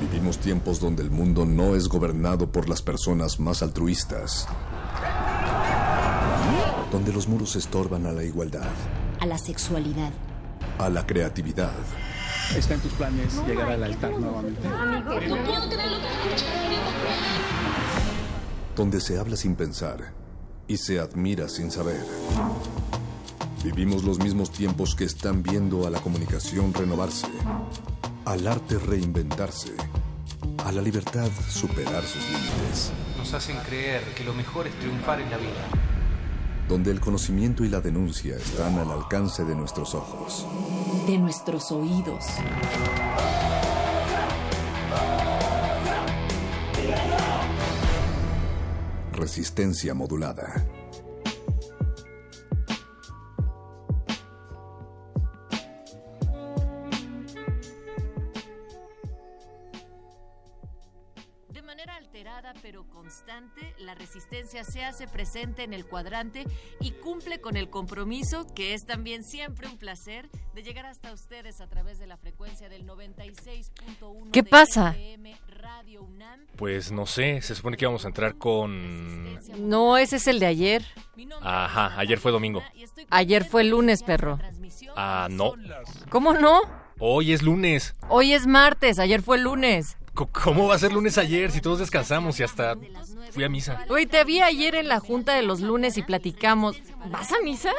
[0.00, 4.46] Vivimos tiempos donde el mundo no es gobernado por las personas más altruistas.
[6.92, 8.70] Donde los muros estorban a la igualdad.
[9.20, 10.12] A la sexualidad.
[10.78, 11.72] A la creatividad.
[12.54, 14.68] ¿Está en tus planes llegar al altar nuevamente?
[18.76, 20.12] Donde se habla sin pensar
[20.68, 22.04] y se admira sin saber.
[23.64, 27.26] Vivimos los mismos tiempos que están viendo a la comunicación renovarse,
[28.24, 29.72] al arte reinventarse,
[30.66, 32.90] a la libertad superar sus límites.
[33.16, 35.64] Nos hacen creer que lo mejor es triunfar en la vida.
[36.68, 40.44] Donde el conocimiento y la denuncia están al alcance de nuestros ojos.
[41.06, 42.24] De nuestros oídos.
[49.12, 50.66] Resistencia modulada.
[63.78, 66.44] La resistencia se hace presente en el cuadrante
[66.80, 71.60] y cumple con el compromiso, que es también siempre un placer, de llegar hasta ustedes
[71.60, 74.30] a través de la frecuencia del 96.1.
[74.32, 74.96] ¿Qué pasa?
[76.56, 79.34] Pues no sé, se supone que íbamos a entrar con...
[79.58, 80.84] No, ese es el de ayer.
[81.42, 82.62] Ajá, ayer fue domingo.
[83.10, 84.38] Ayer fue lunes, perro.
[84.96, 85.54] Ah, no.
[86.08, 86.62] ¿Cómo no?
[86.98, 87.94] Hoy es lunes.
[88.08, 89.98] Hoy es martes, ayer fue lunes.
[90.14, 92.74] ¿Cómo va a ser lunes ayer si todos descansamos y hasta
[93.36, 93.84] fui a misa?
[93.90, 96.80] Uy, te vi ayer en la junta de los lunes y platicamos.
[97.10, 97.70] ¿Vas a misa?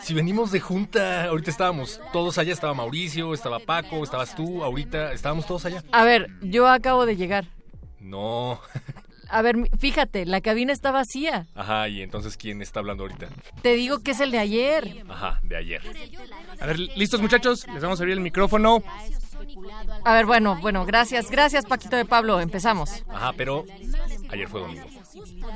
[0.00, 5.12] Si venimos de junta, ahorita estábamos todos allá, estaba Mauricio, estaba Paco, estabas tú, ahorita
[5.12, 5.82] estábamos todos allá.
[5.90, 7.46] A ver, yo acabo de llegar.
[7.98, 8.60] No.
[9.28, 11.48] A ver, fíjate, la cabina está vacía.
[11.56, 13.28] Ajá, y entonces ¿quién está hablando ahorita?
[13.62, 15.04] Te digo que es el de ayer.
[15.08, 15.82] Ajá, de ayer.
[16.60, 18.82] A ver, listos muchachos, les vamos a abrir el micrófono.
[20.04, 23.04] A ver, bueno, bueno, gracias, gracias Paquito de Pablo, empezamos.
[23.08, 23.64] Ajá, pero
[24.30, 24.86] ayer fue domingo.
[25.42, 25.48] The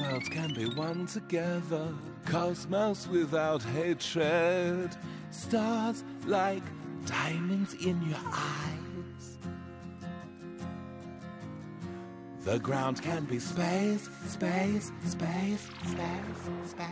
[0.00, 1.88] world can be one together,
[2.24, 4.96] cosmos without hatred,
[5.30, 6.62] stars like
[7.06, 8.75] diamonds in your eyes.
[12.46, 16.86] The ground can be space, space, space, space, space,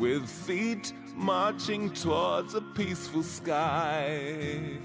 [0.00, 4.78] with feet marching towards a peaceful sky.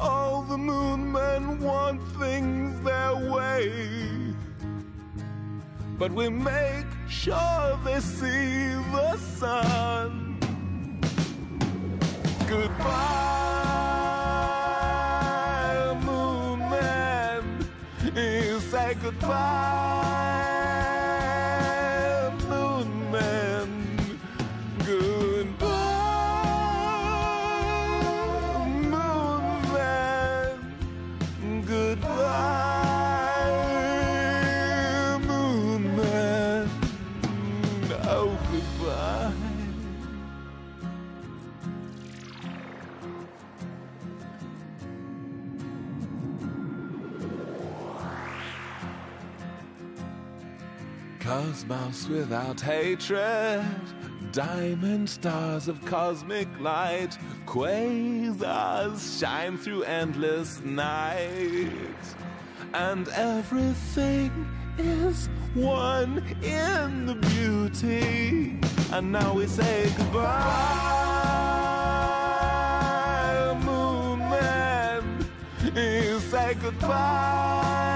[0.00, 4.34] All the moon men want things their way
[5.98, 10.38] but we make sure they see the sun.
[12.48, 14.13] Goodbye,
[18.74, 20.23] say goodbye,
[51.54, 53.64] Cosmos without hatred,
[54.32, 57.16] diamond stars of cosmic light,
[57.46, 61.70] quasars shine through endless night,
[62.72, 64.48] and everything
[64.78, 68.58] is one in the beauty.
[68.90, 70.20] And now we say goodbye,
[73.64, 75.24] moon man.
[75.72, 77.93] You say goodbye,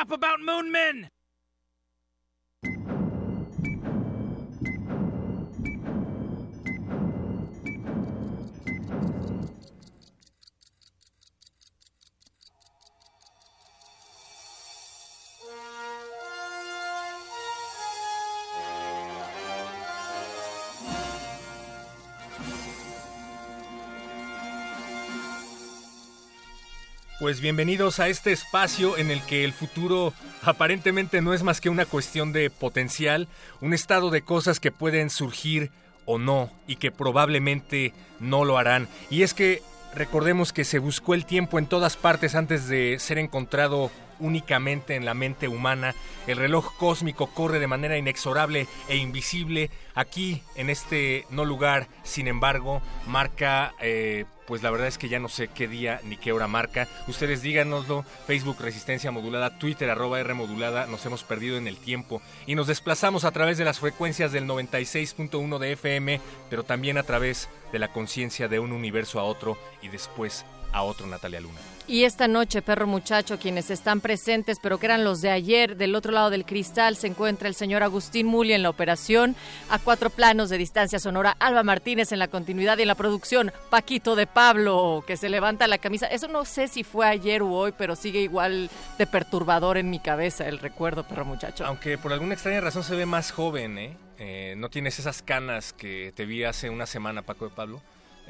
[0.00, 1.10] up about Moon Men!
[27.20, 31.68] Pues bienvenidos a este espacio en el que el futuro aparentemente no es más que
[31.68, 33.28] una cuestión de potencial,
[33.60, 35.70] un estado de cosas que pueden surgir
[36.06, 38.88] o no y que probablemente no lo harán.
[39.10, 39.60] Y es que
[39.94, 43.90] recordemos que se buscó el tiempo en todas partes antes de ser encontrado
[44.20, 45.94] únicamente en la mente humana.
[46.26, 49.70] El reloj cósmico corre de manera inexorable e invisible.
[49.94, 53.74] Aquí, en este no lugar, sin embargo, marca...
[53.80, 56.88] Eh, pues la verdad es que ya no sé qué día ni qué hora marca.
[57.06, 62.20] Ustedes díganoslo, Facebook Resistencia Modulada, Twitter arroba R Modulada, nos hemos perdido en el tiempo
[62.46, 66.20] y nos desplazamos a través de las frecuencias del 96.1 de FM,
[66.50, 70.82] pero también a través de la conciencia de un universo a otro y después a
[70.82, 71.58] otro Natalia Luna.
[71.90, 75.96] Y esta noche, perro muchacho, quienes están presentes, pero que eran los de ayer, del
[75.96, 79.34] otro lado del cristal, se encuentra el señor Agustín Muli en la operación,
[79.68, 83.52] a cuatro planos de distancia sonora, Alba Martínez en la continuidad y en la producción,
[83.70, 86.06] Paquito de Pablo, que se levanta la camisa.
[86.06, 89.98] Eso no sé si fue ayer o hoy, pero sigue igual de perturbador en mi
[89.98, 91.66] cabeza el recuerdo, perro muchacho.
[91.66, 93.96] Aunque por alguna extraña razón se ve más joven, ¿eh?
[94.18, 97.82] eh no tienes esas canas que te vi hace una semana, Paco de Pablo.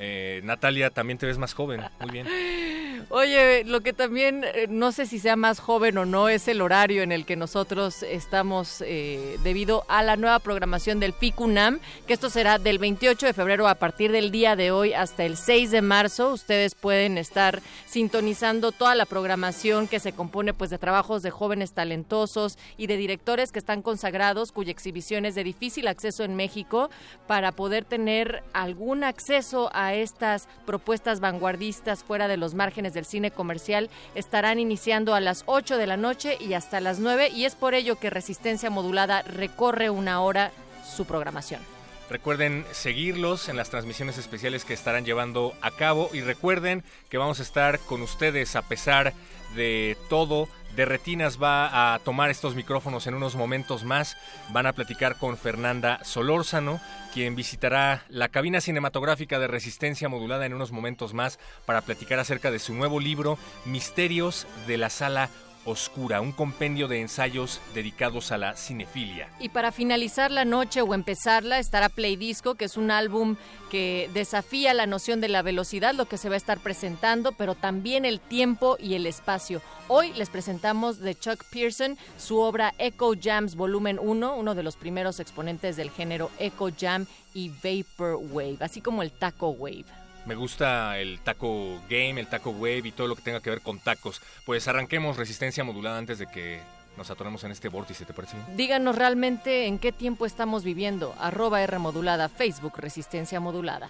[0.02, 1.82] Eh, Natalia, también te ves más joven.
[2.00, 2.26] Muy bien.
[3.10, 6.62] Oye, lo que también eh, no sé si sea más joven o no es el
[6.62, 12.14] horario en el que nosotros estamos eh, debido a la nueva programación del FICUNAM, que
[12.14, 15.70] esto será del 28 de febrero a partir del día de hoy hasta el 6
[15.70, 16.32] de marzo.
[16.32, 21.72] Ustedes pueden estar sintonizando toda la programación que se compone pues de trabajos de jóvenes
[21.72, 26.90] talentosos y de directores que están consagrados, cuya exhibición es de difícil acceso en México,
[27.26, 33.30] para poder tener algún acceso a estas propuestas vanguardistas fuera de los márgenes del cine
[33.30, 37.54] comercial estarán iniciando a las 8 de la noche y hasta las 9 y es
[37.54, 40.52] por ello que Resistencia Modulada recorre una hora
[40.84, 41.79] su programación.
[42.10, 47.38] Recuerden seguirlos en las transmisiones especiales que estarán llevando a cabo y recuerden que vamos
[47.38, 49.14] a estar con ustedes a pesar
[49.54, 54.16] de todo de Retinas va a tomar estos micrófonos en unos momentos más.
[54.52, 56.80] Van a platicar con Fernanda Solórzano,
[57.12, 62.50] quien visitará la cabina cinematográfica de Resistencia Modulada en unos momentos más para platicar acerca
[62.50, 65.28] de su nuevo libro Misterios de la Sala
[65.64, 69.28] Oscura, un compendio de ensayos dedicados a la cinefilia.
[69.38, 73.36] Y para finalizar la noche o empezarla estará Play Disco, que es un álbum
[73.70, 77.54] que desafía la noción de la velocidad, lo que se va a estar presentando, pero
[77.54, 79.60] también el tiempo y el espacio.
[79.88, 84.76] Hoy les presentamos de Chuck Pearson su obra Echo Jams Volumen 1, uno de los
[84.76, 89.99] primeros exponentes del género Echo Jam y Vaporwave, así como el Taco Wave.
[90.26, 93.60] Me gusta el taco game, el taco wave y todo lo que tenga que ver
[93.60, 94.20] con tacos.
[94.44, 96.60] Pues arranquemos resistencia modulada antes de que
[96.96, 101.14] nos atoremos en este vórtice, ¿te parece Díganos realmente en qué tiempo estamos viviendo.
[101.18, 103.88] Arroba R modulada, Facebook Resistencia Modulada.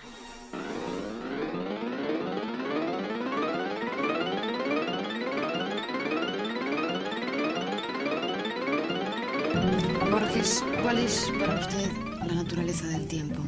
[10.11, 11.91] Borges, ¿cuál es para usted
[12.27, 13.43] la naturaleza del tiempo?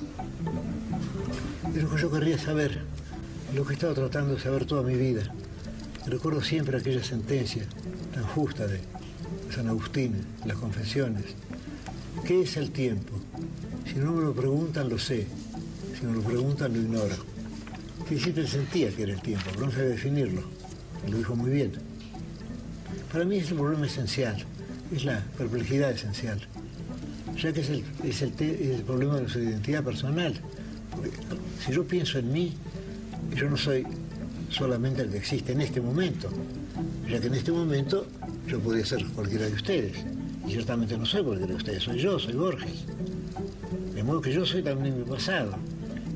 [1.75, 2.81] Es lo que yo querría saber,
[3.55, 5.23] lo que he estado tratando de saber toda mi vida.
[6.07, 7.65] Recuerdo siempre aquella sentencia
[8.13, 8.81] tan justa de
[9.55, 11.25] San Agustín, las confesiones.
[12.27, 13.15] ¿Qué es el tiempo?
[13.87, 15.27] Si no me lo preguntan, lo sé.
[15.99, 17.17] Si me lo preguntan, lo ignoro.
[18.07, 20.43] Que siempre sentía que era el tiempo, pero no sabía definirlo.
[21.09, 21.73] Lo dijo muy bien.
[23.11, 24.45] Para mí es el problema esencial,
[24.95, 26.39] es la perplejidad esencial,
[27.41, 30.35] ya que es el, es el problema de su identidad personal.
[31.65, 32.53] Si yo pienso en mí,
[33.35, 33.87] yo no soy
[34.51, 36.29] solamente el que existe en este momento,
[37.09, 38.07] ya que en este momento
[38.47, 39.97] yo podría ser cualquiera de ustedes.
[40.47, 42.85] Y ciertamente no soy cualquiera de ustedes, soy yo, soy Borges.
[43.95, 45.55] De modo que yo soy también mi pasado.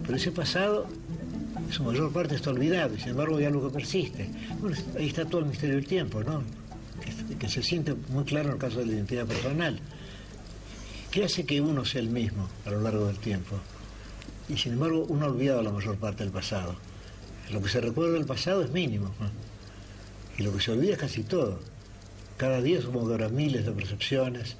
[0.03, 0.87] Pero ese pasado,
[1.71, 4.29] su mayor parte está olvidado, y sin embargo hay algo que persiste.
[4.61, 6.43] Bueno, ahí está todo el misterio del tiempo, ¿no?
[7.29, 9.79] Que, que se siente muy claro en el caso de la identidad personal.
[11.11, 13.57] ¿Qué hace que uno sea el mismo a lo largo del tiempo?
[14.49, 16.77] Y sin embargo uno ha olvidado la mayor parte del pasado.
[17.51, 19.11] Lo que se recuerda del pasado es mínimo
[20.39, 21.59] y lo que se olvida es casi todo.
[22.37, 24.57] Cada día supongo que habrá miles de percepciones,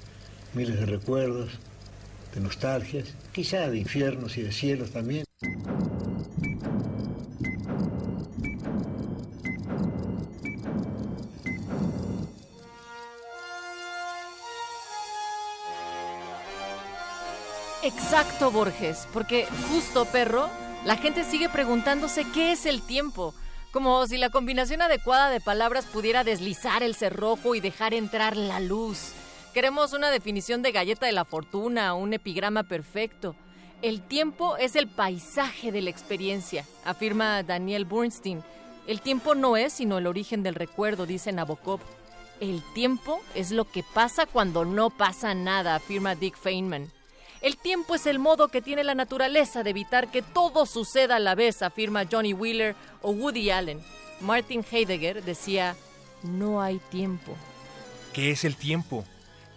[0.53, 1.51] miles de recuerdos,
[2.33, 5.26] de nostalgias, quizá de infiernos y de cielos también.
[17.87, 20.49] Exacto, Borges, porque justo, perro,
[20.83, 23.33] la gente sigue preguntándose qué es el tiempo.
[23.71, 28.59] Como si la combinación adecuada de palabras pudiera deslizar el cerrojo y dejar entrar la
[28.59, 29.13] luz.
[29.53, 33.37] Queremos una definición de galleta de la fortuna, un epigrama perfecto.
[33.81, 38.43] El tiempo es el paisaje de la experiencia, afirma Daniel Bernstein.
[38.85, 41.79] El tiempo no es sino el origen del recuerdo, dice Nabokov.
[42.41, 46.91] El tiempo es lo que pasa cuando no pasa nada, afirma Dick Feynman.
[47.47, 51.19] El tiempo es el modo que tiene la naturaleza de evitar que todo suceda a
[51.19, 53.79] la vez, afirma Johnny Wheeler o Woody Allen.
[54.19, 55.77] Martin Heidegger decía,
[56.23, 57.37] no hay tiempo.
[58.11, 59.05] ¿Qué es el tiempo?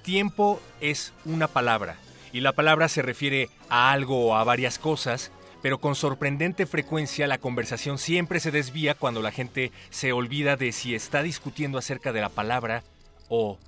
[0.04, 1.96] Tiempo es una palabra,
[2.32, 7.26] y la palabra se refiere a algo o a varias cosas, pero con sorprendente frecuencia
[7.26, 12.12] la conversación siempre se desvía cuando la gente se olvida de si está discutiendo acerca
[12.12, 12.84] de la palabra
[13.28, 13.58] o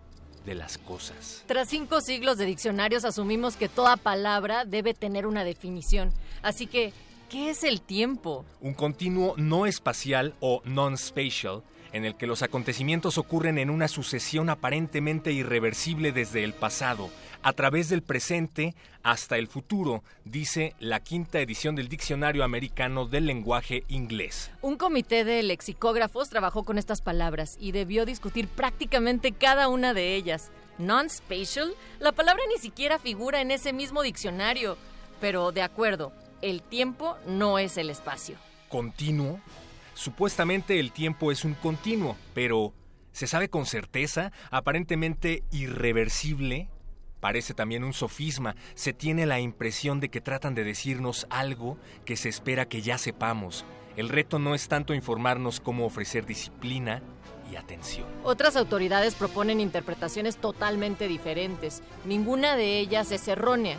[0.44, 1.44] de las cosas.
[1.46, 6.12] Tras cinco siglos de diccionarios asumimos que toda palabra debe tener una definición.
[6.42, 6.92] Así que,
[7.30, 8.44] ¿qué es el tiempo?
[8.60, 14.48] Un continuo no espacial o non-spatial en el que los acontecimientos ocurren en una sucesión
[14.48, 17.10] aparentemente irreversible desde el pasado,
[17.42, 23.26] a través del presente hasta el futuro, dice la quinta edición del Diccionario Americano del
[23.26, 24.50] Lenguaje Inglés.
[24.62, 30.14] Un comité de lexicógrafos trabajó con estas palabras y debió discutir prácticamente cada una de
[30.14, 30.50] ellas.
[30.78, 34.76] Non-spatial, la palabra ni siquiera figura en ese mismo diccionario.
[35.20, 38.36] Pero de acuerdo, el tiempo no es el espacio.
[38.68, 39.40] ¿Continuo?
[39.94, 42.72] Supuestamente el tiempo es un continuo, pero
[43.12, 44.32] ¿se sabe con certeza?
[44.50, 46.68] Aparentemente irreversible.
[47.20, 48.56] Parece también un sofisma.
[48.74, 52.98] Se tiene la impresión de que tratan de decirnos algo que se espera que ya
[52.98, 53.64] sepamos.
[53.96, 57.02] El reto no es tanto informarnos cómo ofrecer disciplina
[57.52, 58.08] y atención.
[58.24, 61.82] Otras autoridades proponen interpretaciones totalmente diferentes.
[62.06, 63.76] Ninguna de ellas es errónea.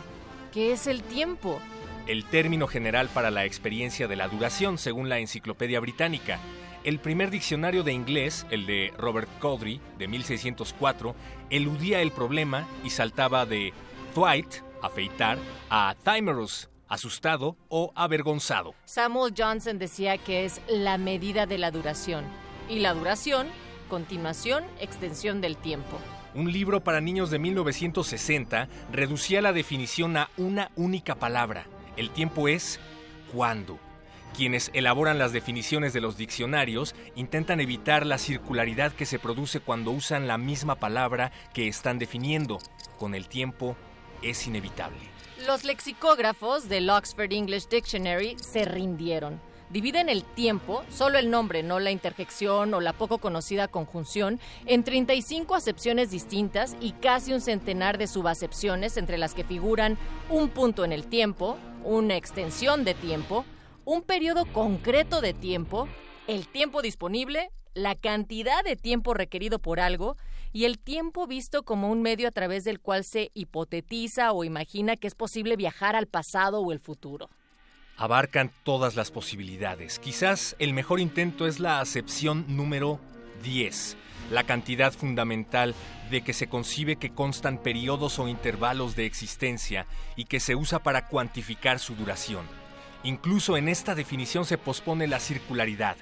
[0.52, 1.58] ¿Qué es el tiempo?
[2.06, 6.38] El término general para la experiencia de la duración, según la Enciclopedia Británica.
[6.84, 11.14] El primer diccionario de inglés, el de Robert Cowdery, de 1604,
[11.48, 13.72] eludía el problema y saltaba de
[14.12, 15.38] thwait, afeitar,
[15.70, 18.74] a thimerus, asustado o avergonzado.
[18.84, 22.26] Samuel Johnson decía que es la medida de la duración.
[22.68, 23.46] Y la duración,
[23.88, 25.98] continuación, extensión del tiempo.
[26.34, 31.64] Un libro para niños de 1960 reducía la definición a una única palabra.
[31.96, 32.80] El tiempo es
[33.32, 33.78] cuándo.
[34.36, 39.92] Quienes elaboran las definiciones de los diccionarios intentan evitar la circularidad que se produce cuando
[39.92, 42.58] usan la misma palabra que están definiendo.
[42.98, 43.76] Con el tiempo
[44.22, 44.98] es inevitable.
[45.46, 49.40] Los lexicógrafos del Oxford English Dictionary se rindieron.
[49.70, 54.84] Dividen el tiempo, solo el nombre, no la interjección o la poco conocida conjunción, en
[54.84, 60.84] 35 acepciones distintas y casi un centenar de subacepciones entre las que figuran un punto
[60.84, 63.44] en el tiempo, una extensión de tiempo,
[63.84, 65.88] un periodo concreto de tiempo,
[66.28, 70.16] el tiempo disponible, la cantidad de tiempo requerido por algo
[70.52, 74.96] y el tiempo visto como un medio a través del cual se hipotetiza o imagina
[74.96, 77.28] que es posible viajar al pasado o el futuro.
[77.96, 79.98] Abarcan todas las posibilidades.
[79.98, 82.98] Quizás el mejor intento es la acepción número
[83.44, 83.96] 10,
[84.32, 85.74] la cantidad fundamental
[86.10, 89.86] de que se concibe que constan periodos o intervalos de existencia
[90.16, 92.44] y que se usa para cuantificar su duración.
[93.04, 95.96] Incluso en esta definición se pospone la circularidad.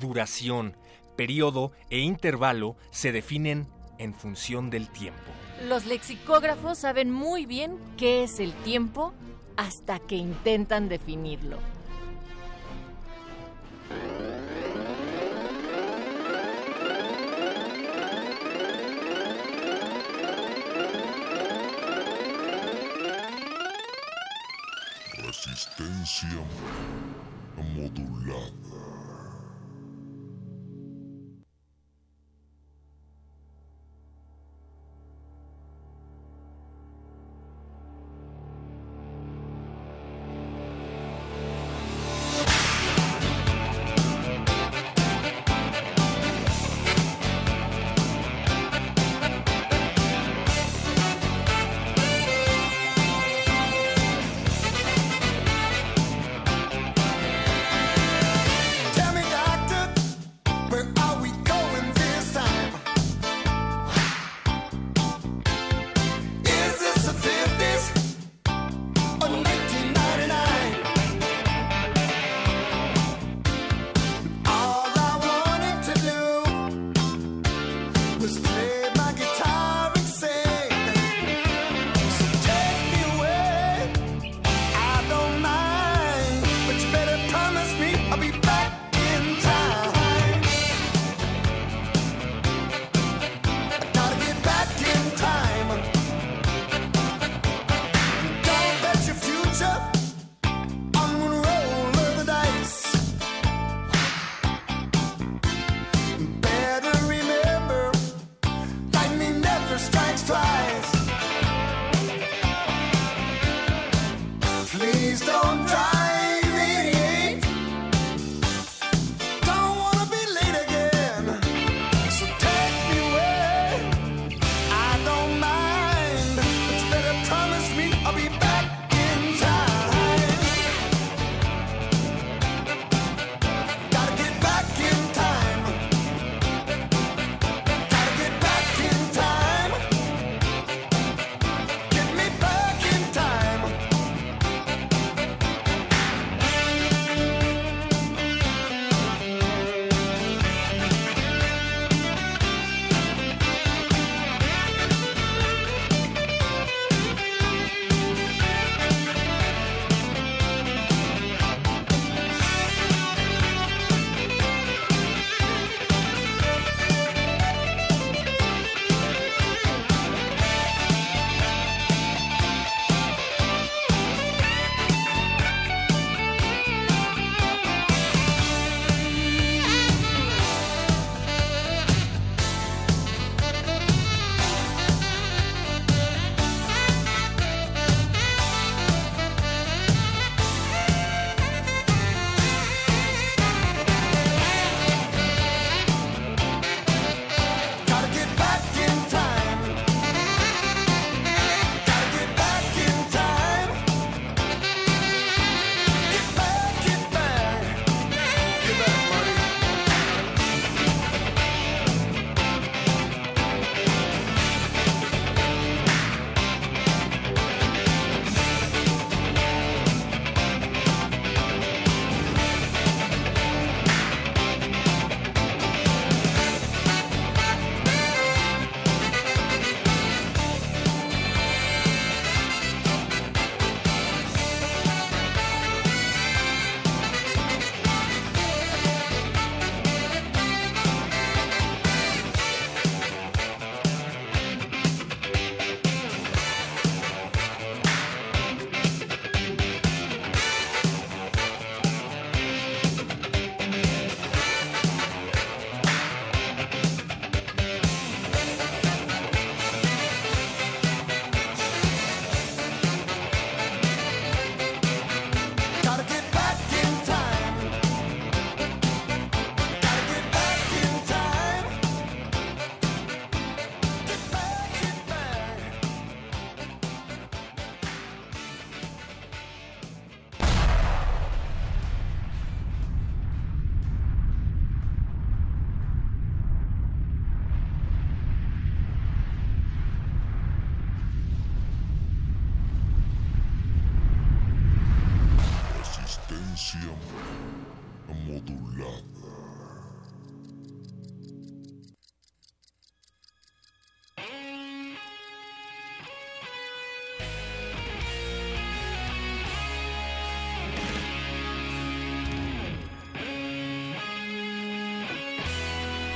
[0.00, 0.74] Duración,
[1.16, 3.68] periodo e intervalo se definen
[3.98, 5.30] en función del tiempo.
[5.68, 9.14] Los lexicógrafos saben muy bien qué es el tiempo
[9.56, 11.58] hasta que intentan definirlo.
[25.16, 26.28] Resistencia
[27.74, 28.73] modulada.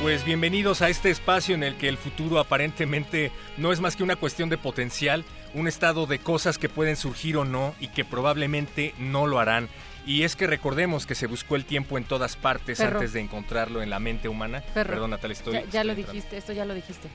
[0.09, 4.03] Pues bienvenidos a este espacio en el que el futuro aparentemente no es más que
[4.03, 8.07] una cuestión de potencial, un estado de cosas que pueden surgir o no y que
[8.07, 9.68] probablemente no lo harán.
[10.07, 13.01] Y es que recordemos que se buscó el tiempo en todas partes Perro.
[13.01, 14.62] antes de encontrarlo en la mente humana.
[14.73, 14.92] Perro.
[14.94, 15.53] Perdón, Natalia, estoy...
[15.53, 16.12] Ya, ya lo entrando.
[16.14, 17.09] dijiste, esto ya lo dijiste.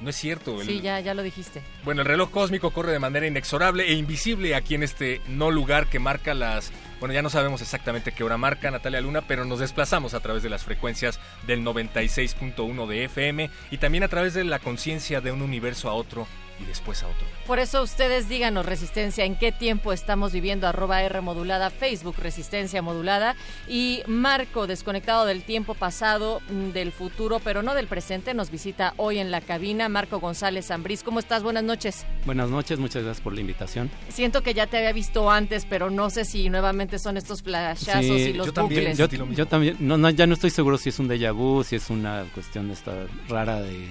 [0.00, 0.62] No es cierto.
[0.62, 1.60] el- Sí, ya, ya lo dijiste.
[1.84, 5.88] Bueno, el reloj cósmico corre de manera inexorable e invisible aquí en este no lugar
[5.88, 6.72] que marca las...
[7.00, 10.42] Bueno, ya no sabemos exactamente qué hora marca Natalia Luna, pero nos desplazamos a través
[10.42, 15.32] de las frecuencias del 96.1 de FM y también a través de la conciencia de
[15.32, 16.26] un universo a otro
[16.60, 17.26] y después a otro.
[17.46, 22.82] Por eso ustedes díganos, Resistencia, en qué tiempo estamos viviendo, arroba R modulada, Facebook Resistencia
[22.82, 23.36] modulada
[23.68, 28.94] y Marco, desconectado del tiempo pasado, mm, del futuro, pero no del presente, nos visita
[28.96, 29.88] hoy en la cabina.
[29.88, 31.42] Marco González Zambriz, ¿cómo estás?
[31.42, 32.04] Buenas noches.
[32.26, 33.90] Buenas noches, muchas gracias por la invitación.
[34.08, 38.04] Siento que ya te había visto antes, pero no sé si nuevamente son estos flashazos
[38.04, 38.98] y los bucles.
[38.98, 41.76] Yo, yo también, no, no, ya no estoy seguro si es un déjà vu, si
[41.76, 42.92] es una cuestión de esta
[43.28, 43.88] rara de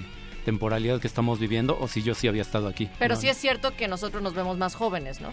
[0.50, 2.90] temporalidad que estamos viviendo o si yo sí había estado aquí.
[2.98, 5.32] Pero No, sí es cierto que nosotros nos vemos más jóvenes, ¿no?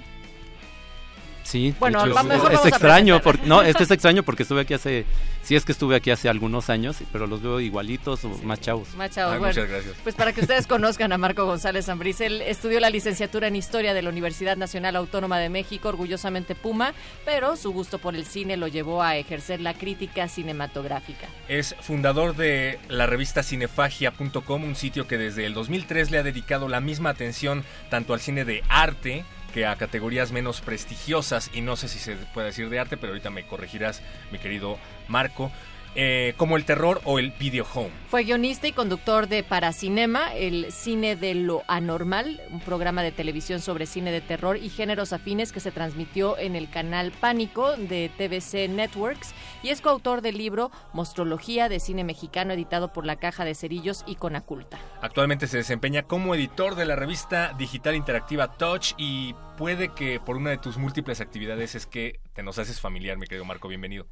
[1.46, 4.42] Sí, Bueno, hecho, es- es, vamos a extraño, por- no, es que es extraño porque
[4.42, 5.06] estuve aquí hace,
[5.42, 8.92] sí es que estuve aquí hace algunos años, pero los veo igualitos o más chavos.
[8.96, 9.62] Más chavos, bueno,
[10.02, 13.94] Pues para que ustedes conozcan a Marco González Zambriz, él estudió la licenciatura en Historia
[13.94, 18.56] de la Universidad Nacional Autónoma de México, orgullosamente Puma, pero su gusto por el cine
[18.56, 21.28] lo llevó a ejercer la crítica cinematográfica.
[21.46, 26.68] Es fundador de la revista cinefagia.com, un sitio que desde el 2003 le ha dedicado
[26.68, 29.24] la misma atención tanto al cine de arte
[29.56, 33.12] que a categorías menos prestigiosas, y no sé si se puede decir de arte, pero
[33.12, 34.76] ahorita me corregirás, mi querido
[35.08, 35.50] Marco,
[35.96, 37.90] eh, como el terror o el video home.
[38.08, 43.60] Fue guionista y conductor de Paracinema, el cine de lo anormal, un programa de televisión
[43.60, 48.10] sobre cine de terror y géneros afines que se transmitió en el canal Pánico de
[48.16, 53.46] TVC Networks y es coautor del libro Mostrología de cine mexicano editado por la Caja
[53.46, 54.78] de Cerillos y Conaculta.
[55.00, 60.36] Actualmente se desempeña como editor de la revista digital interactiva Touch y puede que por
[60.36, 64.06] una de tus múltiples actividades es que te nos haces familiar, mi querido Marco, bienvenido.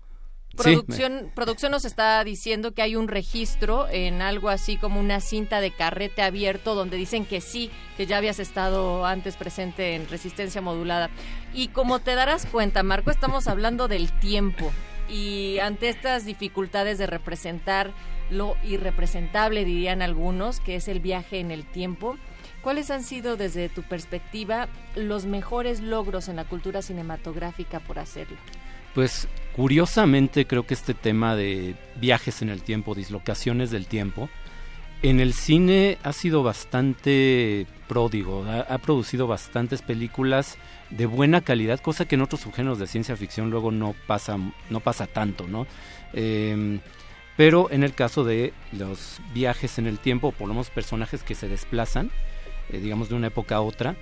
[0.56, 5.60] Producción, producción nos está diciendo que hay un registro en algo así como una cinta
[5.60, 10.60] de carrete abierto donde dicen que sí, que ya habías estado antes presente en resistencia
[10.60, 11.10] modulada.
[11.52, 14.72] Y como te darás cuenta, Marco, estamos hablando del tiempo.
[15.08, 17.92] Y ante estas dificultades de representar
[18.30, 22.16] lo irrepresentable, dirían algunos, que es el viaje en el tiempo,
[22.62, 28.38] ¿cuáles han sido desde tu perspectiva los mejores logros en la cultura cinematográfica por hacerlo?
[28.94, 34.28] Pues curiosamente creo que este tema de viajes en el tiempo, dislocaciones del tiempo,
[35.02, 40.56] en el cine ha sido bastante pródigo, ha, producido bastantes películas
[40.88, 44.38] de buena calidad, cosa que en otros subgéneros de ciencia ficción luego no pasa,
[44.70, 45.66] no pasa tanto, ¿no?
[46.14, 46.78] Eh,
[47.36, 51.34] pero en el caso de los viajes en el tiempo, por lo menos personajes que
[51.34, 52.10] se desplazan,
[52.70, 53.96] eh, digamos de una época a otra,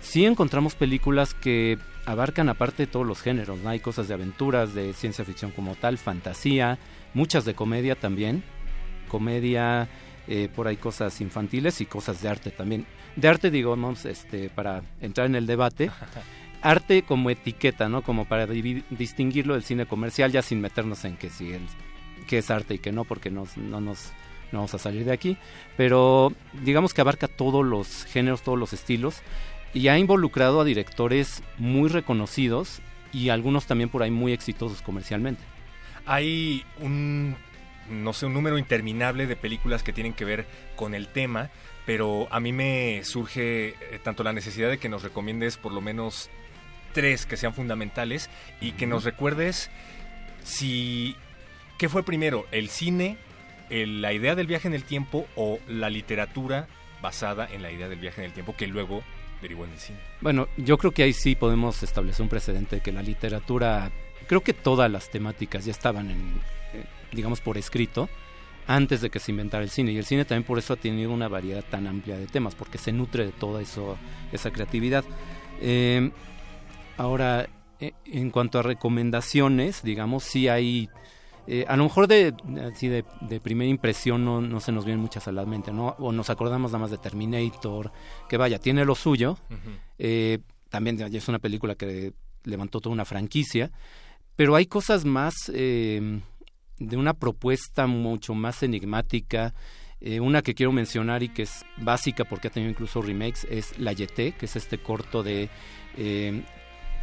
[0.00, 3.68] sí encontramos películas que abarcan aparte todos los géneros, ¿no?
[3.68, 6.78] Hay cosas de aventuras, de ciencia ficción como tal, fantasía,
[7.14, 8.44] muchas de comedia también,
[9.08, 9.88] comedia,
[10.28, 12.86] eh, por ahí cosas infantiles y cosas de arte también.
[13.16, 15.90] De arte, digamos, este, para entrar en el debate,
[16.62, 18.02] arte como etiqueta, ¿no?
[18.02, 21.62] Como para distinguirlo del cine comercial, ya sin meternos en que si el,
[22.28, 24.12] qué es arte y qué no, porque nos, no nos
[24.52, 25.36] no vamos a salir de aquí,
[25.76, 26.32] pero
[26.62, 29.22] digamos que abarca todos los géneros, todos los estilos
[29.76, 32.80] y ha involucrado a directores muy reconocidos
[33.12, 35.42] y algunos también por ahí muy exitosos comercialmente.
[36.06, 37.36] Hay un,
[37.90, 41.50] no sé, un número interminable de películas que tienen que ver con el tema,
[41.84, 45.80] pero a mí me surge eh, tanto la necesidad de que nos recomiendes por lo
[45.82, 46.30] menos
[46.94, 48.30] tres que sean fundamentales
[48.62, 49.70] y que nos recuerdes
[50.42, 51.16] si
[51.78, 53.18] qué fue primero, el cine,
[53.68, 56.66] el- la idea del viaje en el tiempo o la literatura
[57.02, 59.02] basada en la idea del viaje en el tiempo que luego
[59.40, 59.98] derivó en el cine.
[60.20, 63.90] Bueno, yo creo que ahí sí podemos establecer un precedente de que la literatura,
[64.26, 66.18] creo que todas las temáticas ya estaban en,
[66.72, 68.08] eh, digamos, por escrito
[68.66, 69.92] antes de que se inventara el cine.
[69.92, 72.78] Y el cine también por eso ha tenido una variedad tan amplia de temas, porque
[72.78, 73.96] se nutre de toda eso,
[74.32, 75.04] esa creatividad.
[75.60, 76.10] Eh,
[76.96, 80.88] ahora, eh, en cuanto a recomendaciones, digamos, sí hay...
[81.46, 82.34] eh, a lo mejor de,
[82.72, 85.96] así de, de primera impresión no, no se nos vienen muchas a la mente, ¿no?
[85.98, 87.92] O nos acordamos nada más de Terminator,
[88.28, 89.38] que vaya, tiene lo suyo.
[89.98, 92.12] Eh, también es una película que
[92.44, 93.70] levantó toda una franquicia.
[94.36, 96.20] Pero hay cosas más eh,
[96.78, 99.54] de una propuesta mucho más enigmática.
[100.00, 103.78] Eh, una que quiero mencionar y que es básica porque ha tenido incluso remakes es
[103.78, 105.48] La Yeté, que es este corto de...
[105.96, 106.44] Eh,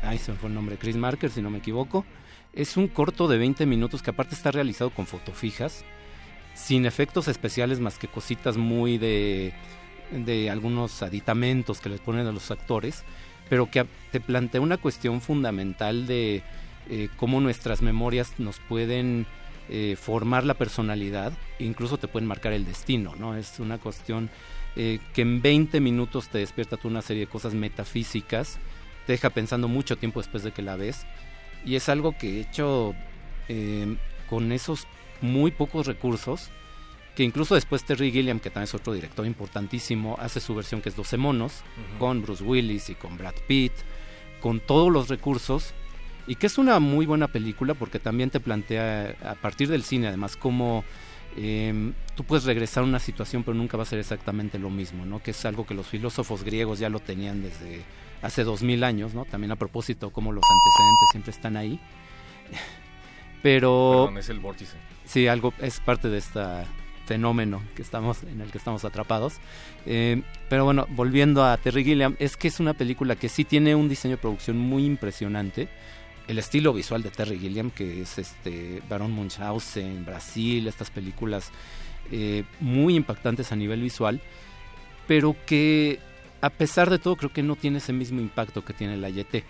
[0.03, 2.05] ay, se me fue el nombre, Chris Marker, si no me equivoco.
[2.53, 5.83] Es un corto de 20 minutos que aparte está realizado con fotofijas
[6.53, 9.53] sin efectos especiales más que cositas muy de,
[10.11, 13.03] de algunos aditamentos que les ponen a los actores,
[13.49, 16.43] pero que te plantea una cuestión fundamental de
[16.89, 19.25] eh, cómo nuestras memorias nos pueden
[19.69, 23.35] eh, formar la personalidad, incluso te pueden marcar el destino, ¿no?
[23.35, 24.29] Es una cuestión
[24.75, 28.59] eh, que en 20 minutos te despierta tú una serie de cosas metafísicas,
[29.07, 31.05] te deja pensando mucho tiempo después de que la ves,
[31.65, 32.95] y es algo que he hecho
[34.29, 34.87] con esos
[35.21, 36.49] muy pocos recursos,
[37.15, 40.89] que incluso después Terry Gilliam, que también es otro director importantísimo, hace su versión que
[40.89, 41.61] es 12 monos,
[41.99, 43.73] con Bruce Willis y con Brad Pitt,
[44.41, 45.73] con todos los recursos,
[46.25, 50.07] y que es una muy buena película porque también te plantea a partir del cine,
[50.07, 50.83] además, cómo
[51.37, 55.05] em, tú puedes regresar a una situación, pero nunca va a ser exactamente lo mismo,
[55.05, 55.21] ¿no?
[55.21, 57.83] Que es algo que los filósofos griegos ya lo tenían desde
[58.23, 59.25] hace dos mil años, ¿no?
[59.25, 61.79] También a propósito, cómo los antecedentes siempre están ahí.
[63.43, 64.05] Pero...
[64.05, 64.77] Perdón, es el vórtice.
[65.05, 66.39] Sí, algo es parte de este
[67.05, 69.35] fenómeno que estamos en el que estamos atrapados.
[69.85, 73.75] Eh, pero bueno, volviendo a Terry Gilliam, es que es una película que sí tiene
[73.75, 75.67] un diseño de producción muy impresionante.
[76.29, 81.51] El estilo visual de Terry Gilliam, que es este Barón Munchausen, Brasil, estas películas
[82.11, 84.21] eh, muy impactantes a nivel visual,
[85.05, 85.99] pero que
[86.43, 89.45] a pesar de todo creo que no tiene ese mismo impacto que tiene la YT.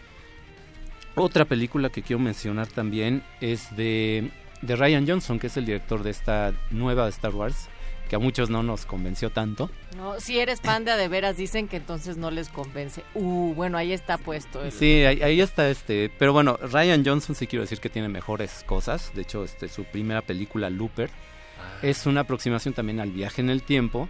[1.16, 4.30] Otra película que quiero mencionar también es de,
[4.62, 7.68] de Ryan Johnson, que es el director de esta nueva de Star Wars,
[8.10, 9.72] que a muchos no nos convenció tanto.
[9.98, 13.04] No, si eres fan de a de veras, dicen que entonces no les convence.
[13.16, 14.60] Uh, bueno, ahí está puesto.
[14.70, 16.12] Sí, ahí, está este.
[16.20, 19.12] Pero bueno, Ryan Johnson sí quiero decir que tiene mejores cosas.
[19.16, 21.80] De hecho, este, su primera película, Looper, ah.
[21.82, 24.10] es una aproximación también al viaje en el tiempo,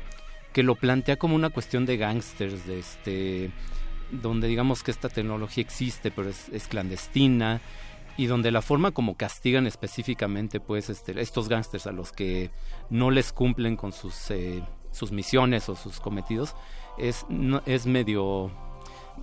[0.53, 3.51] que lo plantea como una cuestión de gangsters, de este
[4.11, 7.61] donde digamos que esta tecnología existe pero es, clandestina
[8.15, 12.51] y donde la forma como castigan específicamente pues este, estos gángsters a los que
[12.91, 16.55] no les cumplen con sus, eh, sus misiones o sus cometidos
[16.99, 17.25] es,
[17.65, 18.51] es medio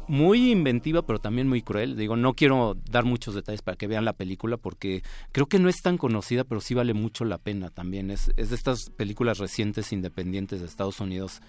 [0.09, 1.97] muy inventiva pero también muy cruel.
[1.97, 5.69] Digo, no quiero dar muchos detalles para que vean la película porque creo que no
[5.69, 8.11] es tan conocida pero sí vale mucho la pena también.
[8.11, 11.41] Es, es de estas películas recientes independientes de Estados Unidos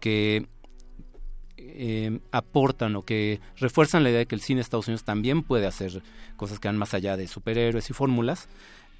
[0.00, 0.46] que
[1.62, 5.42] eh, aportan o que refuerzan la idea de que el cine de Estados Unidos también
[5.42, 6.02] puede hacer
[6.36, 8.48] cosas que van más allá de superhéroes y fórmulas.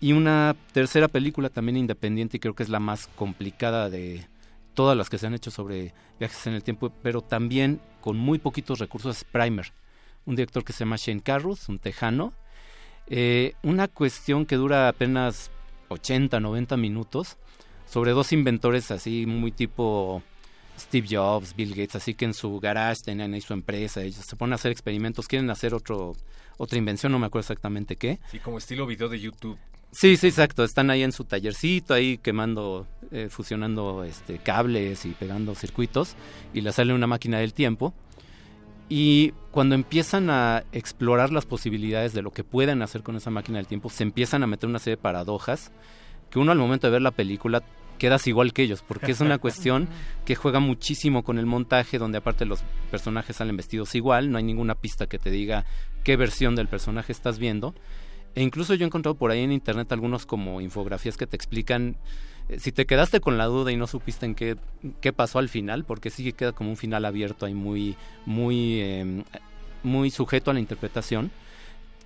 [0.00, 4.26] Y una tercera película también independiente y creo que es la más complicada de
[4.74, 8.38] todas las que se han hecho sobre viajes en el tiempo, pero también con muy
[8.38, 9.72] poquitos recursos, es Primer,
[10.26, 12.32] un director que se llama Shane Carruth, un tejano.
[13.06, 15.50] Eh, una cuestión que dura apenas
[15.88, 17.38] 80, 90 minutos
[17.84, 20.22] sobre dos inventores así muy tipo
[20.78, 24.36] Steve Jobs, Bill Gates, así que en su garage tenían ahí su empresa, ellos se
[24.36, 26.14] ponen a hacer experimentos, quieren hacer otro
[26.56, 28.20] otra invención, no me acuerdo exactamente qué.
[28.30, 29.58] Sí, como estilo video de YouTube.
[29.92, 30.62] Sí, sí, exacto.
[30.62, 36.14] Están ahí en su tallercito, ahí quemando, eh, fusionando este, cables y pegando circuitos,
[36.54, 37.92] y le sale una máquina del tiempo.
[38.88, 43.58] Y cuando empiezan a explorar las posibilidades de lo que pueden hacer con esa máquina
[43.58, 45.70] del tiempo, se empiezan a meter una serie de paradojas
[46.30, 47.62] que uno al momento de ver la película
[47.98, 49.88] quedas igual que ellos, porque es una cuestión
[50.24, 54.44] que juega muchísimo con el montaje, donde aparte los personajes salen vestidos igual, no hay
[54.44, 55.64] ninguna pista que te diga
[56.02, 57.74] qué versión del personaje estás viendo.
[58.34, 61.96] E incluso yo he encontrado por ahí en internet algunos como infografías que te explican
[62.48, 64.56] eh, si te quedaste con la duda y no supiste en qué,
[65.00, 68.80] qué pasó al final, porque sí que queda como un final abierto ahí muy, muy,
[68.80, 69.24] em,
[69.82, 71.30] muy sujeto a la interpretación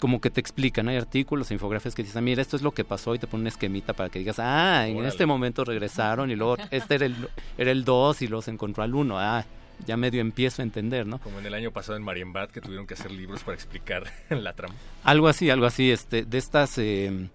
[0.05, 3.15] como que te explican, hay artículos, infografías que dicen, mira, esto es lo que pasó
[3.15, 6.57] y te ponen una esquemita para que digas, ah, en este momento regresaron y luego
[6.71, 7.17] este era el,
[7.57, 9.47] era el 2 y los encontró al 1, ah,
[9.87, 11.19] ya medio empiezo a entender, ¿no?
[11.19, 14.53] Como en el año pasado en Marienbad que tuvieron que hacer libros para explicar la
[14.55, 14.75] trama.
[15.03, 17.29] Algo así, algo así, este, de estas eh,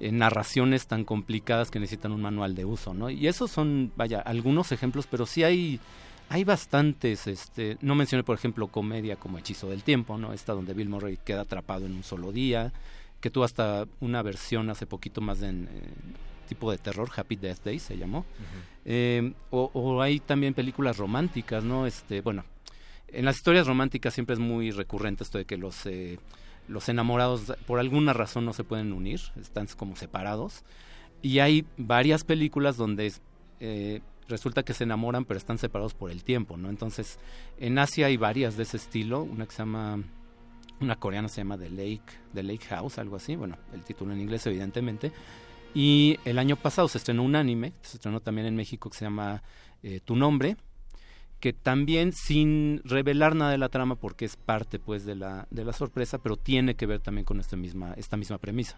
[0.00, 3.10] eh, narraciones tan complicadas que necesitan un manual de uso, ¿no?
[3.10, 5.80] Y esos son, vaya, algunos ejemplos, pero sí hay
[6.30, 10.32] hay bastantes, este, no mencioné por ejemplo comedia como Hechizo del Tiempo, ¿no?
[10.32, 12.72] Esta donde Bill Murray queda atrapado en un solo día,
[13.20, 15.64] que tuvo hasta una versión hace poquito más de eh,
[16.48, 18.24] tipo de terror, Happy Death Day se llamó.
[18.84, 21.86] Eh, o, hay también películas románticas, ¿no?
[21.86, 22.44] Este, bueno,
[23.08, 26.18] en las historias románticas siempre es muy recurrente esto de que los, eh,
[26.66, 30.64] los enamorados por alguna razón no se pueden unir, están como separados.
[31.22, 33.12] Y hay varias películas donde
[34.28, 36.68] resulta que se enamoran pero están separados por el tiempo, ¿no?
[36.70, 37.18] Entonces,
[37.58, 40.02] en Asia hay varias de ese estilo, una que se llama
[40.80, 42.02] una coreana se llama The Lake,
[42.34, 45.12] The Lake House, algo así, bueno, el título en inglés evidentemente.
[45.78, 49.04] Y el año pasado se estrenó un anime, se estrenó también en México que se
[49.04, 49.44] llama
[49.84, 50.56] eh, Tu nombre,
[51.38, 55.64] que también sin revelar nada de la trama porque es parte pues de la, de
[55.64, 58.76] la sorpresa, pero tiene que ver también con esta misma, esta misma premisa.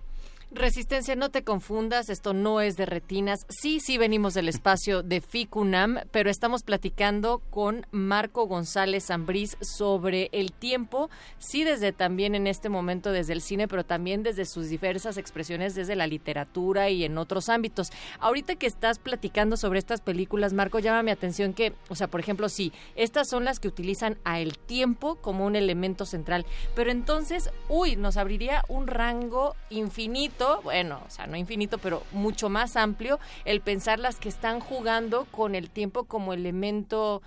[0.53, 3.47] Resistencia, no te confundas, esto no es de retinas.
[3.49, 10.29] Sí, sí venimos del espacio de FICUNAM, pero estamos platicando con Marco González Zambriz sobre
[10.33, 11.09] el tiempo,
[11.39, 15.77] sí desde también en este momento desde el cine, pero también desde sus diversas expresiones
[15.77, 17.93] desde la literatura y en otros ámbitos.
[18.19, 22.19] Ahorita que estás platicando sobre estas películas, Marco, llama mi atención que, o sea, por
[22.19, 26.91] ejemplo, sí, estas son las que utilizan a el tiempo como un elemento central, pero
[26.91, 32.77] entonces, uy, nos abriría un rango infinito bueno, o sea, no infinito, pero mucho más
[32.77, 37.23] amplio, el pensar las que están jugando con el tiempo como elemento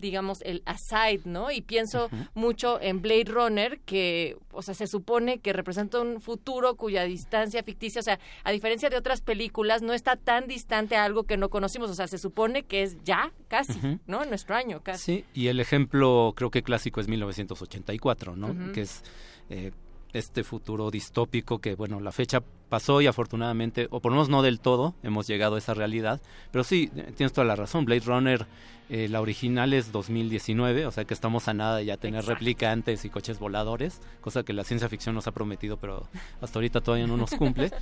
[0.00, 1.50] digamos, el aside, ¿no?
[1.50, 6.76] Y pienso mucho en Blade Runner, que, o sea, se supone que representa un futuro
[6.76, 11.04] cuya distancia ficticia, o sea, a diferencia de otras películas, no está tan distante a
[11.04, 14.22] algo que no conocimos, o sea, se supone que es ya, casi, ¿no?
[14.22, 15.04] En nuestro año, casi.
[15.04, 18.72] Sí, y el ejemplo creo que clásico es 1984, ¿no?
[18.72, 19.02] Que es...
[19.50, 19.72] Eh,
[20.12, 24.42] este futuro distópico que, bueno, la fecha pasó y afortunadamente, o por lo menos no
[24.42, 26.20] del todo, hemos llegado a esa realidad.
[26.50, 27.84] Pero sí, tienes toda la razón.
[27.84, 28.46] Blade Runner,
[28.88, 33.04] eh, la original es 2019, o sea que estamos a nada de ya tener replicantes
[33.04, 36.08] y coches voladores, cosa que la ciencia ficción nos ha prometido, pero
[36.40, 37.70] hasta ahorita todavía no nos cumple.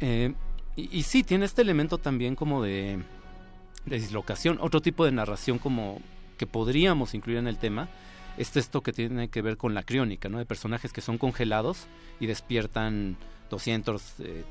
[0.00, 0.32] Eh,
[0.76, 3.02] y, y, sí, tiene este elemento también como de,
[3.84, 6.00] de dislocación, otro tipo de narración como
[6.36, 7.88] que podríamos incluir en el tema
[8.38, 10.38] es esto que tiene que ver con la criónica, ¿no?
[10.38, 11.86] De personajes que son congelados
[12.20, 13.16] y despiertan
[13.50, 14.02] 200,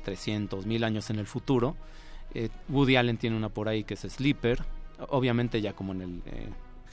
[0.04, 1.76] 300, mil años en el futuro.
[2.34, 4.62] Eh, Woody Allen tiene una por ahí que es Sleeper,
[5.08, 6.22] obviamente ya como en el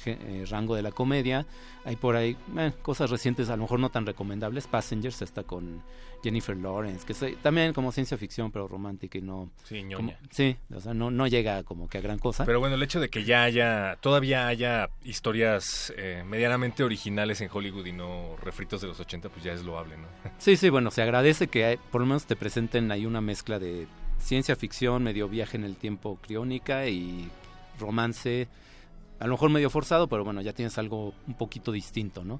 [0.05, 1.45] eh, eh, rango de la comedia.
[1.83, 4.67] Hay por ahí eh, cosas recientes, a lo mejor no tan recomendables.
[4.67, 5.83] Passengers está con
[6.23, 9.51] Jennifer Lawrence, que es también como ciencia ficción, pero romántica y no...
[9.63, 10.17] Sí, ñoña.
[10.31, 12.45] sí, o sea, no, no llega como que a gran cosa.
[12.45, 17.49] Pero bueno, el hecho de que ya haya, todavía haya historias eh, medianamente originales en
[17.53, 20.07] Hollywood y no refritos de los 80, pues ya es loable, ¿no?
[20.39, 23.87] Sí, sí, bueno, se agradece que por lo menos te presenten ahí una mezcla de
[24.17, 27.29] ciencia ficción, medio viaje en el tiempo criónica y
[27.79, 28.47] romance
[29.25, 32.39] a lo mejor medio forzado, pero bueno, ya tienes algo un poquito distinto, ¿no?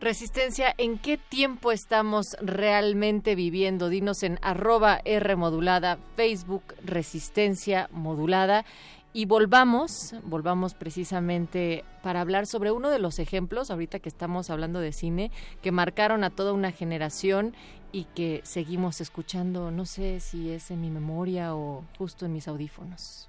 [0.00, 3.88] Resistencia, ¿en qué tiempo estamos realmente viviendo?
[3.88, 8.64] Dinos en arroba R modulada, Facebook Resistencia modulada.
[9.12, 14.80] Y volvamos, volvamos precisamente para hablar sobre uno de los ejemplos, ahorita que estamos hablando
[14.80, 15.30] de cine,
[15.62, 17.54] que marcaron a toda una generación
[17.92, 22.48] y que seguimos escuchando, no sé si es en mi memoria o justo en mis
[22.48, 23.28] audífonos.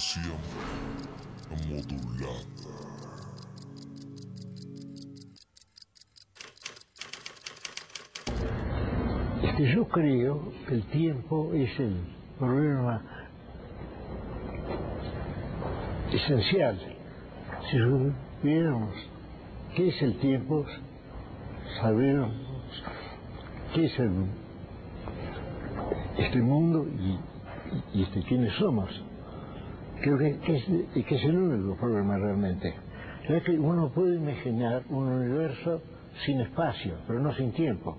[0.00, 0.32] Resistencia
[1.68, 2.40] modulada.
[9.58, 12.00] Yo creo que el tiempo es el
[12.38, 13.02] problema
[16.10, 16.78] esencial.
[17.70, 18.94] Si supiéramos
[19.76, 20.64] qué es el tiempo,
[21.78, 22.32] sabiéramos
[23.74, 24.24] qué es el,
[26.16, 29.09] este mundo y, y este, quiénes somos.
[30.00, 30.64] Creo que, que, es,
[31.06, 32.74] que es el único problema realmente.
[33.28, 35.82] Es que uno puede imaginar un universo
[36.24, 37.96] sin espacio, pero no sin tiempo.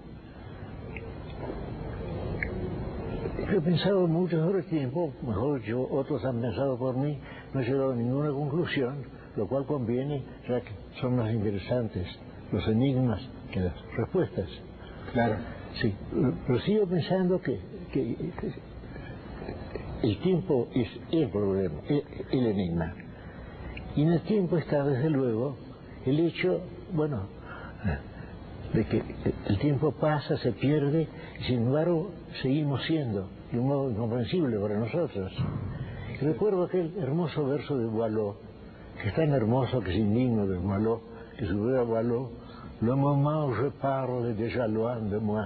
[3.52, 7.20] Yo he pensado mucho sobre el tiempo, mejor yo, otros han pensado por mí,
[7.54, 9.04] no he llegado a ninguna conclusión,
[9.36, 12.08] lo cual conviene, ya que son más interesantes
[12.52, 13.22] los enigmas
[13.52, 14.50] que las respuestas.
[15.14, 15.36] Claro.
[15.82, 15.96] Sí,
[16.48, 17.60] pero sigo pensando que,
[17.92, 18.16] que,
[20.04, 22.94] el tiempo es el problema, el, enigma.
[23.96, 25.56] Y en el tiempo está, desde luego,
[26.06, 26.62] el hecho,
[26.94, 27.28] bueno,
[28.74, 29.04] de que
[29.48, 31.08] el tiempo pasa, se pierde,
[31.40, 35.32] y sin embargo seguimos siendo de un modo incomprensible para nosotros.
[36.14, 38.36] Y recuerdo aquel hermoso verso de Boileau,
[39.02, 41.02] que es tan hermoso que es indigno de Boileau,
[41.38, 42.30] que subió a Boileau,
[42.82, 45.46] Le moment où je parle déjà loin de moi,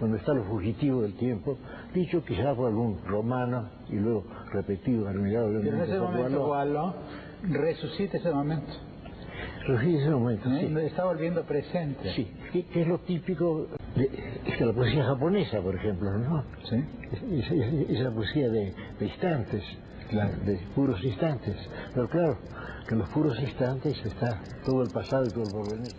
[0.00, 1.58] donde está lo fugitivo del tiempo,
[1.94, 6.94] dicho quizá por algún romano y luego repetido al mirado de en ese momento Boileau
[7.42, 8.72] resucita ese momento.
[9.66, 10.68] Resucita ese momento, ¿Eh?
[10.68, 10.86] sí.
[10.86, 12.12] Está volviendo presente.
[12.14, 16.44] Sí, que, es lo típico de, la poesía japonesa, por ejemplo, ¿no?
[16.68, 16.84] Sí.
[17.12, 19.64] Es, es, es la poesía de, de instantes,
[20.10, 20.32] claro.
[20.44, 21.56] de puros instantes.
[21.94, 22.38] Pero claro,
[22.88, 25.92] que en los puros instantes está todo el pasado y todo el porvenir.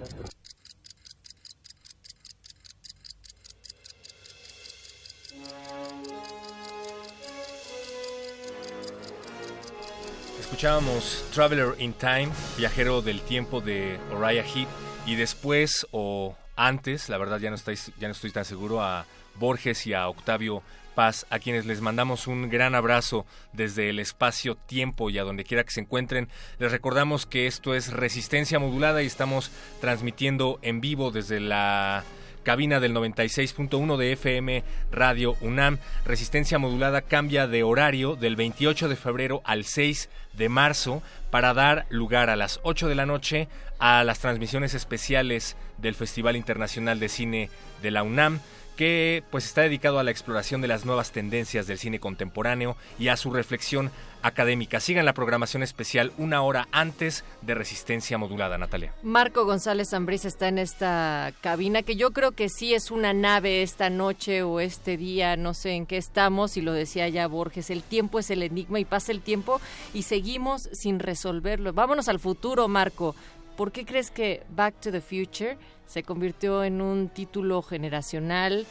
[10.48, 14.70] Escuchábamos Traveler in Time, viajero del tiempo de Uriah Heep,
[15.06, 19.06] y después o antes, la verdad ya no, estáis, ya no estoy tan seguro, a
[19.36, 20.64] Borges y a Octavio
[20.96, 25.66] Paz, a quienes les mandamos un gran abrazo desde el espacio-tiempo y a donde quiera
[25.66, 26.30] que se encuentren.
[26.60, 32.06] Les recordamos que esto es Resistencia Modulada y estamos transmitiendo en vivo desde la
[32.48, 35.80] cabina del 96.1 de FM Radio UNAM.
[36.06, 41.88] Resistencia modulada cambia de horario del 28 de febrero al 6 de marzo para dar
[41.90, 47.10] lugar a las 8 de la noche a las transmisiones especiales del Festival Internacional de
[47.10, 47.50] Cine
[47.82, 48.40] de la UNAM
[48.78, 53.10] que pues está dedicado a la exploración de las nuevas tendencias del cine contemporáneo y
[53.10, 54.80] a su reflexión académica.
[54.80, 58.94] Sigan la programación especial una hora antes de Resistencia Modulada, Natalia.
[59.04, 63.64] Marco González Zambriz está en esta cabina, que yo creo que sí es una nave
[63.64, 67.70] esta noche o este día, no sé en qué estamos, y lo decía ya Borges,
[67.70, 69.60] el tiempo es el enigma y pasa el tiempo
[69.94, 71.74] y seguimos sin resolverlo.
[71.74, 73.16] Vámonos al futuro, Marco.
[73.58, 78.68] ¿Por qué crees que Back to the Future se convirtió en un título generacional?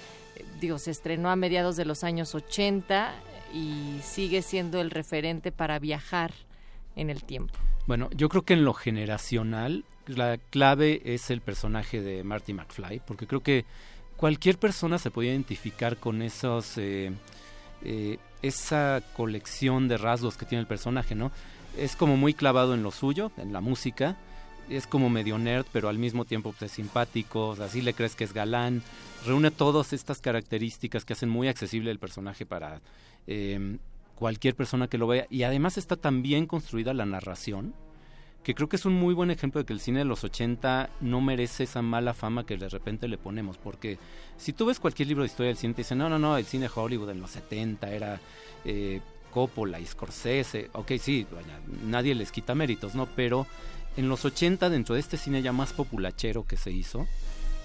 [0.61, 3.13] Digo, se estrenó a mediados de los años 80
[3.53, 6.33] y sigue siendo el referente para viajar
[6.95, 7.53] en el tiempo.
[7.89, 13.03] Bueno, yo creo que en lo generacional la clave es el personaje de Marty McFly,
[13.05, 13.65] porque creo que
[14.17, 17.11] cualquier persona se puede identificar con esos, eh,
[17.83, 21.33] eh, esa colección de rasgos que tiene el personaje, ¿no?
[21.77, 24.17] Es como muy clavado en lo suyo, en la música,
[24.69, 27.95] es como medio nerd, pero al mismo tiempo pues, es simpático, o sea, así le
[27.95, 28.83] crees que es galán,
[29.25, 32.81] reúne todas estas características que hacen muy accesible el personaje para
[33.27, 33.79] eh,
[34.15, 37.75] cualquier persona que lo vea, y además está tan bien construida la narración,
[38.43, 40.91] que creo que es un muy buen ejemplo de que el cine de los 80
[41.01, 43.99] no merece esa mala fama que de repente le ponemos, porque
[44.37, 46.45] si tú ves cualquier libro de historia del cine, te dicen, no, no, no, el
[46.45, 48.21] cine Hollywood en los 70 era...
[48.65, 49.01] Eh,
[49.37, 53.05] Coppola y Scorsese, ok, sí, vaya, nadie les quita méritos, ¿no?
[53.05, 53.47] Pero
[53.97, 57.07] en los 80, dentro de este cine ya más populachero que se hizo,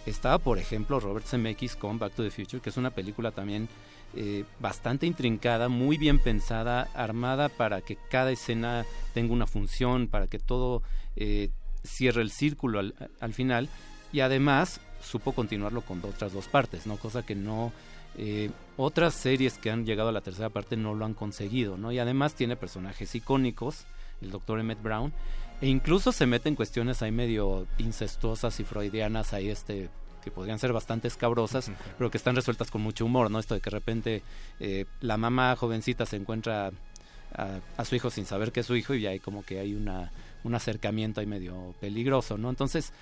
[0.05, 3.69] estaba, por ejemplo, Robert Zemeckis con Back to the Future, que es una película también
[4.15, 10.27] eh, bastante intrincada, muy bien pensada, armada para que cada escena tenga una función, para
[10.27, 10.81] que todo
[11.15, 11.49] eh,
[11.83, 13.69] cierre el círculo al, al, final,
[14.11, 16.97] y además supo continuarlo con otras dos partes, ¿no?
[16.97, 17.71] Cosa que no...
[18.17, 21.93] Eh, otras series que han llegado a la tercera parte no lo han conseguido, ¿no?
[21.93, 23.85] Y además tiene personajes icónicos,
[24.21, 25.13] el doctor Emmett Brown,
[25.61, 29.89] e incluso se mete en cuestiones ahí medio incestuosas y freudianas ahí este
[30.23, 31.75] que podrían ser bastante escabrosas, uh -huh.
[31.97, 33.39] pero que están resueltas con mucho humor, ¿no?
[33.39, 34.23] Esto de que de repente
[34.59, 36.71] eh, la mamá jovencita se encuentra
[37.33, 39.73] a, a, su hijo sin saber que es su hijo y ahí como que hay
[39.73, 40.11] una,
[40.43, 42.49] un acercamiento ahí medio peligroso, ¿no?
[42.49, 42.93] Entonces,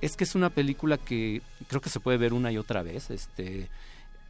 [0.00, 3.10] es que es una película que creo que se puede ver una y otra vez,
[3.10, 3.68] este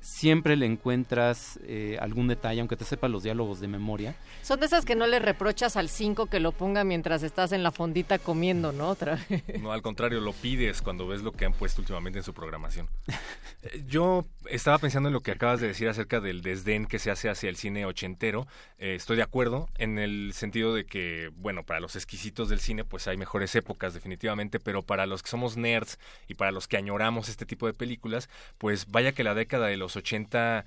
[0.03, 4.15] siempre le encuentras eh, algún detalle, aunque te sepa los diálogos de memoria.
[4.43, 7.63] Son de esas que no le reprochas al 5 que lo ponga mientras estás en
[7.63, 8.89] la fondita comiendo, ¿no?
[8.89, 9.19] Otra
[9.61, 12.89] No, al contrario, lo pides cuando ves lo que han puesto últimamente en su programación.
[13.87, 17.29] Yo estaba pensando en lo que acabas de decir acerca del desdén que se hace
[17.29, 18.47] hacia el cine ochentero.
[18.79, 22.85] Eh, estoy de acuerdo en el sentido de que, bueno, para los exquisitos del cine,
[22.85, 26.77] pues hay mejores épocas, definitivamente, pero para los que somos nerds y para los que
[26.77, 28.29] añoramos este tipo de películas,
[28.59, 30.65] pues vaya que la década de los 80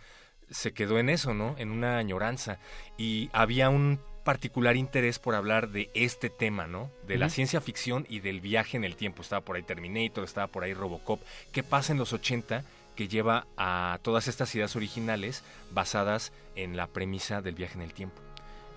[0.49, 1.55] se quedó en eso, ¿no?
[1.57, 2.59] En una añoranza.
[2.97, 6.91] Y había un particular interés por hablar de este tema, ¿no?
[7.05, 9.21] De la ciencia ficción y del viaje en el tiempo.
[9.21, 11.21] Estaba por ahí Terminator, estaba por ahí Robocop.
[11.51, 12.63] ¿Qué pasa en los 80
[12.96, 17.93] que lleva a todas estas ideas originales basadas en la premisa del viaje en el
[17.93, 18.22] tiempo?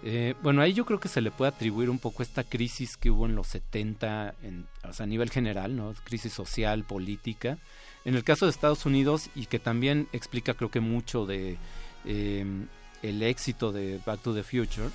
[0.05, 3.11] Eh, bueno, ahí yo creo que se le puede atribuir un poco esta crisis que
[3.11, 5.93] hubo en los 70, en, a nivel general, ¿no?
[6.05, 7.59] Crisis social, política.
[8.05, 11.59] En el caso de Estados Unidos, y que también explica creo que mucho de
[12.05, 12.47] eh,
[13.03, 14.89] el éxito de Back to the Future,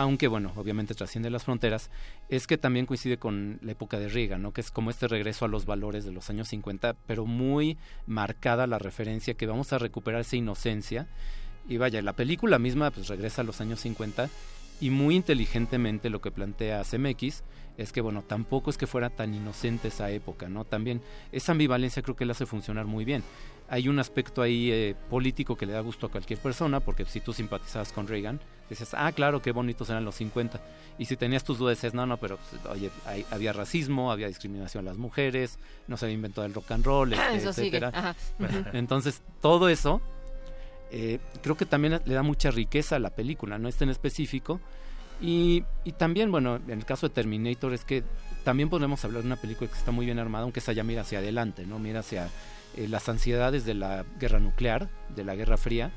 [0.00, 1.90] aunque bueno, obviamente trasciende las fronteras,
[2.28, 4.52] es que también coincide con la época de Reagan, ¿no?
[4.52, 7.76] que es como este regreso a los valores de los años 50, pero muy
[8.06, 11.06] marcada la referencia que vamos a recuperar esa inocencia.
[11.68, 14.30] Y vaya, la película misma pues regresa a los años 50
[14.80, 17.42] y muy inteligentemente lo que plantea CMX
[17.76, 20.64] es que bueno, tampoco es que fuera tan inocente esa época, ¿no?
[20.64, 23.22] También esa ambivalencia creo que la hace funcionar muy bien.
[23.72, 27.20] Hay un aspecto ahí eh, político que le da gusto a cualquier persona, porque si
[27.20, 30.60] tú simpatizabas con Reagan, dices, ah, claro, qué bonitos eran los 50.
[30.98, 34.26] Y si tenías tus dudas, dices, no, no, pero pues, oye, hay- había racismo, había
[34.26, 37.92] discriminación a las mujeres, no se había inventado el rock and roll, este, Eso etcétera.
[37.94, 38.16] ajá.
[38.72, 40.00] Entonces, todo eso
[40.90, 44.60] eh, creo que también le da mucha riqueza a la película, no este en específico.
[45.22, 48.02] Y, y también, bueno, en el caso de Terminator es que
[48.42, 51.02] también podemos hablar de una película que está muy bien armada, aunque esa ya mira
[51.02, 51.78] hacia adelante, ¿no?
[51.78, 52.28] Mira hacia
[52.76, 55.92] eh, las ansiedades de la guerra nuclear, de la Guerra Fría,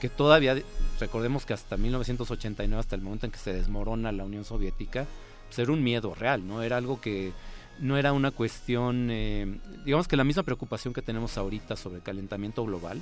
[0.00, 0.56] que todavía,
[1.00, 5.06] recordemos que hasta 1989, hasta el momento en que se desmorona la Unión Soviética,
[5.46, 6.62] pues era un miedo real, ¿no?
[6.62, 7.32] Era algo que
[7.80, 12.02] no era una cuestión, eh, digamos que la misma preocupación que tenemos ahorita sobre el
[12.02, 13.00] calentamiento global,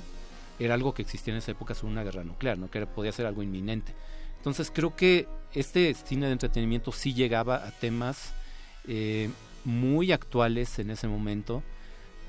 [0.59, 2.69] era algo que existía en esa época sobre una guerra nuclear, ¿no?
[2.69, 3.93] que podía ser algo inminente.
[4.37, 8.33] Entonces creo que este cine de entretenimiento sí llegaba a temas
[8.87, 9.29] eh,
[9.65, 11.63] muy actuales en ese momento,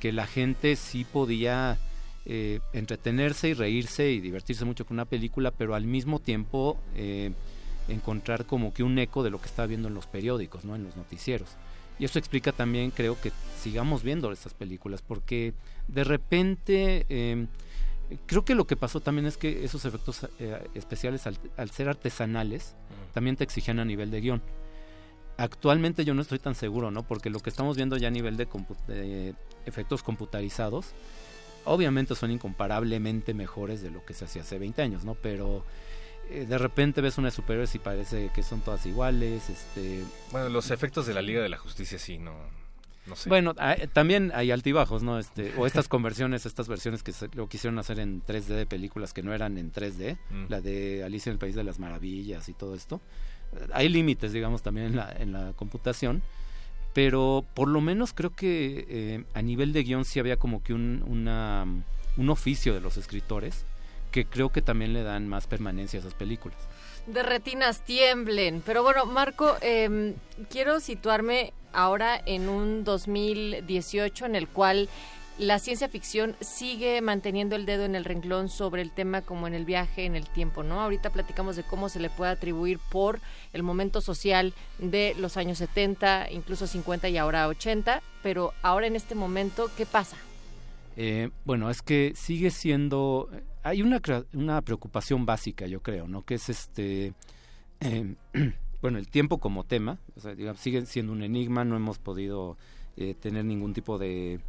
[0.00, 1.78] que la gente sí podía
[2.26, 7.32] eh, entretenerse y reírse y divertirse mucho con una película, pero al mismo tiempo eh,
[7.88, 10.76] encontrar como que un eco de lo que estaba viendo en los periódicos, ¿no?
[10.76, 11.48] en los noticieros.
[11.98, 15.54] Y eso explica también, creo, que sigamos viendo estas películas, porque
[15.88, 17.06] de repente...
[17.08, 17.46] eh,
[18.24, 21.90] Creo que lo que pasó también es que esos efectos eh, especiales, al, al ser
[21.90, 22.74] artesanales,
[23.12, 24.42] también te exigían a nivel de guion.
[25.38, 27.02] Actualmente yo no estoy tan seguro, ¿no?
[27.04, 29.34] Porque lo que estamos viendo ya a nivel de, compu- de
[29.66, 30.86] efectos computarizados,
[31.64, 35.14] obviamente son incomparablemente mejores de lo que se hacía hace 20 años, ¿no?
[35.14, 35.64] Pero
[36.30, 40.02] eh, de repente ves una de superhéroes y parece que son todas iguales, este...
[40.32, 42.34] Bueno, los efectos de la Liga de la Justicia sí, no,
[43.06, 43.28] no sé.
[43.28, 45.18] Bueno, ah, también hay altibajos, ¿no?
[45.20, 49.12] Este, o estas conversiones, estas versiones que se- lo quisieron hacer en 3D de películas
[49.12, 50.44] que no eran en 3D, Mm.
[50.48, 53.00] la de Alicia en el País de las Maravillas y todo esto.
[53.72, 56.22] Hay límites, digamos, también en la, en la computación,
[56.92, 60.74] pero por lo menos creo que eh, a nivel de guion sí había como que
[60.74, 61.02] un,
[62.16, 63.64] un oficio de los escritores
[64.10, 66.58] que creo que también le dan más permanencia a esas películas.
[67.06, 68.62] De retinas tiemblen.
[68.64, 70.14] Pero bueno, Marco, eh,
[70.50, 74.88] quiero situarme ahora en un 2018 en el cual
[75.38, 79.54] la ciencia ficción sigue manteniendo el dedo en el renglón sobre el tema como en
[79.54, 80.80] el viaje en el tiempo, ¿no?
[80.80, 83.20] Ahorita platicamos de cómo se le puede atribuir por
[83.52, 88.96] el momento social de los años 70, incluso 50 y ahora 80, pero ahora en
[88.96, 90.16] este momento, ¿qué pasa?
[90.96, 93.30] Eh, bueno, es que sigue siendo...
[93.62, 94.00] Hay una,
[94.32, 96.22] una preocupación básica, yo creo, ¿no?
[96.22, 97.14] Que es este...
[97.80, 98.14] eh,
[98.82, 102.56] bueno, el tiempo como tema, o sea, digamos, sigue siendo un enigma, no hemos podido
[102.96, 104.40] eh, tener ningún tipo de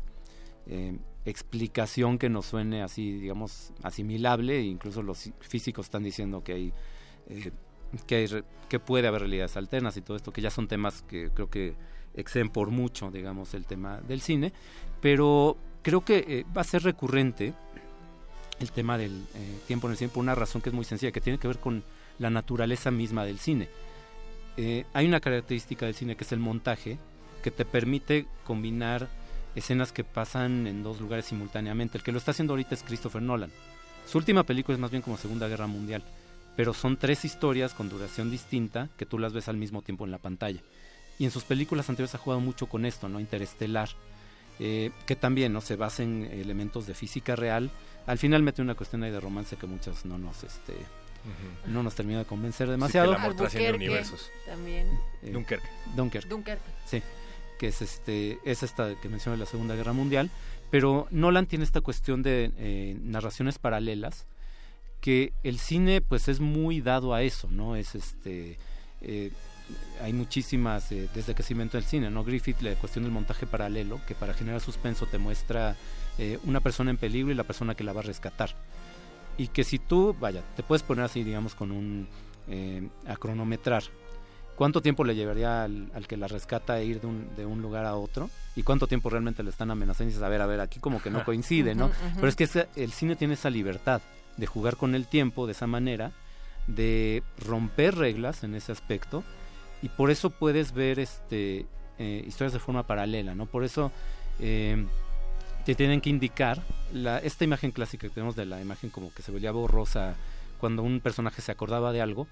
[0.68, 6.74] eh, explicación que nos suene así, digamos, asimilable, incluso los físicos están diciendo que hay...
[7.30, 7.51] eh,
[8.05, 11.49] que, que puede haber realidades alternas y todo esto, que ya son temas que creo
[11.49, 11.74] que
[12.14, 14.53] exceden por mucho, digamos, el tema del cine,
[15.01, 17.53] pero creo que eh, va a ser recurrente
[18.60, 21.12] el tema del eh, tiempo en el cine por una razón que es muy sencilla,
[21.12, 21.84] que tiene que ver con
[22.20, 23.70] la naturaleza misma del cine.
[24.93, 26.99] Hay una característica del cine que es el montaje,
[27.41, 29.07] que te permite combinar
[29.56, 31.97] escenas que pasan en dos lugares simultáneamente.
[31.97, 33.52] El que lo está haciendo ahorita es Christopher Nolan.
[34.08, 36.04] Su última película es más bien como Segunda Guerra Mundial,
[36.56, 40.12] pero son tres historias con duración distinta que tú las ves al mismo tiempo en
[40.12, 40.62] la pantalla.
[41.20, 43.20] Y en sus películas anteriores ha jugado mucho con esto, ¿no?
[43.20, 43.89] Interestelar.
[44.62, 47.70] eh, que también no se basa en elementos de física real.
[48.08, 50.74] Al final mete una cuestión ahí de romance que muchos no nos este
[51.68, 53.08] no nos termina de convencer demasiado.
[53.08, 54.30] Sí, que el amor trasciende universos.
[54.45, 54.88] También.
[55.22, 55.68] Eh, Dunkerque.
[55.95, 56.28] Dunkerque.
[56.30, 56.72] Dunkerque.
[56.86, 57.02] Sí,
[57.60, 60.32] que es este es esta que menciona la Segunda Guerra Mundial,
[60.72, 64.26] pero Nolan tiene esta cuestión de eh, narraciones paralelas
[65.01, 67.76] que el cine pues es muy dado a eso, ¿no?
[67.76, 68.57] Es este
[69.01, 69.32] eh,
[70.01, 72.24] hay muchísimas eh, desde que se inventó el cine, ¿no?
[72.24, 75.76] Griffith la cuestión del montaje paralelo que para generar suspenso te muestra
[76.18, 78.55] eh, una persona en peligro y la persona que la va a rescatar
[79.38, 82.07] y que si tú vaya te puedes poner así digamos con un
[82.47, 83.84] eh, a cronometrar
[84.60, 87.86] cuánto tiempo le llevaría al, al que la rescata ir de un, de un lugar
[87.86, 90.60] a otro y cuánto tiempo realmente le están amenazando y dices, a ver, a ver,
[90.60, 91.89] aquí como que no coincide, ¿no?
[92.16, 94.01] Pero es que ese- el cine tiene esa libertad
[94.38, 96.12] de jugar con el tiempo de esa manera,
[96.68, 99.24] de romper reglas en ese aspecto
[99.82, 101.66] y por eso puedes ver este
[101.97, 103.45] eh, historias de forma paralela, ¿no?
[103.45, 103.91] Por eso
[104.39, 104.86] eh,
[105.66, 106.62] te tienen que indicar
[106.93, 110.16] la, esta imagen clásica que tenemos de la imagen como que se veía borrosa
[110.60, 112.28] cuando un personaje se acordaba de algo,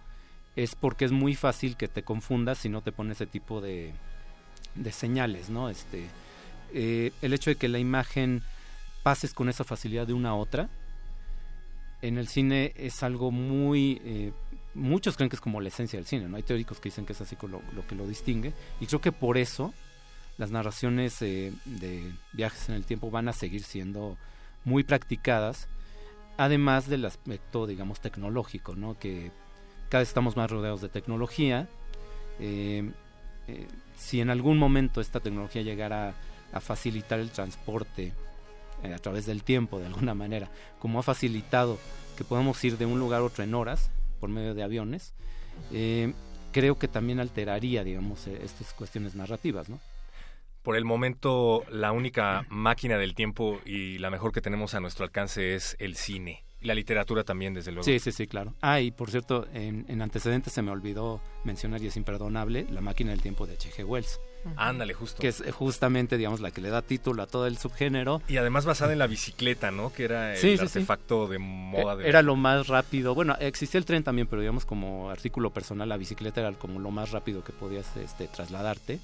[0.57, 3.93] es porque es muy fácil que te confundas si no te pone ese tipo de,
[4.73, 5.69] de señales, ¿no?
[5.69, 6.07] Este,
[6.73, 8.41] eh, el hecho de que la imagen
[9.03, 10.67] pases con esa facilidad de una a otra,
[12.01, 14.01] en el cine es algo muy...
[14.03, 14.33] eh,
[14.73, 16.27] muchos creen que es como la esencia del cine.
[16.35, 18.51] Hay teóricos que dicen que es así lo, lo que lo distingue,
[18.81, 19.73] y creo que por eso
[20.39, 24.17] las narraciones eh, de viajes en el tiempo van a seguir siendo
[24.65, 25.67] muy practicadas,
[26.35, 28.97] además del aspecto, digamos, tecnológico, ¿no?
[28.97, 29.31] Que
[29.89, 31.67] cada vez estamos más rodeados de tecnología.
[32.39, 32.89] eh,
[33.47, 33.67] eh,
[33.97, 36.13] si en algún momento esta tecnología llegara
[36.53, 38.13] a facilitar el transporte
[38.83, 41.79] eh, a través del tiempo, de alguna manera, como ha facilitado
[42.15, 45.13] que podamos ir de un lugar a otro en horas por medio de aviones,
[46.51, 49.67] creo que también alteraría, digamos, estas cuestiones narrativas.
[50.61, 55.05] Por el momento, la única máquina del tiempo y la mejor que tenemos a nuestro
[55.05, 56.43] alcance es el cine.
[56.59, 57.83] Y la literatura también, desde luego.
[57.83, 58.55] Sí, sí, sí, claro.
[58.61, 62.81] Ah, y por cierto, en, en antecedentes se me olvidó mencionar, y es imperdonable, La
[62.81, 63.85] máquina del tiempo de H.G.
[63.85, 64.19] Wells.
[64.55, 65.21] Ándale, justo.
[65.21, 68.21] Que es eh, justamente, digamos, la que le da título a todo el subgénero.
[68.27, 69.91] Y además basada en la bicicleta, ¿no?
[69.93, 70.63] Que era el Sí, sí, sí.
[70.63, 71.93] artefacto de moda.
[71.93, 72.09] Eh, De...
[72.09, 73.13] Era lo más rápido.
[73.13, 76.89] Bueno, existía el tren también, pero digamos como artículo personal, la bicicleta era como lo
[76.91, 78.99] más rápido que podías este, trasladarte.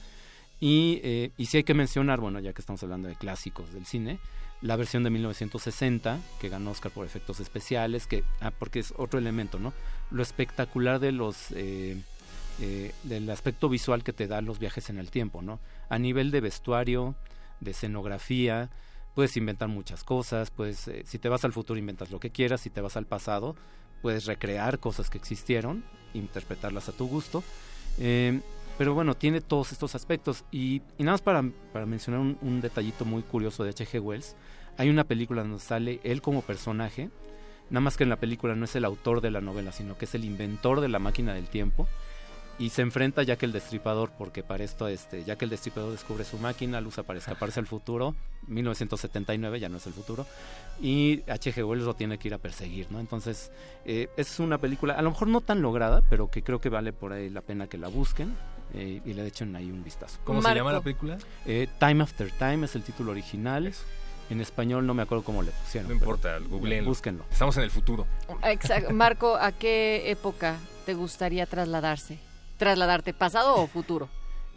[0.60, 3.86] Y, eh, y sí hay que mencionar, bueno, ya que estamos hablando de clásicos del
[3.86, 4.18] cine,
[4.64, 9.20] la versión de 1960, que ganó Oscar por efectos especiales, que ah, porque es otro
[9.20, 9.74] elemento, ¿no?
[10.10, 11.52] Lo espectacular de los...
[11.52, 12.02] eh,
[12.60, 15.60] eh, del aspecto visual que te da los viajes en el tiempo, ¿no?
[15.90, 17.16] A nivel de vestuario,
[17.62, 18.70] de escenografía,
[19.16, 22.62] puedes inventar muchas cosas, pues eh, si te vas al futuro inventas lo que quieras,
[22.62, 23.56] si te vas al pasado
[24.04, 25.84] puedes recrear cosas que existieron,
[26.14, 27.42] interpretarlas a tu gusto,
[27.98, 28.42] eh,
[28.78, 32.62] pero bueno, tiene todos estos aspectos y, y nada más para, para mencionar un, un
[32.62, 34.00] detallito muy curioso de H.G.
[34.00, 34.36] Wells,
[34.78, 37.10] hay una película donde sale él como personaje,
[37.70, 40.06] nada más que en la película no es el autor de la novela, sino que
[40.06, 41.88] es el inventor de la máquina del tiempo
[42.60, 46.24] y se enfrenta a Jack el Destripador porque para esto este Jack el Destripador descubre
[46.24, 48.16] su máquina, la usa para escaparse al futuro,
[48.48, 50.26] 1979 ya no es el futuro
[50.82, 51.66] y H.G.
[51.66, 53.00] Wells lo tiene que ir a perseguir, ¿no?
[53.00, 53.52] Entonces
[53.86, 56.94] eh, es una película a lo mejor no tan lograda, pero que creo que vale
[56.94, 58.36] por ahí la pena que la busquen
[58.74, 60.20] eh, y le echen ahí un vistazo.
[60.24, 61.18] ¿Cómo se llama la película?
[61.46, 63.72] Eh, Time After Time es el título original.
[64.30, 65.90] En español no me acuerdo cómo le pusieron.
[65.90, 66.90] No importa, googleenlo.
[66.90, 67.26] Búsquenlo.
[67.30, 68.08] Estamos en el futuro.
[68.44, 68.92] Exacto.
[68.94, 72.18] Marco, ¿a qué época te gustaría trasladarse?
[72.58, 74.10] ¿Trasladarte, pasado o futuro?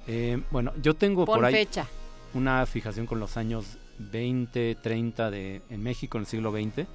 [0.06, 1.86] Eh, bueno, yo tengo Pon por ahí fecha.
[2.32, 6.86] una fijación con los años 20, 30 de, en México, en el siglo XX,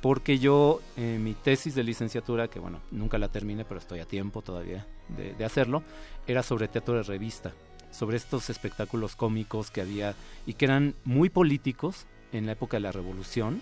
[0.00, 4.06] porque yo, eh, mi tesis de licenciatura, que bueno, nunca la terminé, pero estoy a
[4.06, 5.82] tiempo todavía de, hacerlo,
[6.26, 7.52] era sobre teatro de revista,
[7.90, 10.14] sobre estos espectáculos cómicos que había
[10.46, 13.60] y que eran muy políticos en la época de la Revolución,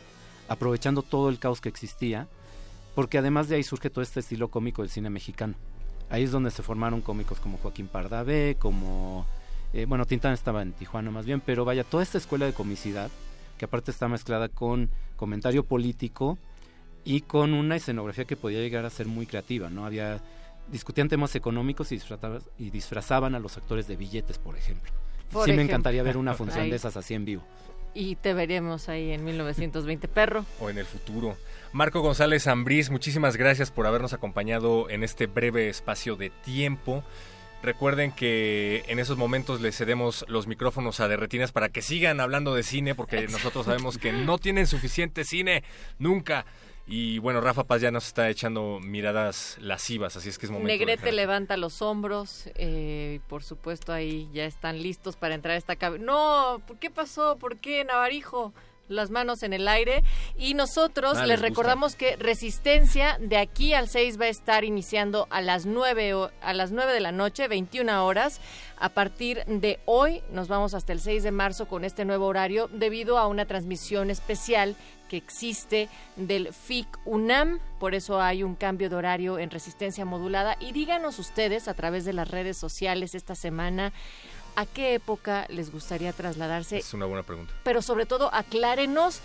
[0.48, 2.28] aprovechando todo el caos que existía,
[2.94, 5.54] porque además de ahí surge todo este estilo cómico del cine mexicano.
[6.10, 9.26] Ahí es donde se formaron cómicos como Joaquín Pardavé, como...
[9.72, 13.10] eh, bueno, Tintán estaba en Tijuana más bien, pero vaya, toda esta escuela de comicidad,
[13.58, 16.38] que aparte está mezclada con comentario político
[17.04, 19.84] y con una escenografía que podía llegar a ser muy creativa, ¿no?
[19.84, 20.22] Había...
[20.70, 24.90] discutían temas económicos y disfrazaban, y disfrazaban a los actores de billetes, por ejemplo.
[25.30, 26.70] Por sí me encantaría ver una función Ahí.
[26.70, 27.42] de esas así en vivo.
[27.94, 30.08] Y te veremos ahí en 1920.
[30.08, 30.44] Perro.
[30.60, 31.36] o en el futuro.
[31.72, 37.02] Marco González Ambrís, muchísimas gracias por habernos acompañado en este breve espacio de tiempo.
[37.62, 42.54] Recuerden que en esos momentos le cedemos los micrófonos a Derretinas para que sigan hablando
[42.54, 45.64] de cine, porque nosotros sabemos que no tienen suficiente cine
[45.98, 46.46] nunca.
[46.90, 50.68] Y bueno, Rafa Paz ya nos está echando miradas lascivas, así es que es momento.
[50.68, 55.76] Negrete levanta los hombros, eh, por supuesto ahí ya están listos para entrar a esta
[55.76, 56.04] cabina.
[56.06, 57.36] No, ¿por qué pasó?
[57.36, 58.54] ¿Por qué, Navarijo?
[58.88, 60.02] Las manos en el aire.
[60.36, 64.64] Y nosotros Ah, les les recordamos que Resistencia de aquí al 6 va a estar
[64.64, 68.40] iniciando a las 9 o- a las 9 de la noche, 21 horas.
[68.78, 72.68] A partir de hoy nos vamos hasta el 6 de marzo con este nuevo horario
[72.72, 74.76] debido a una transmisión especial
[75.08, 80.56] que existe del FIC UNAM, por eso hay un cambio de horario en resistencia modulada.
[80.60, 83.92] Y díganos ustedes a través de las redes sociales esta semana
[84.58, 87.54] a qué época les gustaría trasladarse Es una buena pregunta.
[87.62, 89.20] pero sobre todo aclárenos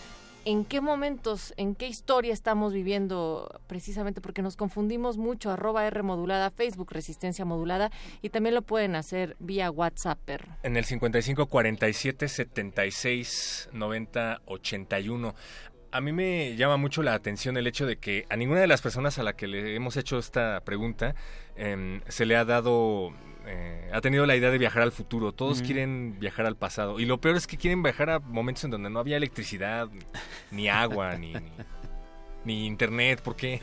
[0.46, 6.04] en qué momentos, en qué historia estamos viviendo precisamente porque nos confundimos mucho, arroba R
[6.04, 10.20] modulada, Facebook Resistencia Modulada y también lo pueden hacer vía WhatsApp.
[10.64, 15.34] En el 55 47 76 90 81.
[15.92, 18.82] A mí me llama mucho la atención el hecho de que a ninguna de las
[18.82, 21.16] personas a la que le hemos hecho esta pregunta
[21.56, 23.14] em, se le ha dado,
[23.46, 25.32] eh, ha tenido la idea de viajar al futuro.
[25.32, 27.00] Todos quieren viajar al pasado.
[27.00, 29.90] Y lo peor es que quieren viajar a momentos en donde no había electricidad,
[30.52, 31.52] ni agua, ni, ni,
[32.46, 33.22] ni internet.
[33.22, 33.62] ¿Por qué?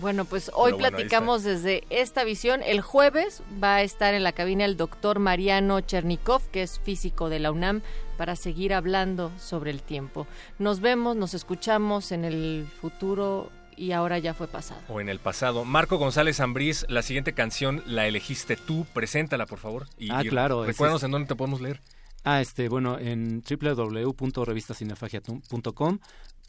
[0.00, 2.62] Bueno, pues hoy bueno, platicamos desde esta visión.
[2.62, 7.28] El jueves va a estar en la cabina el doctor Mariano Chernikov, que es físico
[7.28, 7.82] de la UNAM,
[8.16, 10.26] para seguir hablando sobre el tiempo.
[10.58, 14.80] Nos vemos, nos escuchamos en el futuro y ahora ya fue pasado.
[14.88, 15.64] o en el pasado.
[15.64, 19.86] Marco González Ambrís, la siguiente canción la elegiste tú, preséntala por favor.
[19.98, 21.80] Y, Ah, y claro, Recuérdanos es- en dónde te podemos leer.
[22.24, 25.98] Ah, este, bueno, en www.revistacinefagia.com.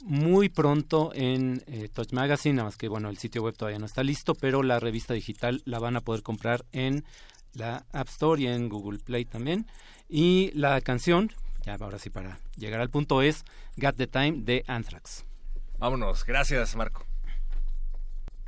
[0.03, 3.85] Muy pronto en eh, Touch Magazine, nada más que bueno, el sitio web todavía no
[3.85, 7.05] está listo, pero la revista digital la van a poder comprar en
[7.53, 9.67] la App Store y en Google Play también.
[10.09, 11.31] Y la canción,
[11.65, 13.45] ya ahora sí para llegar al punto, es
[13.77, 15.23] Got the Time de Anthrax.
[15.77, 17.05] Vámonos, gracias Marco.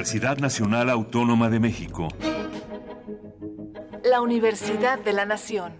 [0.00, 2.08] Universidad Nacional Autónoma de México.
[4.02, 5.74] la Universidad de la Nación.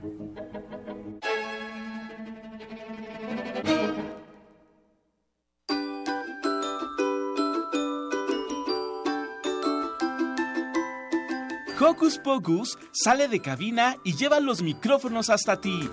[11.80, 15.88] Hocus Pocus sale de cabina y lleva los micrófonos hasta ti.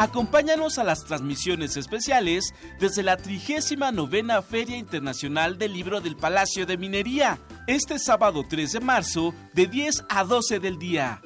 [0.00, 6.78] Acompáñanos a las transmisiones especiales desde la 39 Feria Internacional del Libro del Palacio de
[6.78, 11.20] Minería, este sábado 3 de marzo, de 10 a 12 del día.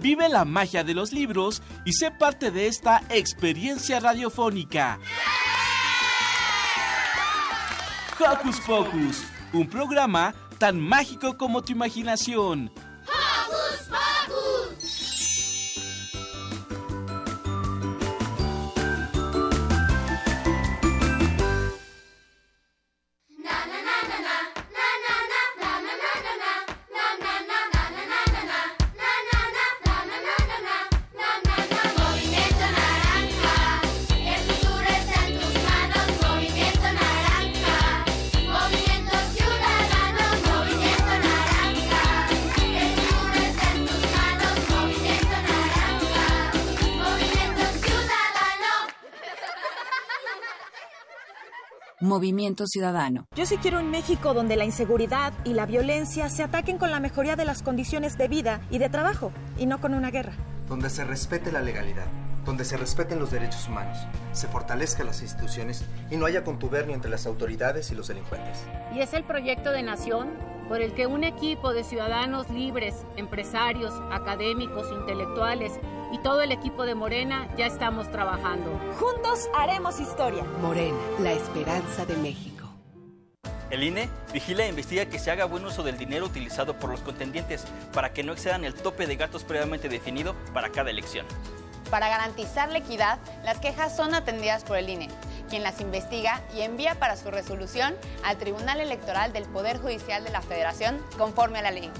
[0.00, 4.98] Vive la magia de los libros y sé parte de esta experiencia radiofónica.
[8.18, 12.70] Hocus Pocus, un programa tan mágico como tu imaginación.
[52.10, 53.26] Movimiento Ciudadano.
[53.36, 56.98] Yo sí quiero un México donde la inseguridad y la violencia se ataquen con la
[56.98, 60.32] mejoría de las condiciones de vida y de trabajo, y no con una guerra.
[60.68, 62.06] donde se respete la legalidad,
[62.44, 63.98] donde se respeten los derechos humanos,
[64.32, 68.64] se fortalezcan las instituciones y no haya contubernio entre las autoridades y los delincuentes.
[68.94, 70.30] Y es el proyecto de nación
[70.68, 75.72] por el que un equipo de ciudadanos libres, empresarios, académicos, intelectuales
[76.12, 78.70] y todo el equipo de Morena ya estamos trabajando.
[78.98, 80.44] Juntos haremos historia.
[80.62, 82.68] Morena, la esperanza de México.
[83.70, 87.00] El INE vigila e investiga que se haga buen uso del dinero utilizado por los
[87.00, 91.24] contendientes para que no excedan el tope de gastos previamente definido para cada elección.
[91.88, 95.08] Para garantizar la equidad, las quejas son atendidas por el INE,
[95.48, 100.30] quien las investiga y envía para su resolución al Tribunal Electoral del Poder Judicial de
[100.30, 101.90] la Federación conforme a la ley.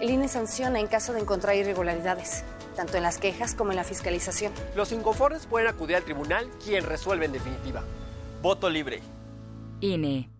[0.00, 2.42] El INE sanciona en caso de encontrar irregularidades,
[2.74, 4.52] tanto en las quejas como en la fiscalización.
[4.74, 7.84] Los inconformes pueden acudir al tribunal, quien resuelve en definitiva.
[8.40, 9.02] Voto libre.
[9.80, 10.39] INE.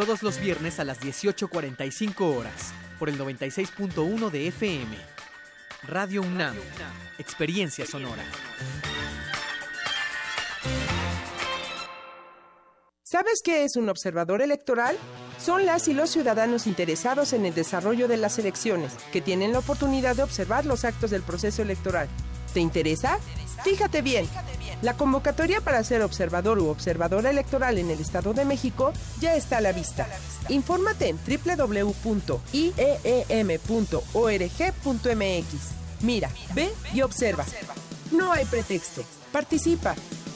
[0.00, 4.96] Todos los viernes a las 18.45 horas, por el 96.1 de FM.
[5.82, 6.56] Radio UNAM,
[7.18, 8.24] Experiencia Sonora.
[13.02, 14.96] ¿Sabes qué es un observador electoral?
[15.38, 19.58] Son las y los ciudadanos interesados en el desarrollo de las elecciones, que tienen la
[19.58, 22.08] oportunidad de observar los actos del proceso electoral.
[22.54, 23.18] ¿Te interesa?
[23.64, 24.26] Fíjate bien.
[24.82, 29.58] La convocatoria para ser observador u observadora electoral en el Estado de México ya está
[29.58, 30.06] a la vista.
[30.48, 32.02] Infórmate en www.ieem.org.mx.
[36.02, 37.44] Mira, ve y observa.
[38.10, 39.04] No hay pretexto.
[39.32, 39.94] Participa.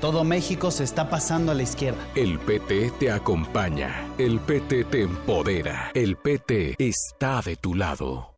[0.00, 1.98] Todo México se está pasando a la izquierda.
[2.14, 4.08] El PT te acompaña.
[4.16, 5.90] El PT te empodera.
[5.92, 8.36] El PT está de tu lado.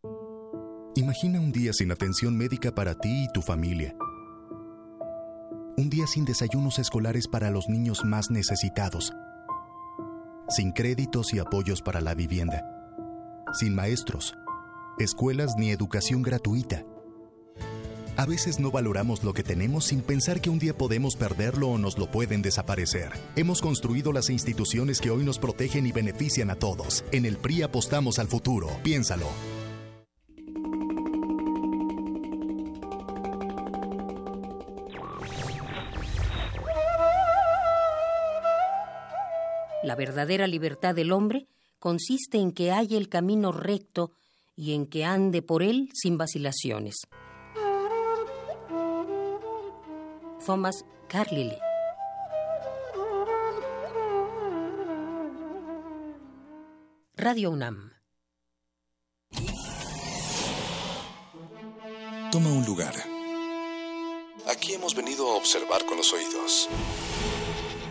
[0.96, 3.94] Imagina un día sin atención médica para ti y tu familia.
[5.76, 9.12] Un día sin desayunos escolares para los niños más necesitados.
[10.48, 12.64] Sin créditos y apoyos para la vivienda.
[13.52, 14.34] Sin maestros,
[14.98, 16.84] escuelas ni educación gratuita.
[18.21, 21.79] A veces no valoramos lo que tenemos sin pensar que un día podemos perderlo o
[21.79, 23.12] nos lo pueden desaparecer.
[23.35, 27.03] Hemos construido las instituciones que hoy nos protegen y benefician a todos.
[27.12, 28.68] En el PRI apostamos al futuro.
[28.83, 29.27] Piénsalo.
[39.83, 41.47] La verdadera libertad del hombre
[41.79, 44.12] consiste en que haya el camino recto
[44.57, 46.97] y en que ande por él sin vacilaciones.
[50.45, 51.59] Thomas Carlyle.
[57.14, 57.93] Radio UNAM.
[62.32, 62.95] Toma un lugar.
[64.47, 66.68] Aquí hemos venido a observar con los oídos.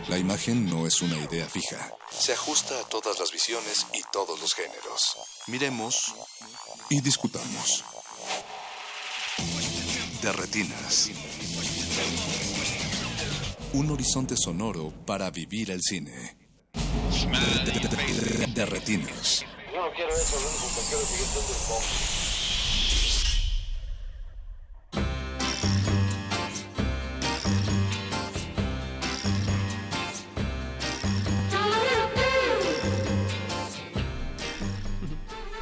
[0.08, 1.94] La imagen no es una idea fija.
[2.10, 5.16] Se ajusta a todas las visiones y todos los géneros.
[5.46, 6.14] Miremos
[6.88, 7.84] y discutamos.
[10.22, 11.10] De retinas.
[13.72, 16.36] Un horizonte sonoro para vivir el cine.
[17.64, 19.44] De, de- de- de retinas.
[19.72, 22.19] Yo no quiero eso, lo único que quiero es seguir siendo el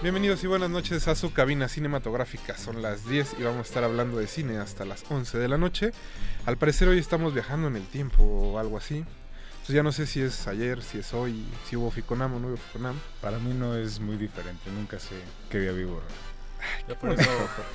[0.09, 2.57] Bienvenidos y buenas noches a su cabina cinematográfica.
[2.57, 5.59] Son las 10 y vamos a estar hablando de cine hasta las 11 de la
[5.59, 5.91] noche.
[6.47, 8.97] Al parecer hoy estamos viajando en el tiempo o algo así.
[8.97, 12.49] Entonces ya no sé si es ayer, si es hoy, si hubo Ficonam o no
[12.49, 12.97] hubo Ficonam.
[13.21, 15.15] Para mí no es muy diferente, nunca sé
[15.51, 16.01] qué día vivo.
[16.89, 17.31] Ya por eso-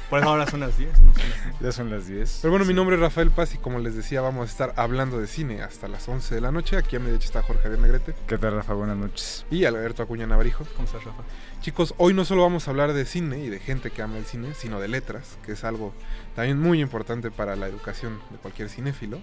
[0.10, 1.60] por eso ahora son las 10, no son las 10.
[1.62, 2.40] Ya son las 10.
[2.42, 5.20] Pero bueno, mi nombre es Rafael Paz y como les decía, vamos a estar hablando
[5.20, 6.78] de cine hasta las 11 de la noche.
[6.78, 8.14] Aquí a mi derecha está Jorge Javier Negrete.
[8.28, 8.74] ¿Qué tal, Rafa?
[8.74, 9.46] Buenas noches.
[9.52, 10.66] Y Alberto Acuña Navarijo.
[10.76, 11.24] ¿Cómo estás, Rafa?
[11.62, 14.26] Chicos, hoy no solo vamos a hablar de cine y de gente que ama el
[14.26, 15.94] cine, sino de letras, que es algo
[16.36, 19.20] también muy importante para la educación de cualquier cinéfilo.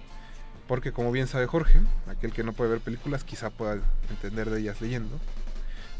[0.67, 3.77] Porque como bien sabe Jorge, aquel que no puede ver películas quizá pueda
[4.09, 5.19] entender de ellas leyendo.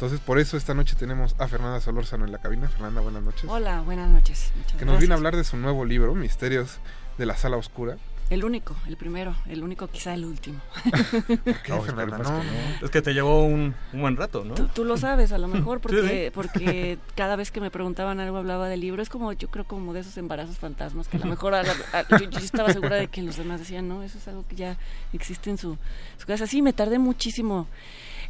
[0.02, 2.68] Entonces por eso esta noche tenemos a Fernanda Solórzano en la cabina.
[2.68, 3.44] Fernanda, buenas noches.
[3.48, 4.52] Hola, buenas noches.
[4.58, 6.80] Muchas Que nos viene a hablar de su nuevo libro, Misterios
[7.20, 7.98] de la Sala Oscura.
[8.32, 10.60] El único, el primero, el único, quizá el último.
[11.64, 12.18] qué, Fernanda?
[12.18, 12.42] No,
[12.84, 14.56] Es que te llevó un, un buen rato, ¿no?
[14.56, 16.32] Tú, tú lo sabes, a lo mejor, Sí, porque, sí.
[16.34, 19.04] porque cada vez que me preguntaban algo hablaba del libro.
[19.04, 21.76] Es como, yo creo, como de esos embarazos fantasmas, que a lo mejor a la-
[21.94, 24.56] a- yo, yo estaba segura de que los demás decían, no, eso es algo que
[24.56, 24.78] ya
[25.14, 25.78] existe en su,
[26.18, 26.48] su casa.
[26.48, 27.68] Sí, me tardé muchísimo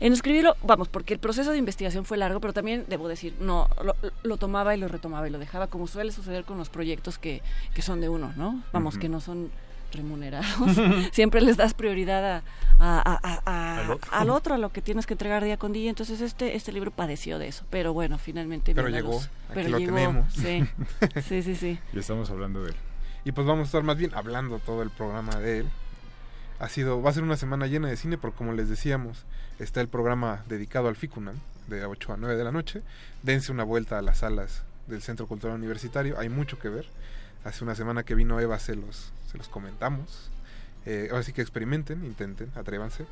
[0.01, 3.69] en escribirlo, vamos, porque el proceso de investigación fue largo, pero también, debo decir, no,
[3.83, 7.17] lo, lo tomaba y lo retomaba y lo dejaba, como suele suceder con los proyectos
[7.17, 7.41] que,
[7.73, 8.61] que son de uno, ¿no?
[8.73, 9.49] Vamos, que no son
[9.93, 10.47] remunerados.
[11.11, 12.43] Siempre les das prioridad
[12.79, 14.11] a, a- Al otro.
[14.13, 15.89] al otro, a lo que tienes que entregar día con día.
[15.89, 19.25] Entonces este este libro padeció de eso, pero bueno, finalmente Pero llegó, luz.
[19.25, 20.33] aquí Pero lo llegó, tenemos.
[20.33, 20.63] Sí,
[21.27, 21.79] sí, sí, sí.
[21.93, 22.75] Y estamos hablando de él.
[23.25, 25.65] Y pues vamos a estar más bien hablando todo el programa de él.
[26.61, 29.25] Ha sido, va a ser una semana llena de cine porque como les decíamos,
[29.57, 31.35] está el programa dedicado al FICUNAM
[31.65, 32.83] de 8 a 9 de la noche.
[33.23, 36.85] Dense una vuelta a las salas del Centro Cultural Universitario, hay mucho que ver.
[37.43, 40.29] Hace una semana que vino Eva se los, se los comentamos.
[40.85, 43.07] Eh, ahora sí que experimenten, intenten, atrévanse.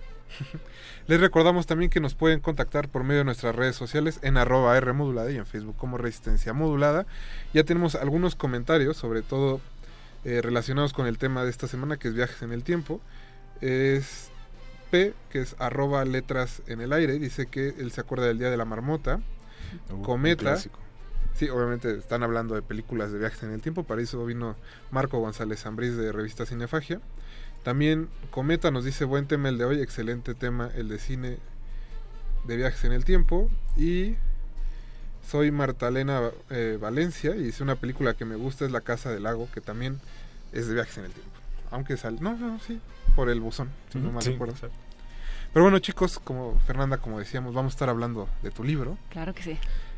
[1.08, 4.78] Les recordamos también que nos pueden contactar por medio de nuestras redes sociales en arroba
[4.78, 7.08] R modulada y en Facebook como Resistencia Modulada.
[7.56, 9.60] Ya tenemos algunos comentarios, sobre todo
[10.24, 13.02] eh, relacionados con el tema de esta semana, que es viajes en el tiempo.
[13.62, 14.30] Es
[14.92, 18.50] P, que es arroba letras en el aire, dice que él se acuerda del Día
[18.50, 19.20] de la Marmota.
[19.92, 20.58] Uh, Cometa.
[21.36, 24.56] Sí, obviamente están hablando de películas de viajes en el tiempo, para eso vino
[24.92, 27.00] Marco González Zambriz de revista Cinefagia.
[27.64, 31.38] También Cometa nos dice buen tema el de hoy, excelente tema el de cine
[32.46, 33.50] de viajes en el tiempo.
[33.78, 34.16] Y
[35.30, 39.24] soy Martalena eh, Valencia y dice una película que me gusta es La Casa del
[39.24, 40.00] Lago, que también
[40.52, 41.32] es de viajes en el tiempo.
[41.72, 44.56] Aunque sale, no, no, sí, por el buzón, si no Ujú, mal sí, recuerdo.
[45.54, 48.98] Pero bueno chicos, como Fernanda, como decíamos, vamos a estar hablando de tu libro.
[49.10, 49.58] Claro que sí.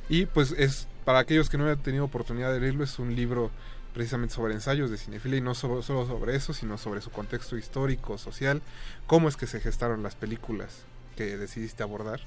[0.09, 3.51] Y pues es, para aquellos que no hayan tenido oportunidad de leerlo, es un libro
[3.93, 7.57] precisamente sobre ensayos de cinefilia y no solo, solo sobre eso, sino sobre su contexto
[7.57, 8.61] histórico, social,
[9.07, 10.83] cómo es que se gestaron las películas
[11.17, 12.21] que decidiste abordar.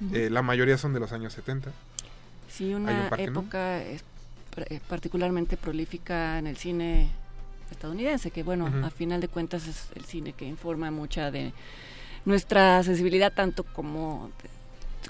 [0.00, 0.16] Ujú.
[0.16, 1.70] Eh, la mayoría son de los años 70.
[2.48, 3.40] Sí, Hay una un no.
[3.40, 4.04] época es-
[4.54, 7.10] pr- eh, particularmente prolífica en el cine
[7.72, 11.52] estadounidense, que bueno, a final de cuentas es el cine que informa mucha de
[12.24, 14.30] nuestra sensibilidad tanto como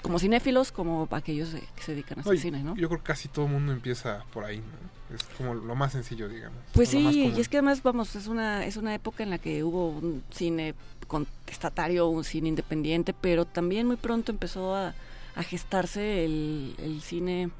[0.01, 2.75] como cinéfilos como aquellos que se dedican a Oye, cine, ¿no?
[2.75, 5.15] Yo creo que casi todo el mundo empieza por ahí, ¿no?
[5.15, 6.57] Es como lo más sencillo, digamos.
[6.73, 9.63] Pues sí, y es que además, vamos, es una, es una época en la que
[9.63, 10.73] hubo un cine
[11.07, 14.95] contestatario, un cine independiente, pero también muy pronto empezó a,
[15.35, 17.51] a gestarse el, el cine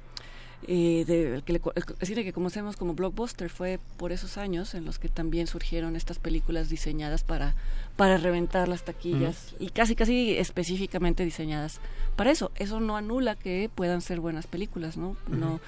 [0.67, 4.37] eh, de- el, que le el, el cine que conocemos como blockbuster fue por esos
[4.37, 7.55] años en los que también surgieron estas películas diseñadas para
[7.95, 11.79] para reventar las taquillas y casi casi específicamente diseñadas
[12.15, 15.59] para eso eso no anula que puedan ser buenas películas no no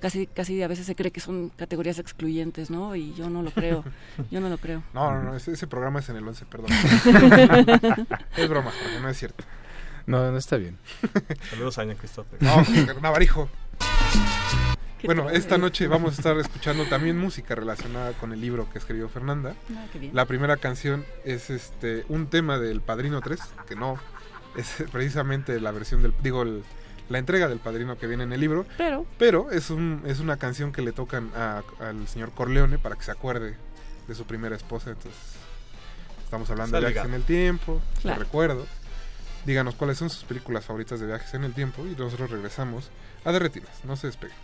[0.00, 3.50] casi casi a veces se cree que son categorías excluyentes no y yo no lo
[3.50, 3.84] creo
[4.30, 6.70] yo no lo creo No, no, no, ese, ese programa es en el 11, perdón.
[8.36, 9.44] es broma, porque no es cierto.
[10.06, 10.78] No, no está bien.
[11.50, 12.42] Saludos a Aña Christopher.
[12.42, 12.64] No,
[13.02, 13.48] Navarijo.
[15.04, 19.08] Bueno, esta noche vamos a estar escuchando también música relacionada con el libro que escribió
[19.08, 19.54] Fernanda.
[19.74, 20.14] Ah, qué bien.
[20.14, 23.38] La primera canción es este un tema del Padrino 3,
[23.68, 23.98] que no
[24.56, 26.64] es precisamente la versión del digo el-
[27.08, 30.36] la entrega del Padrino que viene en el libro, Pero pero es un es una
[30.36, 33.56] canción que le tocan a- al señor Corleone para que se acuerde
[34.08, 35.18] de su primera esposa, entonces
[36.24, 38.18] estamos hablando de viajes en el tiempo, Claro.
[38.18, 38.68] de recuerdos.
[39.46, 42.90] Díganos cuáles son sus películas favoritas de viajes en el tiempo y nosotros regresamos
[43.24, 43.84] a Derretinas.
[43.84, 44.36] No se despeguen.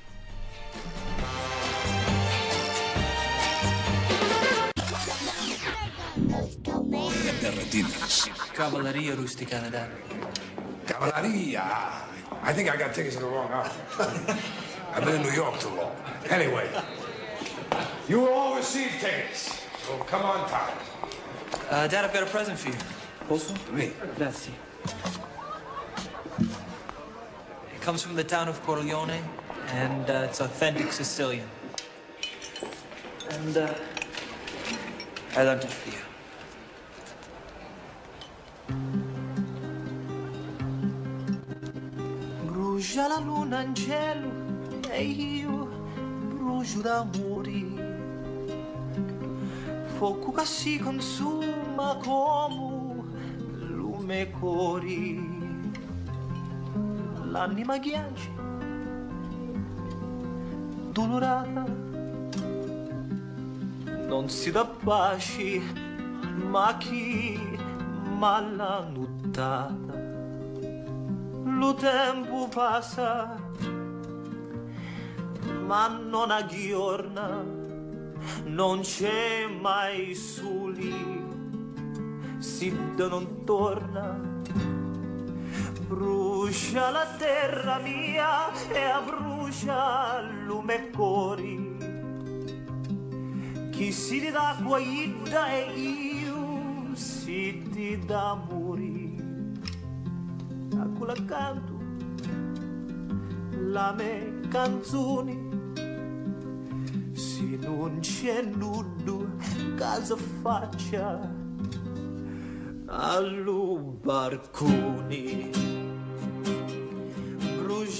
[7.41, 8.31] Derretinas.
[8.57, 9.89] Cavalleria rusticana da.
[10.87, 11.65] Cavalleria.
[12.43, 13.73] I think I got tickets to the wrong house.
[14.95, 15.93] I've been in New York too long.
[16.31, 16.69] Anyway,
[18.09, 19.63] you will all receive tickets.
[19.87, 20.77] So come on time.
[21.71, 22.77] Uh, Dad, I've got a present for you.
[23.29, 23.55] Posso?
[23.73, 23.93] Me.
[24.17, 24.53] Grazie.
[27.85, 29.23] Comes from the town of Corleone,
[29.73, 31.47] and uh, it's authentic Sicilian.
[33.29, 33.75] And uh,
[35.37, 35.99] I learned it for you.
[42.47, 44.31] Brucia la luna in cielo
[44.91, 45.69] e io
[46.31, 47.65] brucio d'amore.
[49.99, 53.05] Fuoco che si consuma come
[53.59, 55.34] lume cori.
[57.35, 58.31] L'anima ghiaccia,
[60.93, 61.65] dolorata,
[64.07, 65.61] non si dà pace,
[66.49, 67.37] ma chi
[68.17, 69.97] mala nuttata.
[71.43, 73.37] Lo tempo passa,
[75.67, 77.45] ma non aggiorna,
[78.45, 81.27] non c'è mai soli,
[82.39, 84.34] si non torna.
[86.55, 91.77] Brucia la terra mia e abbrucia lume cori.
[93.71, 99.25] Chi si dà guaida e io si ti dà morire.
[100.79, 101.73] A quella canto
[103.59, 105.37] la me canzoni.
[107.15, 109.27] Se non c'è nudo,
[109.75, 111.19] casa faccia
[112.87, 115.83] allo barconi.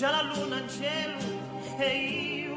[0.03, 0.61] luna
[1.95, 2.49] e.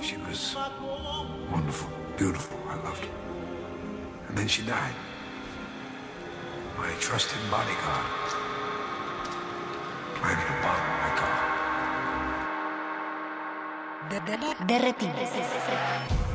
[0.00, 0.56] She was
[1.52, 2.58] wonderful, beautiful.
[2.68, 3.10] I loved her.
[4.28, 4.94] And then she died.
[6.78, 8.06] My trusted bodyguard.
[10.22, 11.38] My little bottle, my car.
[14.08, 16.33] De, de, de, de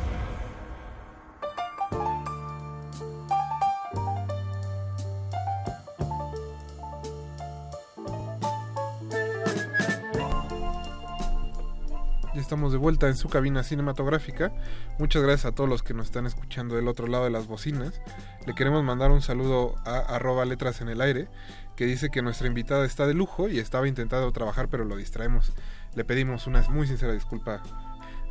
[12.49, 14.51] estamos de vuelta en su cabina cinematográfica.
[14.97, 18.01] Muchas gracias a todos los que nos están escuchando del otro lado de las bocinas.
[18.47, 21.27] Le queremos mandar un saludo a arroba letras en el aire,
[21.75, 25.53] que dice que nuestra invitada está de lujo y estaba intentando trabajar pero lo distraemos.
[25.93, 27.61] Le pedimos una muy sincera disculpa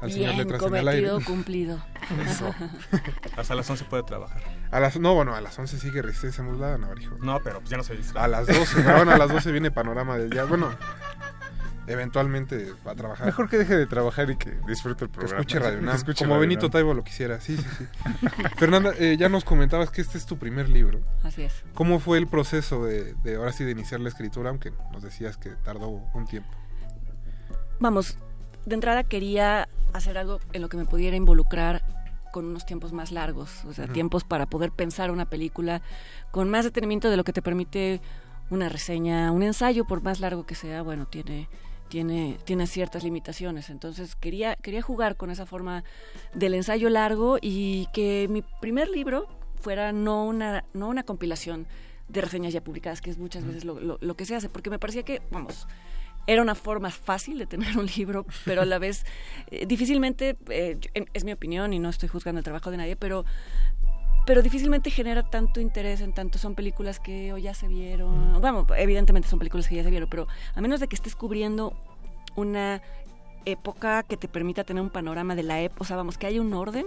[0.00, 1.10] al señor Bien, Letras en el aire.
[1.24, 1.80] cumplido.
[2.26, 2.52] Eso.
[3.36, 4.42] Hasta las 11 puede trabajar.
[4.72, 7.16] A las, no, bueno, a las 11 sigue Resistencia Modulada, Navarijo.
[7.20, 8.24] No, pero pues ya no se distrae.
[8.24, 10.42] A las 12, bueno, a las 12 viene Panorama del Día.
[10.42, 10.70] Bueno,
[11.88, 13.26] eventualmente va a trabajar.
[13.26, 15.40] Mejor que deje de trabajar y que disfrute el Que programa.
[15.40, 16.70] escuche Radio Que Nam, escuche como Radio Benito Nam.
[16.70, 17.40] Taibo lo quisiera.
[17.40, 17.86] Sí, sí, sí.
[18.56, 21.00] Fernanda, eh, ya nos comentabas que este es tu primer libro.
[21.22, 21.64] Así es.
[21.74, 25.36] ¿Cómo fue el proceso de, de ahora sí de iniciar la escritura, aunque nos decías
[25.36, 26.50] que tardó un tiempo?
[27.80, 28.18] Vamos,
[28.66, 31.82] de entrada quería hacer algo en lo que me pudiera involucrar
[32.32, 35.80] con unos tiempos más largos, o sea, tiempos para poder pensar una película
[36.30, 38.02] con más detenimiento de lo que te permite
[38.50, 41.48] una reseña, un ensayo, por más largo que sea, bueno, tiene
[41.88, 43.70] tiene tiene ciertas limitaciones.
[43.70, 45.84] Entonces quería quería jugar con esa forma
[46.34, 49.26] del ensayo largo y que mi primer libro
[49.60, 51.66] fuera no una no una compilación
[52.08, 54.70] de reseñas ya publicadas, que es muchas veces lo, lo- lo que se hace, porque
[54.70, 55.66] me parecía que, vamos,
[56.26, 59.04] era una forma fácil de tener un libro, pero a la vez
[59.50, 60.78] eh, difícilmente, eh,
[61.12, 63.26] es mi opinión y no estoy juzgando el trabajo de nadie, pero
[64.28, 68.66] pero difícilmente genera tanto interés en tanto son películas que o ya se vieron, vamos,
[68.76, 71.72] evidentemente son películas que ya se vieron, pero a menos de que estés cubriendo
[72.36, 72.82] una
[73.46, 76.42] época que te permita tener un panorama de la época, o sea, vamos, que haya
[76.42, 76.84] un orden,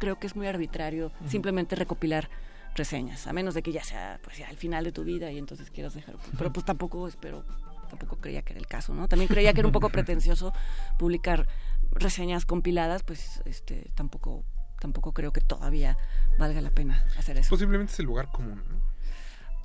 [0.00, 2.30] creo que es muy arbitrario simplemente recopilar
[2.74, 5.36] reseñas, a menos de que ya sea pues ya el final de tu vida y
[5.36, 7.44] entonces quieras dejar, pero pues tampoco espero,
[7.90, 9.08] tampoco creía que era el caso, ¿no?
[9.08, 10.54] También creía que era un poco pretencioso
[10.98, 11.48] publicar
[11.90, 14.42] reseñas compiladas, pues este tampoco
[14.80, 15.96] tampoco creo que todavía
[16.38, 17.50] valga la pena hacer eso.
[17.50, 18.78] Posiblemente es el lugar común, ¿no?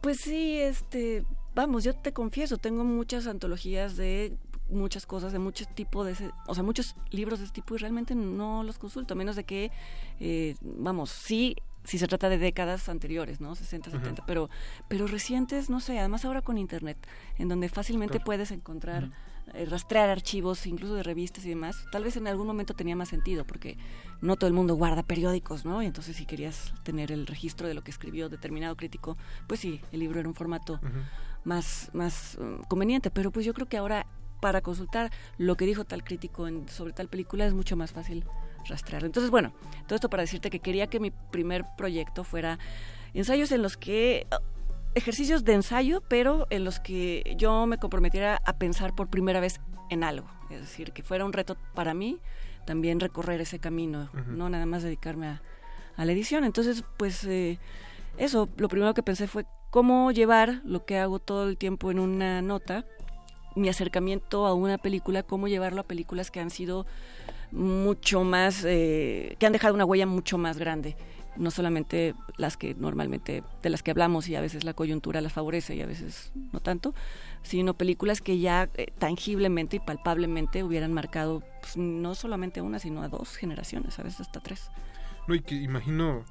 [0.01, 1.25] Pues sí, este,
[1.55, 4.35] vamos, yo te confieso, tengo muchas antologías de
[4.69, 7.77] muchas cosas de muchos tipos de ese, o sea, muchos libros de ese tipo y
[7.77, 9.71] realmente no los consulto, a menos de que,
[10.19, 13.55] eh, vamos, sí si se trata de décadas anteriores, ¿no?
[13.55, 14.49] 60, 70, pero,
[14.87, 16.97] pero recientes, no sé, además ahora con Internet,
[17.37, 19.11] en donde fácilmente puedes encontrar,
[19.53, 23.09] eh, rastrear archivos, incluso de revistas y demás, tal vez en algún momento tenía más
[23.09, 23.77] sentido, porque
[24.21, 25.83] no todo el mundo guarda periódicos, ¿no?
[25.83, 29.17] Y entonces si querías tener el registro de lo que escribió determinado crítico,
[29.47, 30.79] pues sí, el libro era un formato
[31.43, 34.07] más, más um, conveniente, pero pues yo creo que ahora
[34.39, 38.25] para consultar lo que dijo tal crítico en, sobre tal película es mucho más fácil
[38.67, 39.05] rastrearlo.
[39.05, 39.53] Entonces, bueno,
[39.87, 42.59] todo esto para decirte que quería que mi primer proyecto fuera
[43.13, 44.27] ensayos en los que
[44.95, 49.59] ejercicios de ensayo, pero en los que yo me comprometiera a pensar por primera vez
[49.89, 52.19] en algo, es decir, que fuera un reto para mí
[52.65, 55.41] también recorrer ese camino, no nada más dedicarme a,
[55.97, 56.43] la edición.
[56.43, 57.59] Entonces, pues eh,
[58.17, 61.99] eso, lo primero que pensé fue cómo llevar lo que hago todo el tiempo en
[61.99, 62.85] una nota,
[63.55, 66.87] mi acercamiento a una película, cómo llevarlo a películas que han sido
[67.51, 70.95] mucho más, eh, que han dejado una huella mucho más grande.
[71.35, 75.33] No solamente las que normalmente, de las que hablamos y a veces la coyuntura las
[75.33, 76.93] favorece y a veces no tanto,
[77.41, 83.01] sino películas que ya eh, tangiblemente y palpablemente hubieran marcado pues, no solamente una, sino
[83.01, 84.69] a dos generaciones, a veces hasta tres.
[85.27, 86.23] No, y que imagino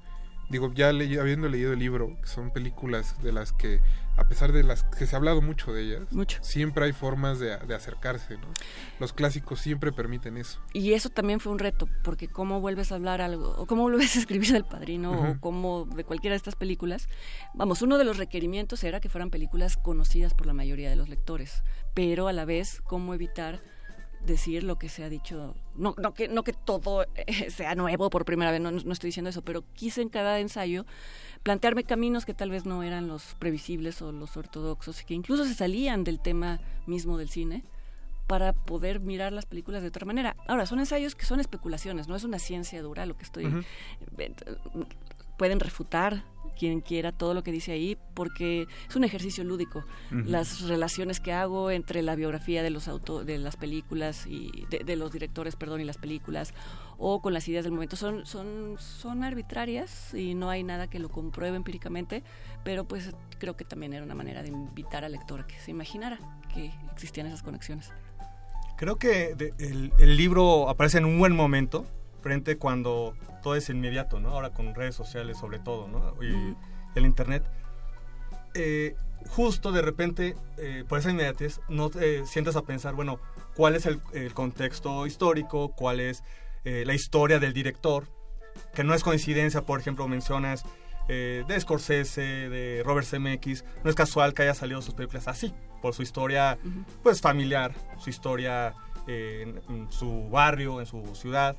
[0.53, 3.81] digo, ya habiendo leído el libro, que son películas de las que,
[4.19, 6.03] a pesar de las que se ha hablado mucho de ellas,
[6.43, 8.49] siempre hay formas de, acercarse, ¿no?
[9.01, 10.61] Los clásicos siempre permiten eso.
[10.75, 14.15] Y eso también fue un reto, porque cómo vuelves a hablar algo, o cómo vuelves
[14.15, 17.09] a escribir del Padrino, o cómo de cualquiera de estas películas.
[17.55, 21.09] Vamos, uno de los requerimientos era que fueran películas conocidas por la mayoría de los
[21.09, 21.63] lectores,
[21.95, 23.63] pero a la vez, cómo evitar
[24.25, 25.55] decir lo que se ha dicho.
[25.75, 29.09] No, no, que, no que todo eh, sea nuevo por primera vez, no, no, estoy
[29.09, 30.87] diciendo eso, pero quise en cada ensayo
[31.43, 35.45] plantearme caminos que tal vez no eran los previsibles o los ortodoxos y que incluso
[35.45, 37.65] se salían del tema mismo del cine
[38.27, 40.37] para poder mirar las películas de otra manera.
[40.47, 43.47] Ahora, son ensayos que son especulaciones, no es una ciencia dura lo que estoy...
[44.19, 44.35] Eh,
[45.37, 46.25] pueden refutar
[46.59, 49.85] quien quiera todo lo que dice ahí, porque es un ejercicio lúdico.
[50.11, 54.97] Las relaciones que hago entre la biografía de los auto, de las películas y de,
[54.97, 56.55] los directores, perdón, y las películas,
[56.99, 60.99] o con las ideas del momento, son, son, son arbitrarias y no hay nada que
[60.99, 62.23] lo compruebe empíricamente,
[62.65, 65.71] pero pues creo que también era una manera de invitar al lector a que se
[65.71, 66.19] imaginara
[66.53, 67.93] que existían esas conexiones.
[68.77, 71.87] Creo que el, el libro aparece en un buen momento,
[72.23, 74.31] frente cuando todo es inmediato, ¿no?
[74.31, 76.15] Ahora con redes sociales sobre todo, ¿no?
[76.23, 76.57] Y
[76.95, 77.45] el internet.
[78.55, 78.95] Eh,
[79.29, 83.19] justo de repente, eh, por esa inmediatez, no te sientas a pensar, bueno,
[83.55, 84.01] cuál es el,
[84.35, 86.23] contexto histórico, cuál es
[86.65, 88.07] eh, la historia del director,
[88.75, 90.65] que no es coincidencia, por ejemplo, mencionas
[91.09, 95.93] de Scorsese, de Robert Zemeckis, no es casual que haya salido sus películas así, por
[95.93, 96.59] su historia,
[97.03, 98.73] pues familiar, su historia
[99.07, 101.59] en, su barrio, en su ciudad,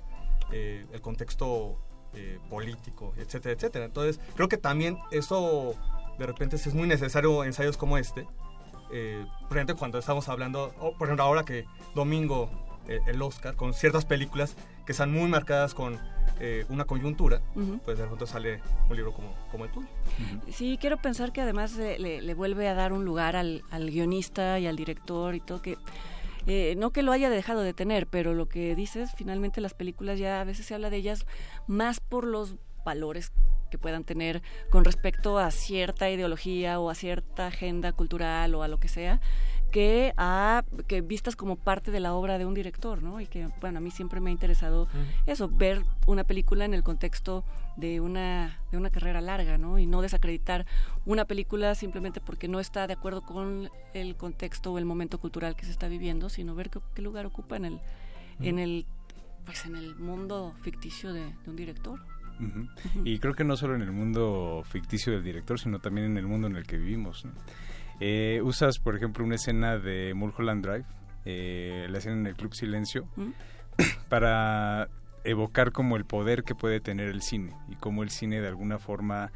[0.55, 1.80] eh, el contexto
[2.13, 3.85] eh, político, etcétera, etcétera.
[3.85, 5.73] Entonces, creo que también eso
[6.19, 8.27] de repente es muy necesario ensayos como este.
[8.91, 11.65] Eh, por ejemplo, cuando estamos hablando, por ejemplo, ahora que
[11.95, 12.51] domingo
[12.88, 14.55] el Oscar, con ciertas películas
[14.85, 15.97] que están muy marcadas con
[16.69, 17.41] una coyuntura,
[17.85, 19.88] pues de repente sale un libro como, como el tuyo.
[20.51, 24.67] Sí, quiero pensar que además le, vuelve a dar un lugar al, al guionista y
[24.67, 25.77] al director y todo, que
[26.47, 30.19] eh, no que lo haya dejado de tener, pero lo que dices, finalmente las películas
[30.19, 31.25] ya a veces se habla de ellas
[31.67, 33.31] más por los valores
[33.71, 38.67] que puedan tener con respecto a cierta ideología o a cierta agenda cultural o a
[38.67, 39.21] lo que sea,
[39.73, 43.19] que a que vistas como parte de la obra de un director, ¿no?
[43.19, 44.87] Y que bueno, a mí siempre me ha interesado
[45.25, 47.43] eso, ver una película en el contexto
[47.75, 49.79] de una de una carrera larga, ¿no?
[49.79, 50.67] Y no desacreditar
[51.07, 55.55] una película simplemente porque no está de acuerdo con el contexto o el momento cultural
[55.55, 57.79] que se está viviendo, sino ver qué, lugar ocupa en el
[58.41, 58.85] en el
[59.43, 61.99] pues en el mundo ficticio de, un director.
[63.03, 66.27] Y creo que no solo en el mundo ficticio del director, sino también en el
[66.27, 67.25] mundo en el que vivimos.
[67.25, 67.31] ¿no?
[67.99, 70.85] Eh, usas, por ejemplo, una escena de Mulholland Drive,
[71.25, 73.31] eh, la escena en el Club Silencio, ¿Mm?
[74.09, 74.89] para
[75.23, 78.77] evocar como el poder que puede tener el cine y cómo el cine de alguna
[78.77, 79.31] forma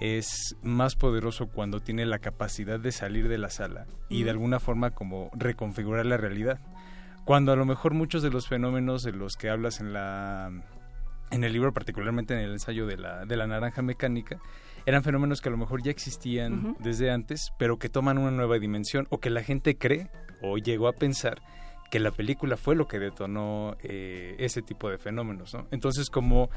[0.00, 4.34] es más poderoso cuando tiene la capacidad de salir de la sala y de ¿Mm?
[4.34, 6.60] alguna forma como reconfigurar la realidad.
[7.24, 10.50] Cuando a lo mejor muchos de los fenómenos de los que hablas en la
[11.30, 14.38] en el libro, particularmente en el ensayo de la, de la naranja mecánica,
[14.86, 18.58] eran fenómenos que a lo mejor ya existían desde antes, pero que toman una nueva
[18.58, 20.10] dimensión o que la gente cree
[20.42, 21.40] o llegó a pensar
[21.90, 25.54] que la película fue lo que detonó eh, ese tipo de fenómenos.
[25.54, 25.66] ¿no?
[25.70, 26.50] Entonces, como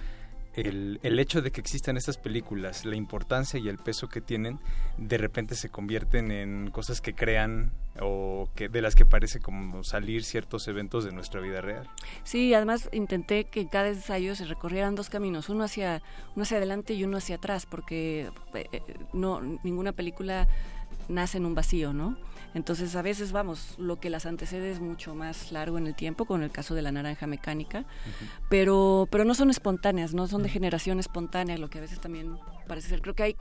[0.53, 4.59] el, el hecho de que existan estas películas, la importancia y el peso que tienen,
[4.97, 7.71] de repente se convierten en cosas que crean
[8.01, 11.89] o que de las que parece como salir ciertos eventos de nuestra vida real.
[12.23, 16.01] Sí, además intenté que en cada ensayo se recorrieran dos caminos, uno hacia
[16.35, 18.81] uno hacia adelante y uno hacia atrás, porque eh, eh,
[19.13, 20.47] no ninguna película
[21.07, 22.17] nace en un vacío, ¿no?
[22.57, 26.25] Entonces a veces vamos, lo que las antecede es mucho más largo en el tiempo,
[26.25, 27.85] con el caso de la naranja mecánica,
[28.49, 32.37] pero, pero no son espontáneas, no son de generación espontánea, lo que a veces también
[32.67, 33.01] parece ser.
[33.01, 33.35] Creo que hay,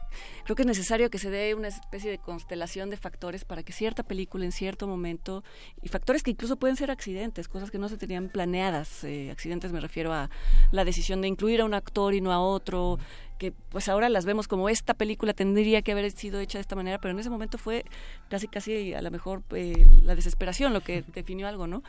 [0.44, 3.72] creo que es necesario que se dé una especie de constelación de factores para que
[3.72, 5.42] cierta película en cierto momento,
[5.82, 9.72] y factores que incluso pueden ser accidentes, cosas que no se tenían planeadas, eh, accidentes
[9.72, 10.28] me refiero a
[10.72, 12.98] la decisión de incluir a un actor y no a otro,
[13.38, 16.76] que pues ahora las vemos como esta película tendría que haber sido hecha de esta
[16.76, 17.84] manera, pero en ese momento fue
[18.28, 21.82] casi casi a lo mejor eh, la desesperación lo que definió algo, ¿no?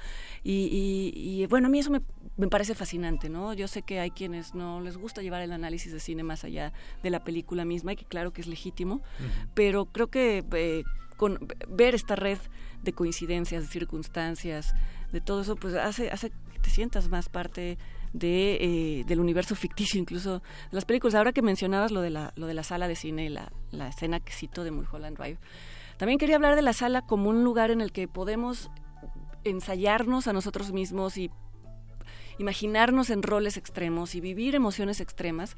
[0.43, 2.01] Y, y, bueno, a mí eso me,
[2.37, 3.53] me, parece fascinante, ¿no?
[3.53, 6.73] Yo sé que hay quienes no les gusta llevar el análisis de cine más allá
[7.03, 9.47] de la película misma y que claro que es legítimo, uh -huh.
[9.53, 10.83] pero creo que eh,
[11.17, 12.37] con ver esta red
[12.83, 14.73] de coincidencias, de circunstancias,
[15.11, 17.77] de todo eso, pues hace, hace que te sientas más parte
[18.13, 21.15] de, eh, del universo ficticio, incluso de las películas.
[21.15, 24.19] Ahora que mencionabas lo de la, lo de la sala de cine, la, la escena
[24.19, 25.39] que cito de Mulholland Drive,
[25.97, 28.69] también quería hablar de la sala como un lugar en el que podemos
[29.43, 31.31] ensayarnos a nosotros mismos y
[32.37, 35.55] imaginarnos en roles extremos y vivir emociones extremas,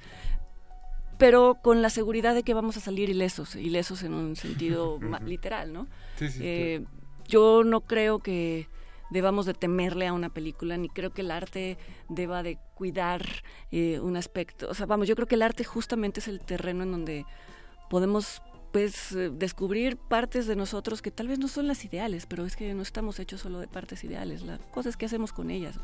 [1.18, 5.74] pero con la seguridad de que vamos a salir ilesos, ilesos en un sentido literal,
[5.74, 5.88] ¿no?
[6.16, 6.86] Sí, sí, eh,
[7.28, 8.68] yo no creo que
[9.10, 11.78] debamos de temerle a una película, ni creo que el arte
[12.08, 13.26] deba de cuidar
[13.72, 14.70] eh, un aspecto.
[14.70, 17.26] O sea, vamos, yo creo que el arte justamente es el terreno en donde
[17.90, 18.42] podemos
[18.72, 22.74] pues descubrir partes de nosotros que tal vez no son las ideales, pero es que
[22.74, 24.44] no estamos hechos solo de partes ideales.
[24.44, 25.80] La cosa es que hacemos con ellas,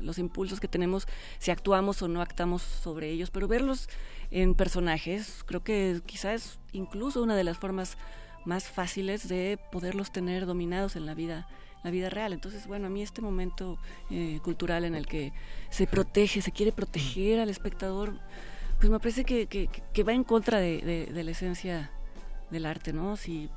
[0.00, 1.06] los impulsos que tenemos,
[1.38, 3.88] si actuamos o no actuamos sobre ellos, pero verlos
[4.30, 7.96] en personajes, creo que quizás es incluso una de las formas
[8.44, 11.48] más fáciles de poderlos tener dominados en la vida
[11.86, 12.32] la vida real.
[12.32, 13.78] Entonces, bueno, a mí este momento
[14.10, 15.32] eh, cultural en el que
[15.70, 18.18] se protege, se quiere proteger al espectador,
[18.80, 21.92] pues me parece que, que, va en contra de, de, de, la esencia
[22.50, 23.16] del arte, ¿no?
[23.16, 23.48] Si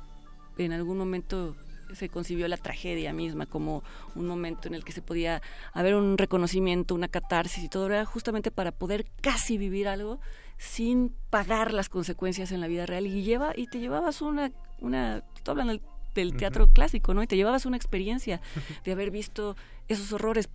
[0.58, 1.56] en algún momento
[1.92, 3.82] se concibió la tragedia misma como
[4.14, 5.42] un momento en el que se podía
[5.72, 10.20] haber un reconocimiento, una catarsis y todo, era justamente para poder casi vivir algo
[10.56, 15.24] sin pagar las consecuencias en la vida real y lleva y te llevabas una una
[15.34, 15.82] estoy hablando del
[16.14, 16.72] del teatro uh -huh.
[16.72, 17.22] clásico, ¿no?
[17.22, 18.40] Y te llevabas una experiencia
[18.84, 19.56] de haber visto
[19.88, 20.48] esos horrores.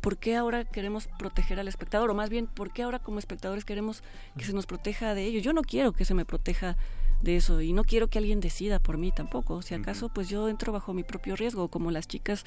[0.00, 2.10] ¿Por qué ahora queremos proteger al espectador?
[2.10, 4.02] O más bien, ¿por qué ahora como espectadores queremos
[4.36, 5.40] que se nos proteja de ello?
[5.40, 6.76] Yo no quiero que se me proteja
[7.22, 9.62] de eso y no quiero que alguien decida por mí tampoco.
[9.62, 12.44] Si acaso, pues yo entro bajo mi propio riesgo, como las chicas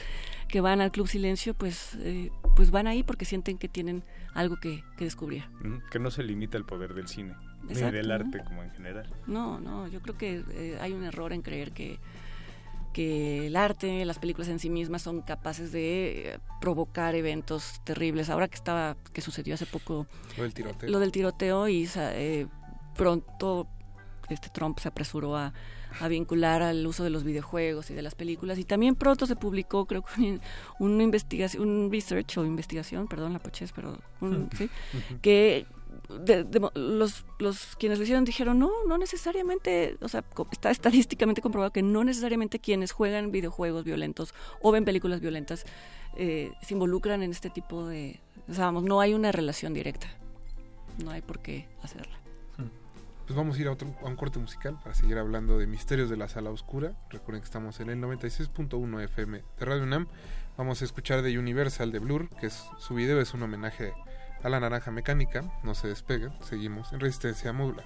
[0.48, 4.04] que van al Club Silencio, pues, eh, pues van ahí porque sienten que tienen
[4.34, 5.46] algo que, que descubrir.
[5.92, 7.36] Que no se limita el poder del cine,
[7.70, 9.10] Exacto, ni del arte como en general.
[9.28, 12.00] No, no, yo creo que eh, hay un error en creer que
[12.96, 18.30] que el arte, las películas en sí mismas son capaces de eh, provocar eventos terribles.
[18.30, 20.08] Ahora que estaba, que sucedió hace poco
[20.38, 22.48] lo del tiroteo, lo del tiroteo y eh,
[22.96, 23.68] pronto
[24.30, 25.54] este Trump se apresuró a,
[26.00, 29.36] a, vincular al uso de los videojuegos y de las películas y también pronto se
[29.36, 30.40] publicó creo que
[30.80, 34.70] una investigación, un research o investigación, perdón la poches, pero un, ¿sí?
[35.22, 35.66] que
[36.10, 41.42] de, de, los, los quienes lo hicieron dijeron no, no necesariamente, o sea, está estadísticamente
[41.42, 45.66] comprobado que no necesariamente quienes juegan videojuegos violentos o ven películas violentas
[46.18, 50.08] eh, se involucran en este tipo de, o sea, vamos, no hay una relación directa,
[51.04, 52.18] no hay por qué hacerla.
[53.26, 56.12] Pues vamos a ir a, otro, a un corte musical para seguir hablando de Misterios
[56.12, 56.94] de la Sala Oscura.
[57.10, 60.08] Recuerden que estamos en el 96.1 FM de Radio UNAM.
[60.58, 63.94] Vamos a escuchar de Universal de Blur, que es su video es un homenaje
[64.46, 65.44] a la naranja mecánica.
[65.64, 67.86] No se despeguen, seguimos en resistencia modular.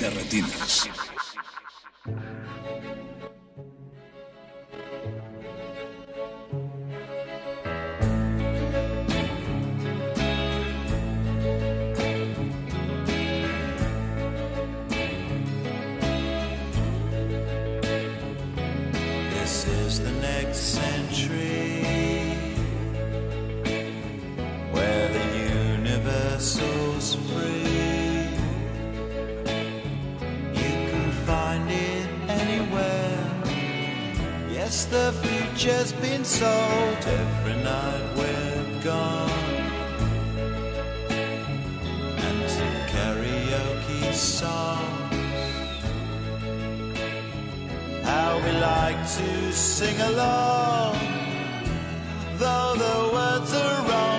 [0.00, 0.88] De retinas.
[34.92, 39.30] The future's been sold every night we're gone.
[42.26, 45.14] And to karaoke songs.
[48.04, 50.98] How we like to sing along,
[52.36, 54.11] though the words are wrong.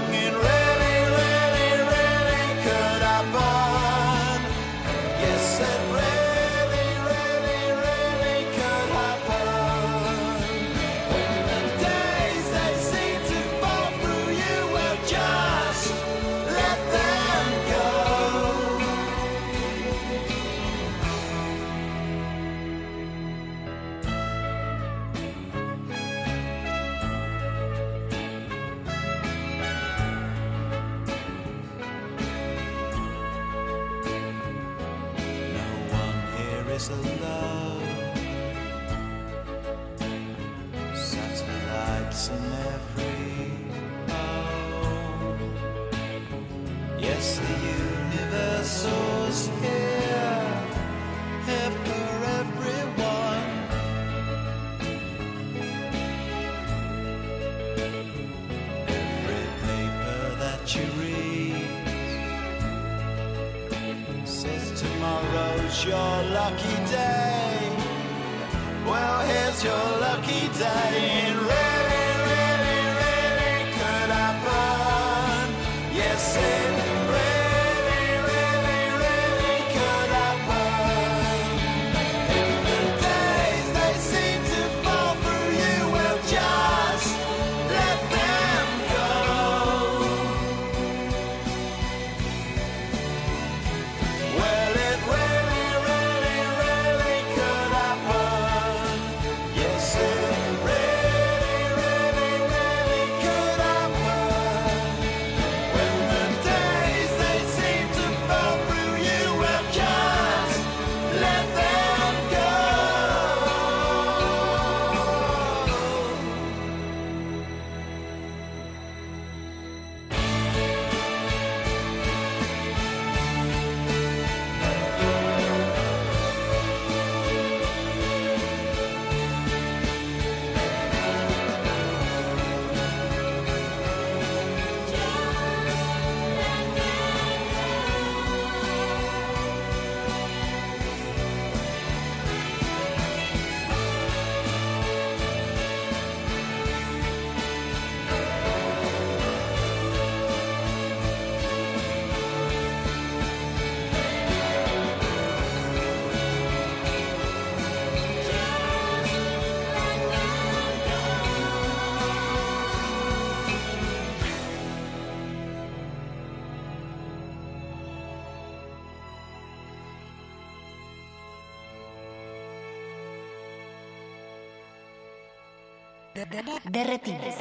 [176.14, 177.36] De retinas.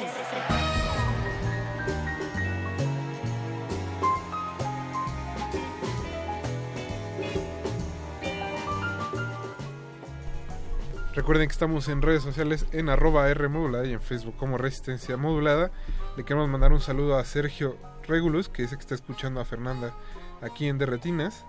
[11.15, 15.19] Recuerden que estamos en redes sociales en arroba R modulada y en Facebook como Resistencia
[15.19, 15.70] Modulada.
[16.16, 17.77] Le queremos mandar un saludo a Sergio
[18.09, 19.93] Regulus, que dice que está escuchando a Fernanda
[20.40, 21.44] aquí en Derretinas.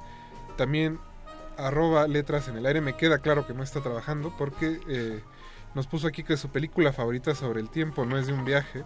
[0.58, 1.00] También
[1.56, 2.82] arroba letras en el aire.
[2.82, 5.22] Me queda claro que no está trabajando porque eh,
[5.76, 8.84] nos puso aquí que su película favorita sobre el tiempo no es de un viaje,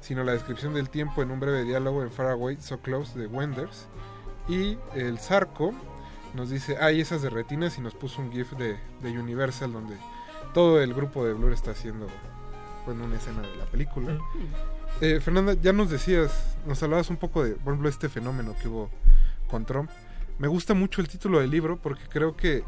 [0.00, 3.26] sino la descripción del tiempo en un breve diálogo en Far Away So Close de
[3.26, 3.86] Wenders.
[4.48, 5.72] Y el Zarco
[6.34, 9.96] nos dice, hay esas de retinas y nos puso un GIF de, de Universal donde
[10.54, 12.06] todo el grupo de Blur está haciendo
[12.86, 14.18] bueno, una escena de la película.
[15.00, 18.68] Eh, Fernanda, ya nos decías, nos hablabas un poco de, por ejemplo, este fenómeno que
[18.68, 18.90] hubo
[19.48, 19.90] con Trump.
[20.38, 22.64] Me gusta mucho el título del libro porque creo que,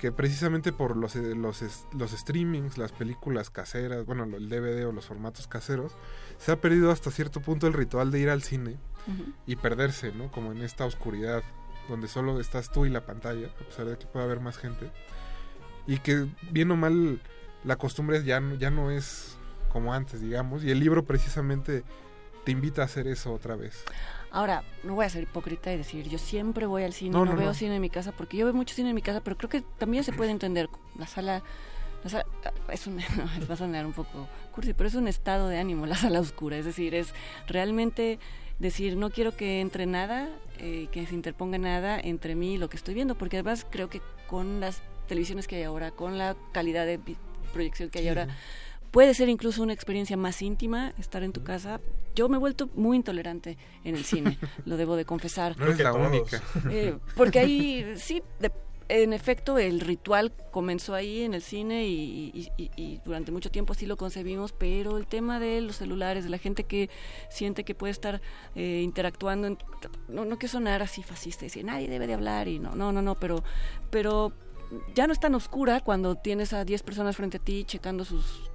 [0.00, 1.62] que precisamente por los, eh, los,
[1.92, 5.92] los streamings, las películas caseras, bueno, el DVD o los formatos caseros,
[6.38, 8.78] se ha perdido hasta cierto punto el ritual de ir al cine
[9.46, 10.30] y perderse, ¿no?
[10.30, 11.42] Como en esta oscuridad
[11.86, 14.90] donde solo estás tú y la pantalla, a pesar de que pueda haber más gente.
[15.86, 17.20] Y que bien o mal
[17.64, 19.36] la costumbre ya no, ya no es
[19.68, 21.84] como antes, digamos, y el libro precisamente
[22.46, 23.84] te invita a hacer eso otra vez.
[24.32, 27.32] Ahora, no voy a ser hipócrita y decir, yo siempre voy al cine, No, no,
[27.32, 27.54] no, veo no.
[27.54, 29.62] cine en mi casa, porque yo veo mucho cine en mi casa, pero creo que
[29.78, 30.68] también se puede entender.
[30.98, 31.42] La sala,
[32.04, 32.26] la sala
[32.72, 32.98] es un,
[33.50, 36.56] va a sonar un poco cursi, pero es un estado de ánimo, la sala oscura.
[36.56, 37.12] Es decir, es
[37.48, 38.18] realmente
[38.60, 40.28] decir, no quiero que entre nada,
[40.58, 43.88] eh, que se interponga nada entre mí y lo que estoy viendo, porque además creo
[43.88, 47.00] que con las televisiones que hay ahora, con la calidad de
[47.52, 48.28] proyección que hay ahora,
[48.90, 51.80] puede ser incluso una experiencia más íntima estar en tu casa.
[52.14, 55.56] Yo me he vuelto muy intolerante en el cine, lo debo de confesar.
[55.58, 56.42] No eres la única.
[56.70, 58.50] Eh, porque ahí, sí, de-
[58.88, 63.48] en efecto, el ritual comenzó ahí en el cine y, y- y- y durante mucho
[63.48, 66.90] tiempo así lo concebimos, pero el tema de los celulares, de la gente que
[67.30, 68.20] siente que puede estar
[68.56, 69.58] eh, interactuando, en-
[70.08, 72.90] no, no quiero sonar así fascista, y decir nadie debe de hablar y no, no,
[72.90, 73.44] no, no, pero,
[73.90, 74.32] pero
[74.96, 78.49] ya no es tan oscura cuando tienes a 10 personas frente a ti checando sus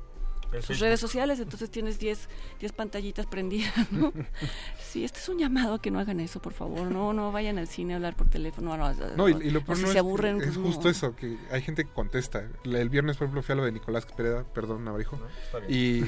[0.52, 0.80] Sus Facebook.
[0.82, 4.14] redes sociales, entonces tienes 10 10 pantallitas prendidas, ¿no?
[4.80, 6.92] sí, este es un llamado a que no hagan eso, por favor.
[6.92, 8.76] No, no vayan al cine a hablar por teléfono.
[8.78, 10.66] No, No, y, y lo si no se es, aburren, es pues, no.
[10.66, 12.48] justo eso, que hay gente que contesta.
[12.64, 15.20] El viernes, por ejemplo, fui a lo de Nicolás Pereda, perdón, Navarijo,
[15.70, 16.04] y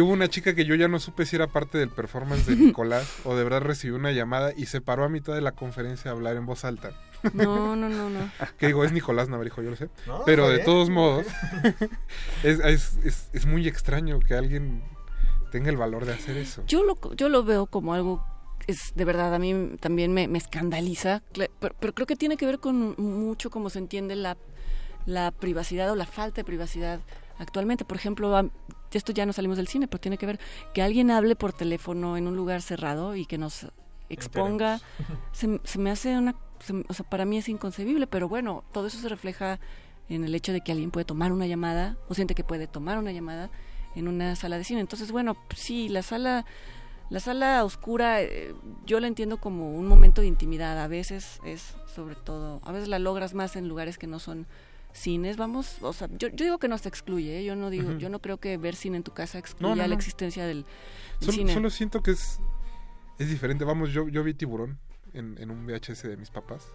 [0.00, 3.20] hubo una chica que yo ya no supe si era parte del performance de Nicolás
[3.24, 6.14] o de verdad recibió una llamada y se paró a mitad de la conferencia a
[6.14, 6.92] hablar en voz alta.
[7.32, 8.30] No, no, no, no.
[8.58, 9.88] Que digo, es Nicolás Navarijo, yo lo sé.
[10.06, 10.66] No, pero de bien.
[10.66, 11.26] todos modos,
[12.42, 14.82] es, es, es, es muy extraño que alguien
[15.50, 16.62] tenga el valor de hacer eso.
[16.66, 18.24] Yo lo, yo lo veo como algo,
[18.66, 22.46] es de verdad, a mí también me, me escandaliza, pero, pero creo que tiene que
[22.46, 24.36] ver con mucho cómo se entiende la,
[25.06, 27.00] la privacidad o la falta de privacidad
[27.38, 27.84] actualmente.
[27.84, 28.50] Por ejemplo,
[28.92, 30.38] esto ya no salimos del cine, pero tiene que ver
[30.72, 33.66] que alguien hable por teléfono en un lugar cerrado y que nos
[34.08, 34.80] exponga,
[35.32, 36.34] se, se me hace una,
[36.88, 39.58] o sea, para mí es inconcebible, pero bueno, todo eso se refleja
[40.08, 42.98] en el hecho de que alguien puede tomar una llamada o siente que puede tomar
[42.98, 43.50] una llamada
[43.94, 44.80] en una sala de cine.
[44.80, 46.44] Entonces, bueno, sí, la sala
[47.10, 48.54] la sala oscura eh,
[48.86, 50.78] yo la entiendo como un momento de intimidad.
[50.80, 54.46] A veces es sobre todo, a veces la logras más en lugares que no son
[54.92, 55.36] cines.
[55.36, 57.40] Vamos, o sea, yo, yo digo que no se excluye.
[57.40, 57.44] ¿eh?
[57.44, 59.88] Yo no digo, yo no creo que ver cine en tu casa excluya No, no,
[59.88, 60.66] la existencia del, del
[61.20, 61.52] Solo, cine.
[61.52, 62.38] solo siento que es,
[63.18, 63.64] es diferente.
[63.64, 64.78] Vamos, yo, yo vi Tiburón
[65.14, 66.66] en, en un VHS de mis papás.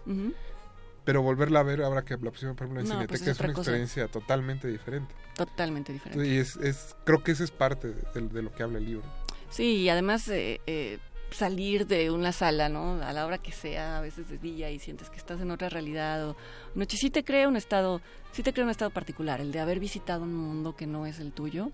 [1.04, 3.38] Pero volverla a ver ahora que la pusieron por ejemplo en No, Cineteca pues es
[3.40, 3.60] una cosa.
[3.70, 5.14] experiencia totalmente diferente.
[5.36, 6.26] Totalmente diferente.
[6.26, 9.04] Y es, es, creo que esa es parte de, de lo que habla el libro.
[9.48, 10.98] Sí, y además eh, eh,
[11.30, 13.00] salir de una sala, ¿no?
[13.02, 15.68] A la hora que sea, a veces de día y sientes que estás en otra
[15.68, 16.36] realidad o
[16.74, 18.00] noche, sí te crea un estado,
[18.32, 21.20] sí te crea un estado particular, el de haber visitado un mundo que no es
[21.20, 21.70] el tuyo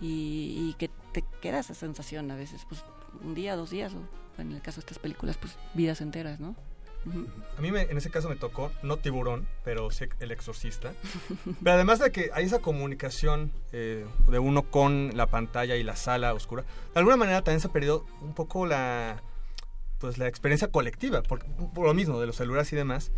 [0.00, 2.82] y, y que te queda esa sensación a veces, pues
[3.22, 6.56] un día, dos días, o en el caso de estas películas, pues vidas enteras, ¿no?
[7.58, 10.94] A mí me- en ese caso me tocó, no tiburón, pero sí el exorcista.
[11.62, 15.96] Pero además de que hay esa comunicación eh, de uno con la pantalla y la
[15.96, 19.22] sala oscura, de alguna manera también se ha perdido un poco la
[19.98, 23.10] pues la experiencia colectiva, por, por lo mismo de los celulares y demás,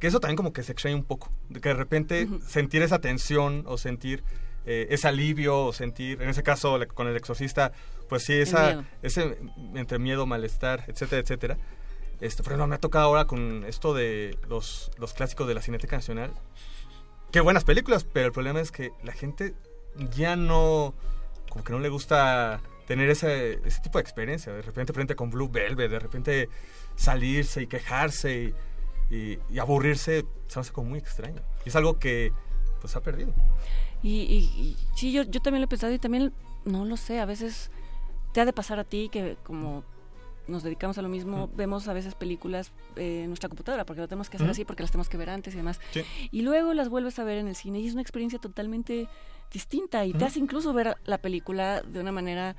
[0.00, 3.00] que eso también como que se extraña un poco, de que de repente sentir esa
[3.00, 4.24] tensión o sentir
[4.66, 7.72] eh, ese alivio o sentir, en ese caso con el exorcista,
[8.12, 9.38] pues sí, esa, ese
[9.74, 11.56] entre miedo, malestar, etcétera, etcétera.
[12.20, 15.62] Este, por ejemplo, me ha tocado ahora con esto de los, los clásicos de la
[15.62, 16.30] Cineteca Nacional.
[17.30, 19.54] Qué buenas películas, pero el problema es que la gente
[20.14, 20.92] ya no,
[21.48, 24.52] como que no le gusta tener ese, ese tipo de experiencia.
[24.52, 26.48] De repente frente con Blue Velvet, de repente
[26.96, 28.54] salirse y quejarse
[29.10, 31.40] y, y- y aburrirse, se hace como muy extraño.
[31.64, 32.30] Y es algo que
[32.82, 33.32] pues ha perdido.
[34.02, 36.34] Y, y- y sí, yo, yo también lo he pensado y también,
[36.66, 37.70] no lo sé, a veces
[38.32, 39.84] te ha de pasar a ti que como
[40.48, 44.08] nos dedicamos a lo mismo, vemos a veces películas eh, en nuestra computadora, porque lo
[44.08, 45.80] tenemos que hacer así, porque las tenemos que ver antes y demás.
[45.92, 46.02] Sí.
[46.30, 49.08] Y luego las vuelves a ver en el cine y es una experiencia totalmente
[49.52, 52.56] distinta y te hace incluso ver la película de una manera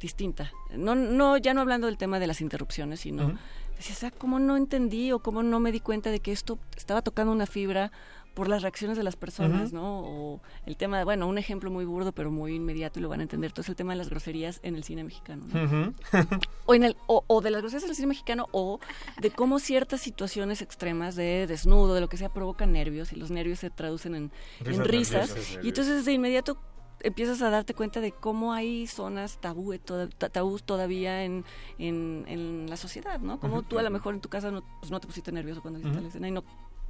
[0.00, 0.52] distinta.
[0.76, 3.38] No, no, ya no hablando del tema de las interrupciones, sino
[3.76, 7.02] decías, ah, cómo no entendí o cómo no me di cuenta de que esto estaba
[7.02, 7.92] tocando una fibra
[8.34, 9.72] por las reacciones de las personas.
[9.72, 10.00] ¿no?
[10.00, 13.20] O el tema, de- bueno, un ejemplo muy burdo pero muy inmediato y lo van
[13.20, 15.92] a entender, todo es el tema de las groserías en el cine mexicano, ¿no?
[16.66, 18.78] O, en el, o, o de las groserías en el cine mexicano o
[19.20, 23.30] de cómo ciertas situaciones extremas de desnudo, de lo que sea, provocan nervios y los
[23.30, 24.32] nervios se traducen en
[24.64, 25.34] en Risas.
[25.62, 26.56] Y entonces de inmediato
[27.04, 31.44] empiezas a darte cuenta de cómo hay zonas tabú, toda- ta- tabús todavía en,
[31.78, 33.40] en, en la sociedad, ¿no?
[33.40, 35.78] Como tú a lo mejor en tu casa no, pues no te pusiste nervioso cuando
[35.80, 36.02] viste Ujú.
[36.02, 36.44] la escena y no,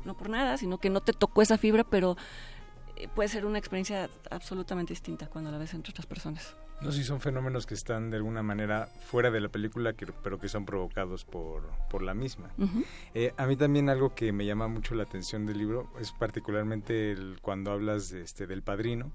[0.05, 2.17] no por nada, sino que no te tocó esa fibra, pero
[2.97, 6.57] eh, puede ser una experiencia absolutamente distinta cuando la ves entre otras personas.
[6.81, 10.07] No sé si son fenómenos que están de alguna manera fuera de la película, que-
[10.07, 12.51] pero que son provocados por, por la misma.
[13.15, 17.13] Eh, a mí también algo que me llama mucho la atención del libro es particularmente
[17.13, 19.13] el- cuando hablas de, este, del padrino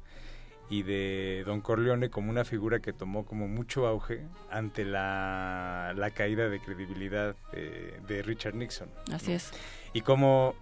[0.70, 6.12] y de Don Corleone como una figura que tomó como mucho auge ante la, la
[6.12, 8.90] caída de credibilidad de Richard Nixon.
[9.12, 9.52] Así es.
[9.92, 10.56] Y como,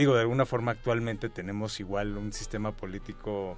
[0.00, 3.56] digo, de alguna forma actualmente tenemos igual un sistema político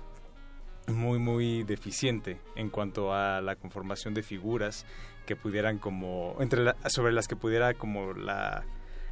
[0.89, 4.85] muy, muy deficiente en cuanto a la conformación de figuras
[5.27, 8.65] que pudieran como, entre la- sobre las que pudiera como la,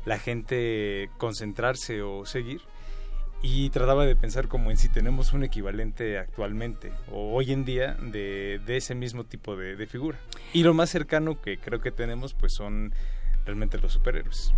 [0.04, 2.60] la gente concentrarse o seguir.
[3.42, 7.94] Y trataba de pensar como en si tenemos un equivalente actualmente o hoy en día
[7.94, 10.18] de, de ese mismo tipo de, de figura.
[10.52, 12.92] Y lo más cercano que creo que tenemos pues son
[13.46, 14.52] realmente los superhéroes.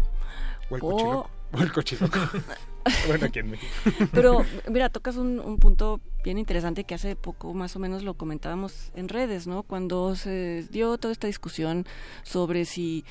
[0.68, 1.30] O el O, cochiloco.
[1.52, 2.18] O el cochiloco.
[3.06, 3.72] bueno, aquí en México.
[4.12, 8.14] Pero mira, tocas un, un punto bien interesante que hace poco más o menos lo
[8.14, 9.62] comentábamos en redes, ¿no?
[9.62, 11.86] Cuando se dio toda esta discusión
[12.22, 13.04] sobre si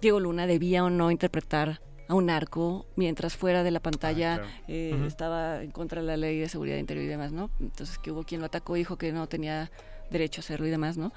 [0.00, 4.50] Diego Luna debía o no interpretar a un narco mientras fuera de la pantalla claro.
[4.68, 7.50] eh, estaba en contra de la ley de seguridad interior y demás, ¿no?
[7.60, 9.70] Entonces que hubo quien lo atacó y dijo que no tenía
[10.10, 11.12] derecho a hacerlo y demás, ¿no?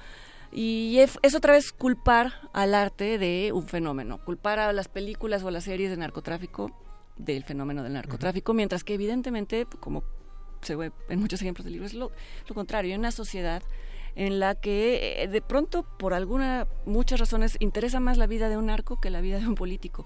[0.52, 5.44] Y es, es otra vez culpar al arte de un fenómeno, culpar a las películas
[5.44, 6.72] o a las series de narcotráfico
[7.18, 10.04] del fenómeno del narcotráfico, mientras que evidentemente, como
[10.62, 12.12] se ve en muchos ejemplos del libro, es lo,
[12.48, 13.62] lo contrario, hay una sociedad
[14.16, 18.58] en la que eh, de pronto, por alguna, muchas razones, interesa más la vida de
[18.58, 20.06] un narco que la vida de un político.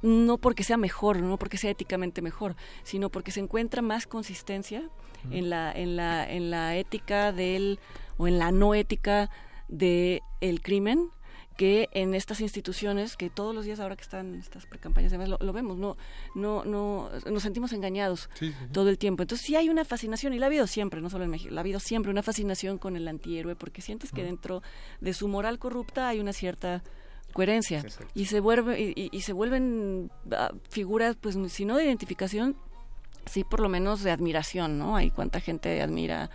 [0.00, 2.54] No porque sea mejor, no porque sea éticamente mejor,
[2.84, 4.88] sino porque se encuentra más consistencia
[5.30, 7.80] en la, en la, en la ética del,
[8.16, 9.28] o en la no ética
[9.68, 11.10] del el crimen
[11.56, 15.38] que en estas instituciones que todos los días ahora que están estas precampañas además lo,
[15.40, 15.96] lo vemos no
[16.36, 18.66] no no nos sentimos engañados Sí, sí, sí.
[18.72, 19.22] todo el tiempo.
[19.24, 21.60] Entonces sí hay una fascinación y la ha habido siempre no solo en México la
[21.60, 24.62] ha habido siempre una fascinación con el antihéroe porque sientes que dentro
[25.00, 26.82] de su moral corrupta hay una cierta
[27.32, 27.82] coherencia
[28.14, 32.56] y se vuelve y, y- y se vuelven ah, figuras pues si no de identificación
[33.26, 36.30] sí por lo menos de admiración no hay cuánta gente admira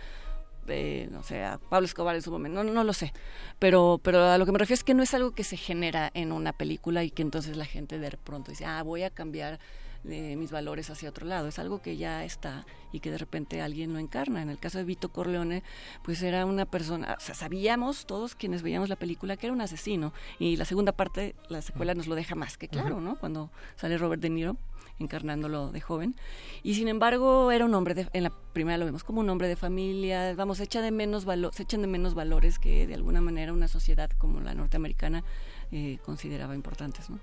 [0.68, 3.12] eh, no sé, a Pablo Escobar en su momento, no, no lo sé,
[3.58, 6.10] pero, pero a lo que me refiero es que no es algo que se genera
[6.14, 9.58] en una película y que entonces la gente de pronto dice, ah, voy a cambiar
[10.06, 13.62] eh, mis valores hacia otro lado, es algo que ya está y que de repente
[13.62, 14.42] alguien lo encarna.
[14.42, 15.62] En el caso de Vito Corleone,
[16.02, 19.62] pues era una persona, o sea, sabíamos todos quienes veíamos la película que era un
[19.62, 23.00] asesino y la segunda parte, la secuela nos lo deja más que claro.
[23.00, 23.18] ¿no?
[23.18, 24.58] Cuando sale Robert De Niro
[24.98, 26.14] encarnándolo de joven.
[26.62, 29.48] Y sin embargo, era un hombre, de, en la primera lo vemos como un hombre
[29.48, 33.20] de familia, vamos, echa de menos valo- se echan de menos valores que de alguna
[33.20, 35.24] manera una sociedad como la norteamericana
[35.72, 37.18] eh, consideraba importantes, ¿no?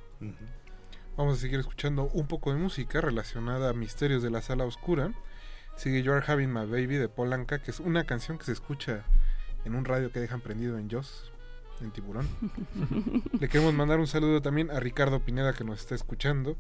[1.18, 5.14] Vamos a seguir escuchando un poco de música relacionada a Misterios de la Sala Oscura.
[5.76, 9.04] Sigue You're Having My Baby de Polanca, que es una canción que se escucha
[9.66, 11.32] en un radio que dejan prendido en Joss,
[11.82, 12.28] en Tiburón.
[13.40, 16.58] Le queremos mandar un saludo también a Ricardo Pineda que nos está escuchando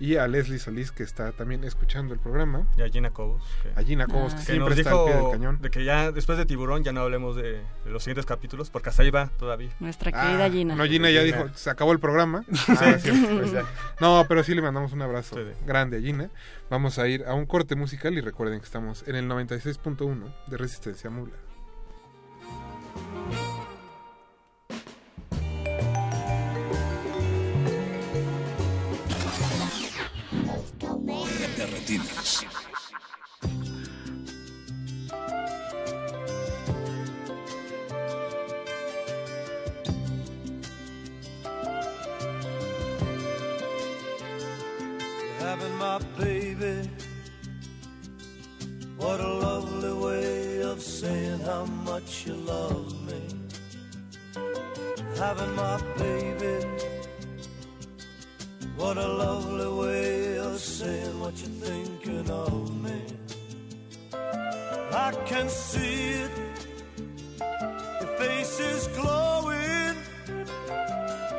[0.00, 2.66] y a Leslie Solís que está también escuchando el programa.
[2.76, 3.42] Y a Gina Cobos.
[3.62, 5.58] Que, A Gina Cobos, que siempre nos está al pie del cañón.
[5.60, 8.90] De que ya después de Tiburón ya no hablemos de, de los siguientes capítulos, porque
[8.90, 9.70] hasta ahí va todavía.
[9.80, 12.44] Nuestra Ah, No, Gina ya dijo, se acabó el programa.
[12.68, 13.64] Ah, sí, pues ya.
[14.00, 16.30] No, pero sí le mandamos un abrazo Sí, grande a Gina.
[16.70, 20.56] Vamos a ir a un corte musical y recuerden que estamos en el 96.1 de
[20.56, 21.34] Resistencia Mula.
[31.88, 31.98] De
[45.40, 46.90] having my baby.
[48.98, 53.22] What a lovely way of saying how much you love me.
[55.16, 57.07] Having my baby.
[58.78, 63.02] What a lovely way of saying what you're thinking of me.
[64.14, 66.30] I can see it.
[68.00, 69.96] Your face is glowing.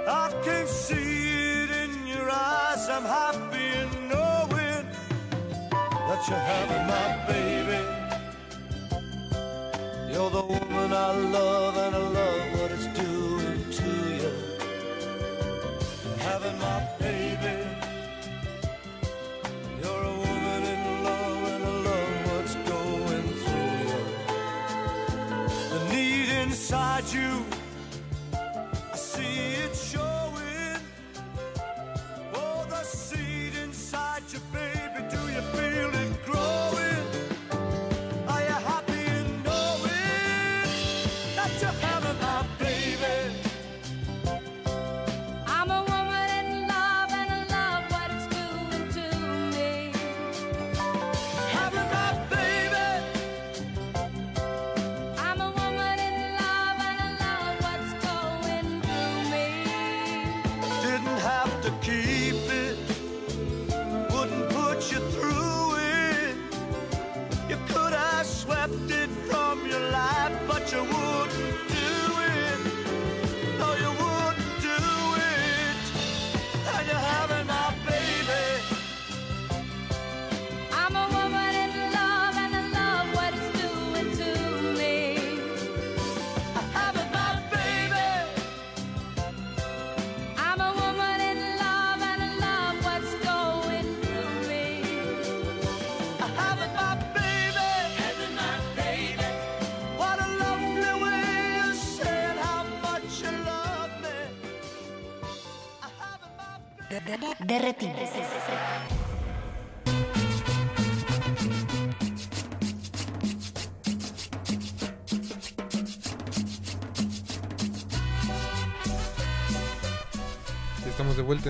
[0.06, 2.90] I can see it in your eyes.
[2.90, 4.86] I'm happy in knowing
[6.08, 7.82] that you're having my baby.
[10.12, 13.49] You're the woman I love, and I love what it's doing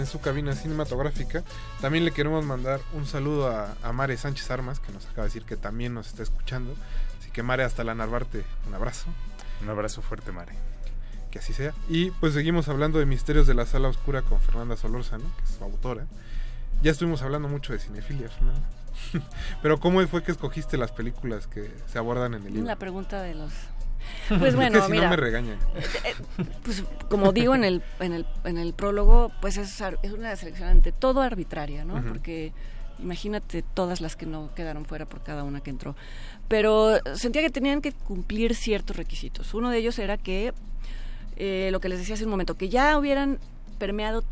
[0.09, 1.43] su cabina cinematográfica.
[1.81, 5.29] También le queremos mandar un saludo a, a Mare Sánchez Armas, que nos acaba de
[5.29, 6.75] decir que también nos está escuchando.
[7.19, 9.07] Así que Mare, hasta la Narvarte, un abrazo.
[9.61, 10.53] Un abrazo fuerte, Mare.
[11.31, 11.73] Que así sea.
[11.87, 15.57] Y pues seguimos hablando de Misterios de la Sala Oscura con Fernanda Solórzano, que es
[15.57, 16.05] su autora.
[16.81, 18.67] Ya estuvimos hablando mucho de cinefilia, Fernanda.
[19.61, 22.67] Pero ¿cómo fue que escogiste las películas que se abordan en el libro?
[22.67, 23.51] La pregunta de los...
[24.39, 25.57] Pues bueno, si mira, no me regañan.
[26.03, 26.15] eh,
[26.63, 30.69] pues como digo en el, en el, en el prólogo, pues es, es una selección
[30.69, 32.01] ante todo arbitraria, ¿no?
[32.03, 32.53] Porque
[33.01, 35.95] imagínate todas las que no quedaron fuera por cada una que entró.
[36.47, 39.53] Pero sentía que tenían que cumplir ciertos requisitos.
[39.53, 40.53] Uno de ellos era que,
[41.37, 43.39] eh, lo que les decía hace un momento, que ya hubieran
[43.77, 44.23] permeado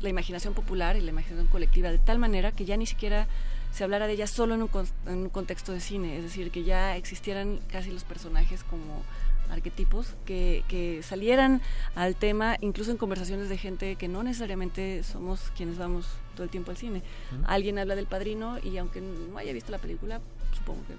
[0.00, 3.26] la imaginación popular y la imaginación colectiva de tal manera que ya ni siquiera
[3.74, 6.50] se hablara de ellas solo en un, con- en un contexto de cine, es decir,
[6.50, 9.02] que ya existieran casi los personajes como
[9.50, 11.60] arquetipos que, que salieran
[11.94, 16.50] al tema, incluso en conversaciones de gente que no necesariamente somos quienes vamos todo el
[16.50, 17.02] tiempo al cine.
[17.46, 20.20] Alguien habla del padrino y aunque no haya visto la película,
[20.56, 20.94] supongo que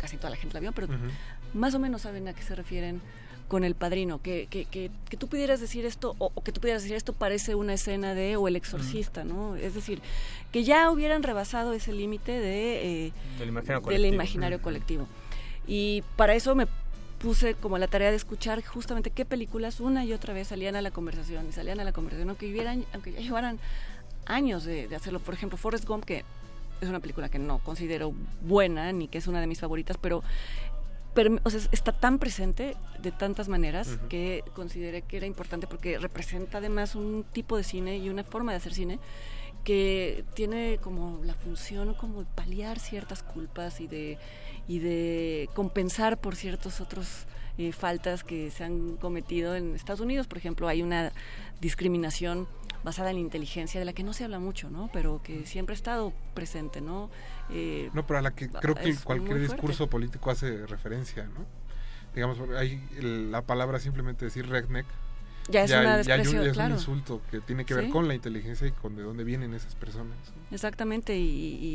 [0.00, 0.88] casi toda la gente la vio, pero
[1.54, 3.00] más o menos saben a qué se refieren
[3.48, 6.60] con el padrino, que, que, que, que tú pudieras decir esto, o, o que tú
[6.60, 9.54] pudieras decir esto parece una escena de o el exorcista, ¿no?
[9.56, 10.00] Es decir,
[10.52, 14.14] que ya hubieran rebasado ese límite de, eh, Del imaginario del colectivo.
[14.14, 14.64] imaginario Ujú.
[14.64, 15.06] colectivo.
[15.66, 16.66] Y para eso me
[17.20, 20.82] puse como la tarea de escuchar justamente qué películas una y otra vez salían a
[20.82, 23.58] la conversación, y salían a la conversación, aunque, hubieran, aunque ya llevaran
[24.26, 25.20] años de, de hacerlo.
[25.20, 26.24] Por ejemplo, Forrest Gump, que
[26.80, 28.12] es una película que no considero
[28.42, 30.22] buena, ni que es una de mis favoritas, pero
[31.44, 36.58] o sea, está tan presente de tantas maneras que consideré que era importante porque representa
[36.58, 38.98] además un tipo de cine y una forma de hacer cine
[39.64, 44.18] que tiene como la función como de paliar ciertas culpas y de
[44.68, 47.26] y de compensar por ciertos otros
[47.58, 50.26] eh, faltas que se han cometido en Estados Unidos.
[50.26, 51.12] Por ejemplo hay una
[51.60, 52.46] discriminación
[52.86, 55.74] basada en la inteligencia de la que no se habla mucho no pero que siempre
[55.74, 57.10] ha estado presente no
[57.50, 61.44] Eh, No, pero a la que creo que es cualquier discurso político hace referencia, ¿no?
[62.14, 64.86] Digamos, hay la palabra simplemente decir redneck.
[65.48, 66.74] Ya es una hay- hay un, es claro.
[66.74, 67.90] un insulto que tiene que ver Sí.
[67.90, 70.16] con la inteligencia y con de dónde vienen esas personas.
[70.50, 71.28] Exactamente, y,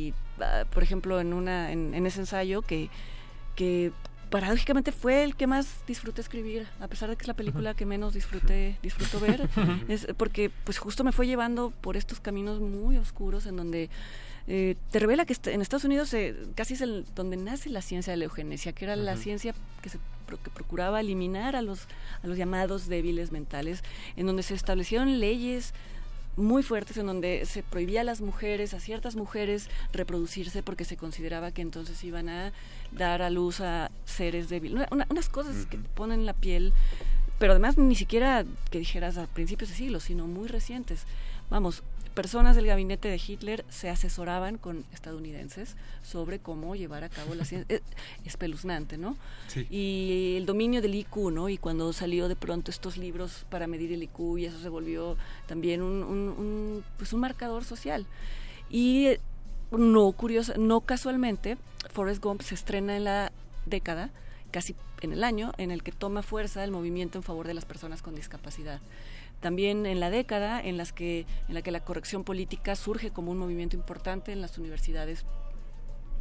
[0.09, 2.89] y, ah, por ejemplo, en, una, en, en ese ensayo que,
[3.55, 3.93] que
[4.31, 7.85] paradójicamente fue el que más disfruté escribir, a pesar de que es la película que
[7.85, 9.47] menos disfruté, disfruto ver,
[9.89, 13.89] es porque pues justo me fue llevando por estos caminos muy oscuros en donde
[14.47, 18.11] eh, te revela que en Estados Unidos eh, casi es el, donde nace la ciencia
[18.11, 19.99] de la eugenesia, que era la ciencia que se
[20.31, 21.87] que procuraba eliminar a los
[22.23, 23.83] a los llamados débiles mentales,
[24.15, 25.73] en donde se establecieron leyes
[26.37, 30.97] muy fuertes en donde se prohibía a las mujeres, a ciertas mujeres, reproducirse porque se
[30.97, 32.53] consideraba que entonces iban a
[32.91, 34.75] dar a luz a seres débiles.
[34.75, 36.73] Una- una- unas cosas que te ponen la piel,
[37.39, 41.03] pero además ni siquiera que dijeras a principios de siglo, sino muy recientes.
[41.49, 47.35] Vamos, personas del gabinete de Hitler se asesoraban con estadounidenses sobre cómo llevar a cabo
[47.35, 47.75] la ciencia.
[47.77, 47.81] Es
[48.25, 49.17] espeluznante, ¿no?
[49.47, 49.65] Sí.
[49.69, 51.49] Y el dominio del IQ, ¿no?
[51.49, 55.17] Y cuando salió de pronto estos libros para medir el IQ y eso se volvió
[55.47, 58.05] también un, un- un, pues un marcador social.
[58.69, 59.19] Y eh,
[59.71, 61.57] no curiosa, no casualmente,
[61.93, 63.31] Forrest Gump se estrena en la
[63.65, 64.09] década,
[64.51, 67.65] casi en el año, en el que toma fuerza el movimiento en favor de las
[67.65, 68.81] personas con discapacidad.
[69.41, 73.31] También en la década en, las que, en la que la corrección política surge como
[73.31, 75.25] un movimiento importante en las universidades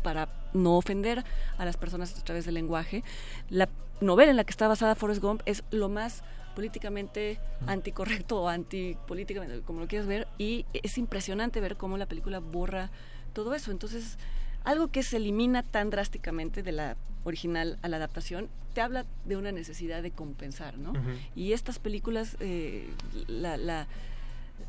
[0.02, 1.24] para no ofender
[1.58, 3.04] a las personas a través del lenguaje.
[3.48, 3.68] La
[4.00, 6.24] novela en la que está basada Forrest Gump es lo más
[6.54, 12.40] políticamente anticorrecto o antipolíticamente, como lo quieras ver, y es impresionante ver cómo la película
[12.40, 12.90] borra
[13.32, 13.70] todo eso.
[13.70, 14.18] Entonces,
[14.64, 19.36] algo que se elimina tan drásticamente de la original a la adaptación, te habla de
[19.36, 20.92] una necesidad de compensar, ¿no?
[21.36, 22.88] Y estas películas, eh,
[23.26, 23.86] la, la-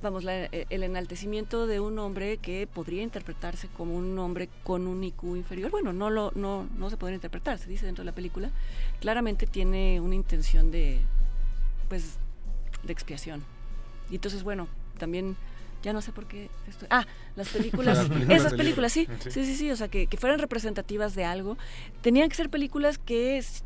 [0.01, 4.87] vamos, la- eh, el enaltecimiento de un hombre que podría interpretarse como un hombre con
[4.87, 8.07] un IQ inferior, bueno, no lo, no, no se podría interpretar, se dice dentro de
[8.11, 8.49] la película,
[8.99, 10.99] claramente tiene una intención de,
[11.89, 12.17] pues,
[12.83, 13.43] de expiación.
[14.09, 15.35] Y entonces, bueno, también
[15.83, 16.87] ya no sé por qué estoy...
[16.91, 17.05] Ah,
[17.35, 19.07] las películas, Las películas esas películas, sí.
[19.19, 19.31] Sí.
[19.31, 21.57] sí, sí, sí, o sea, que, que fueran representativas de algo.
[22.01, 23.63] Tenían que ser películas que es-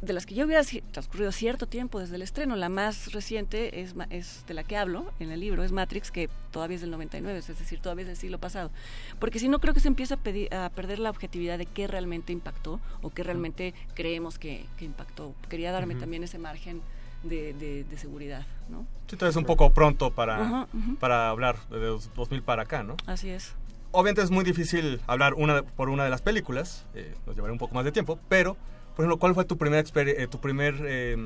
[0.00, 0.62] de las que ya hubiera
[0.92, 2.54] transcurrido cierto tiempo desde el estreno.
[2.56, 6.28] La más reciente es, es de la que hablo en el libro, es Matrix, que
[6.52, 8.70] todavía es del 99, es decir, todavía es del siglo pasado.
[9.18, 11.86] Porque si no, creo que se empieza a, pedi- a perder la objetividad de qué
[11.86, 15.34] realmente impactó o qué realmente creemos que, que impactó.
[15.48, 16.80] Quería darme también ese margen
[17.22, 18.86] de, de- de seguridad, ¿no?
[19.08, 20.66] Sí, todavía es un poco pronto para,
[21.00, 22.96] para hablar de los 2000 para acá, ¿no?
[23.06, 23.54] Así es.
[23.90, 27.58] Obviamente es muy difícil hablar una por una de las películas, eh, nos llevará un
[27.58, 28.54] poco más de tiempo, pero,
[28.94, 31.16] por ejemplo, ¿cuál fue tu primera eh, tu primer eh,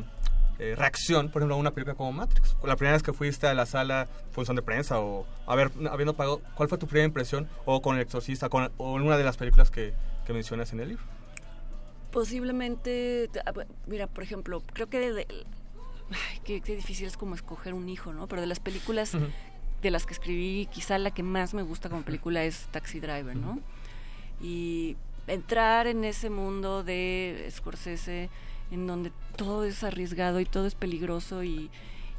[0.61, 2.57] eh, reacción, por ejemplo, a una película como Matrix?
[2.63, 6.41] La primera vez que fuiste a la sala, función de prensa o haber, habiendo pagado,
[6.55, 7.49] ¿cuál fue tu primera impresión?
[7.65, 9.93] O con El Exorcista, con, o en una de las películas que,
[10.25, 11.03] que mencionas en el libro.
[12.13, 13.53] Posiblemente, ah,
[13.87, 15.27] mira, por ejemplo, creo que de, de-
[16.11, 18.27] ay, qué, qué difícil es como escoger un hijo, ¿no?
[18.27, 19.17] Pero de las películas
[19.83, 23.35] de las que escribí, quizá la que más me gusta como película es Taxi Driver,
[23.35, 23.59] ¿no?
[24.41, 24.97] Y
[25.27, 28.31] entrar en ese mundo de Scorsese,
[28.71, 31.71] en donde todo es arriesgado y todo es peligroso y,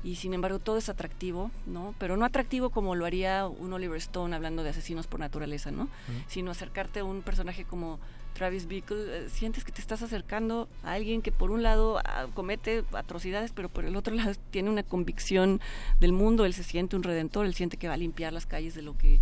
[0.04, 1.96] y sin embargo todo es atractivo, ¿no?
[2.00, 5.88] Pero no atractivo como lo haría un Oliver Stone hablando de asesinos por naturaleza, ¿no?
[6.28, 8.00] Sino acercarte a un personaje como
[8.34, 12.28] Travis Bickle, eh, sientes que te estás acercando a alguien que por un lado ah,
[12.34, 15.62] comete atrocidades, pero por el otro lado tiene una convicción
[16.00, 18.74] del mundo, él se siente un redentor, él siente que va a limpiar las calles
[18.76, 19.20] de lo que,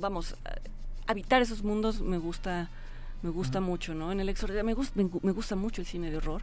[0.00, 0.54] vamos, ah,
[1.06, 2.68] habitar esos mundos me gusta
[3.22, 4.12] me gusta mucho, ¿no?
[4.12, 6.42] En el exorcista me, gus- me, me gusta mucho el cine de horror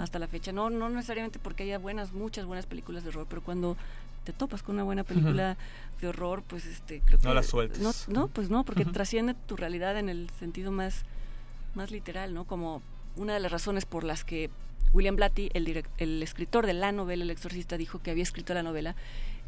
[0.00, 0.50] hasta la fecha.
[0.50, 3.76] No, no necesariamente porque haya buenas, muchas buenas películas de horror, pero cuando
[4.24, 5.58] te topas con una buena película
[6.00, 7.80] de horror, pues este, creo que No la sueltes.
[7.82, 11.04] No, no, pues no, porque trasciende tu realidad en el sentido más,
[11.76, 12.44] más literal, ¿no?
[12.44, 12.82] Como
[13.16, 14.50] una de las razones por las que
[14.92, 18.54] William Blatty, el, direc- el escritor de la novela El Exorcista, dijo que había escrito
[18.54, 18.94] la novela,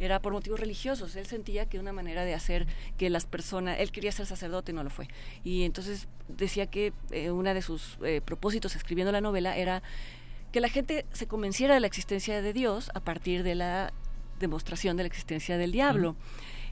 [0.01, 1.15] era por motivos religiosos.
[1.16, 2.66] Él sentía que una manera de hacer
[2.98, 5.09] que las personas, él quería ser sacerdote y no lo fue.
[5.44, 9.82] Y entonces decía que eh, una de sus eh, propósitos escribiendo la novela era
[10.53, 13.93] que la gente se convenciera de la existencia de Dios a partir de la
[14.40, 16.16] demostración de la existencia del diablo.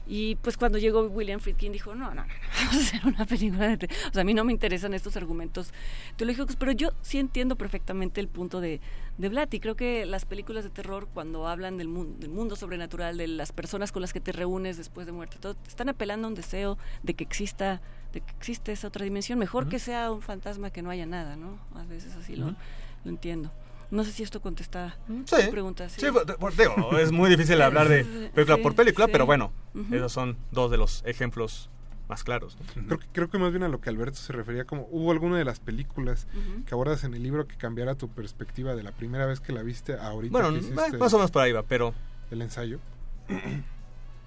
[0.07, 3.75] Y pues cuando llegó William Friedkin dijo, no, no, no, vamos a hacer una película
[3.75, 3.87] de...
[4.09, 5.71] O sea, a mí no me interesan estos argumentos
[6.15, 8.81] teológicos, pero yo sí entiendo perfectamente el punto de,
[9.17, 9.59] de Blatty.
[9.59, 13.51] Creo que las películas de terror, cuando hablan del, mun- del mundo sobrenatural, de las
[13.51, 16.77] personas con las que te reúnes después de muerte, todo, están apelando a un deseo
[17.01, 17.81] de que exista
[18.13, 19.37] de que existe esa otra dimensión.
[19.39, 21.57] Mejor que sea un fantasma que no haya nada, ¿no?
[21.75, 22.55] A veces así lo,
[23.03, 23.51] lo entiendo.
[23.91, 25.35] No sé si esto contesta Sí.
[25.45, 25.87] tu pregunta.
[25.89, 28.03] Sí, por- por- digo, es muy difícil hablar de
[28.33, 29.11] película Sí, por película, sí.
[29.11, 29.51] pero bueno,
[29.91, 31.69] esos son dos de los ejemplos
[32.07, 32.55] más claros.
[32.75, 32.85] ¿no?
[32.87, 35.37] Creo que, creo que más bien a lo que Alberto se refería, como hubo alguna
[35.37, 36.27] de las películas
[36.67, 39.63] que abordas en el libro que cambiara tu perspectiva de la primera vez que la
[39.63, 41.93] viste a ahorita Bueno, que eh, más o menos por ahí va, pero...
[42.31, 42.79] el ensayo.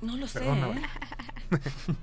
[0.03, 0.41] No lo sé.
[0.45, 0.83] ¿eh?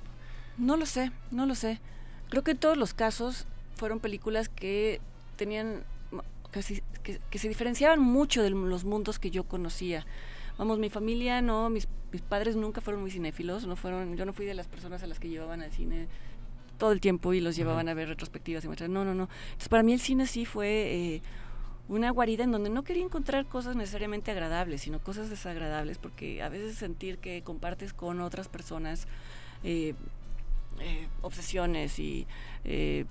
[0.58, 1.82] No lo sé, no lo sé.
[2.30, 3.46] Creo que en todos los casos
[3.76, 5.02] fueron películas que
[5.36, 5.84] tenían
[6.56, 10.06] que, se- que- que se diferenciaban mucho de los mundos que yo conocía.
[10.58, 14.34] Vamos, mi familia no, mis, mis padres nunca fueron muy cinéfilos, no fueron, yo no
[14.34, 16.08] fui de las personas a las que llevaban al cine
[16.78, 18.90] todo el tiempo y los llevaban a ver retrospectivas y muestras.
[18.90, 19.30] No, no, no.
[19.48, 21.22] Entonces para mí el cine sí fue eh,
[21.88, 26.50] una guarida en donde no quería encontrar cosas necesariamente agradables, sino cosas desagradables, porque a
[26.50, 29.08] veces sentir que compartes con otras personas
[29.64, 29.94] eh,
[30.80, 32.28] eh, obsesiones y
[32.64, 33.06] eh,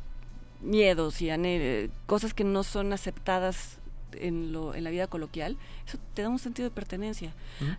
[0.61, 3.79] miedos y eh, cosas que no son aceptadas
[4.13, 5.57] en, lo, en la vida coloquial,
[5.87, 7.35] eso te da un sentido de pertenencia.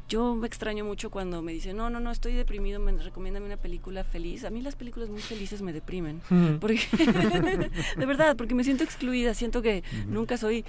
[0.09, 3.55] Yo me extraño mucho cuando me dicen, no, no, no, estoy deprimido, me recomiéndame una
[3.57, 4.43] película feliz.
[4.43, 6.21] A mí las películas muy felices me deprimen.
[6.59, 6.81] Porque,
[7.97, 10.65] de verdad, porque me siento excluida, siento que nunca soy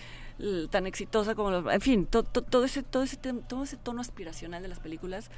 [0.70, 1.72] tan exitosa como los...
[1.74, 5.30] En fin, to- to- todo, ese, todo, ese, todo ese tono aspiracional de las películas,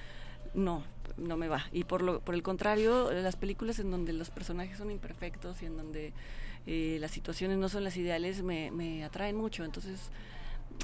[0.55, 0.83] no,
[1.17, 1.65] no me va.
[1.73, 5.67] Y por, lo, por el contrario, las películas en donde los personajes son imperfectos y
[5.67, 6.13] en donde
[6.71, 9.65] eh, las situaciones no son las ideales me, me atraen mucho.
[9.65, 10.11] Entonces,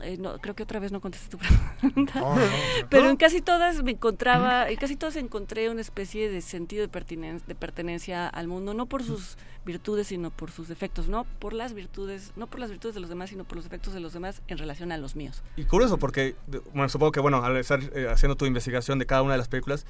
[0.03, 1.39] eh, no, creo que otra vez no contesté tu
[1.81, 2.21] pregunta.
[2.21, 2.53] No, no, no.
[2.89, 7.41] Pero en casi todas me encontraba, en casi todas encontré una especie de sentido de,
[7.47, 9.37] de pertenencia al mundo, no por sus
[9.67, 13.11] virtudes, sino por sus defectos, no por las virtudes, no por las virtudes de los
[13.11, 15.43] demás, sino por los defectos de los demás en relación a los míos.
[15.57, 16.35] Y curioso porque,
[16.73, 19.49] bueno, supongo que, bueno, al estar eh, haciendo tu investigación de cada una de las
[19.49, 19.85] películas,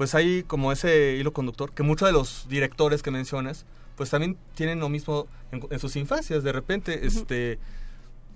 [0.00, 3.66] pues hay como ese hilo conductor que muchos de los directores que mencionas,
[3.96, 6.42] pues también tienen lo mismo en, en sus infancias.
[6.42, 7.58] De repente, este,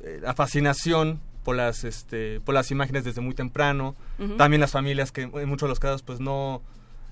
[0.02, 3.94] eh, la fascinación por las, este, por las imágenes desde muy temprano.
[4.36, 6.60] También las familias que en muchos de los casos, pues no,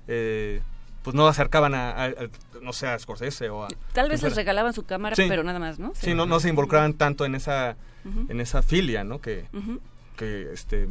[0.07, 0.61] eh,
[1.01, 3.69] pues no acercaban a, a- a- no sé, a Scorsese o a...
[3.93, 5.25] Tal vez les regalaban su cámara, Sí.
[5.27, 5.93] pero nada más, ¿no?
[5.95, 7.75] Sí, no, no se involucraban tanto en esa,
[8.29, 9.19] en esa filia, ¿no?
[9.19, 9.47] Que.
[10.15, 10.87] Que este,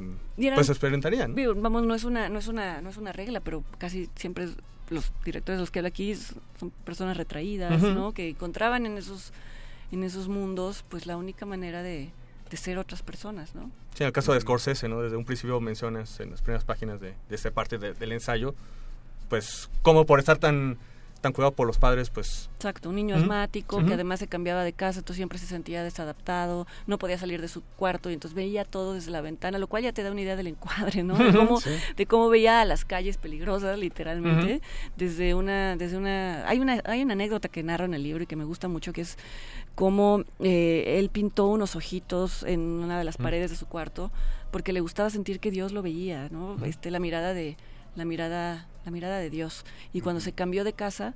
[0.55, 1.35] pues experimentarían.
[1.57, 4.49] Vamos, no es una, no es una, no es una regla, pero casi siempre
[4.91, 7.81] los directores de los que hablo aquí son personas retraídas.
[7.83, 8.13] ¿no?
[8.13, 9.33] Que encontraban en esos,
[9.91, 12.11] en esos mundos, pues la única manera de,
[12.51, 13.71] de ser otras personas, ¿no?
[13.95, 15.03] Sí, en el caso de Scorsese, ¿no?
[15.03, 18.55] Desde un principio mencionas en las primeras páginas de, de esta parte de- del ensayo,
[19.29, 20.79] pues como por estar tan
[21.23, 22.51] tan cuidado por los padres, pues...
[22.57, 26.67] Exacto, un niño asmático que además se cambiaba de casa, entonces siempre se sentía desadaptado,
[26.87, 29.85] no podía salir de su cuarto y entonces veía todo desde la ventana, lo cual
[29.85, 31.17] ya te da una idea del encuadre, ¿no?
[31.17, 31.71] De cómo, Sí.
[31.97, 34.61] de cómo veía las calles peligrosas, literalmente,
[34.97, 38.27] desde una, desde una, hay una, hay una anécdota que narra en el libro y
[38.27, 39.17] que me gusta mucho, que es
[39.77, 44.11] cómo eh, él pintó unos ojitos en una de las paredes de su cuarto
[44.51, 46.57] porque le gustaba sentir que Dios lo veía, ¿no?
[46.65, 47.57] Este, la mirada de,
[47.97, 49.65] la mirada, la mirada de Dios.
[49.93, 51.15] Y cuando se cambió de casa,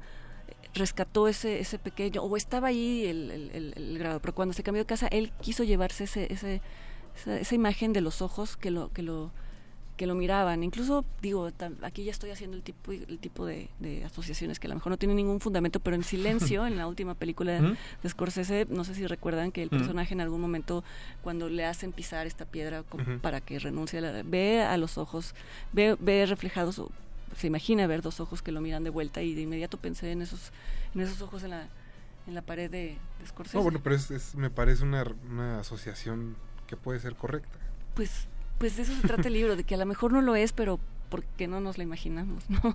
[0.74, 4.62] rescató ese, ese pequeño, o estaba ahí el, el, el- el grado, pero cuando se
[4.62, 6.60] cambió de casa, él quiso llevarse ese, ese,
[7.16, 9.32] esa, esa imagen de los ojos que lo, que lo,
[9.96, 10.62] que lo miraban.
[10.62, 14.66] Incluso, digo, tam- aquí ya estoy haciendo el tipo, el tipo de, de asociaciones que
[14.66, 17.52] a lo mejor no tienen ningún fundamento, pero en silencio, en la última película
[18.02, 20.84] de Scorsese, no sé si recuerdan que el personaje en algún momento,
[21.22, 23.18] cuando le hacen pisar esta piedra Ujú.
[23.20, 25.34] para que renuncie, a la- ve a los ojos,
[25.72, 26.80] ve, ve reflejados,
[27.36, 30.22] se imagina ver dos ojos que lo miran de vuelta y de inmediato pensé en
[30.22, 30.52] esos,
[30.94, 31.68] en esos ojos en la,
[32.26, 33.56] en la pared de, de Scorsese.
[33.56, 36.36] No, bueno, pero es, es- me parece una, una asociación
[36.66, 37.58] que puede ser correcta.
[37.94, 38.26] Pues,
[38.58, 40.52] pues de eso se trata el libro, de que a lo mejor no lo es,
[40.52, 42.74] pero porque no nos lo imaginamos, ¿no?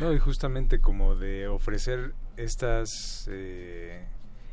[0.00, 4.04] No, y justamente como de ofrecer estas, eh,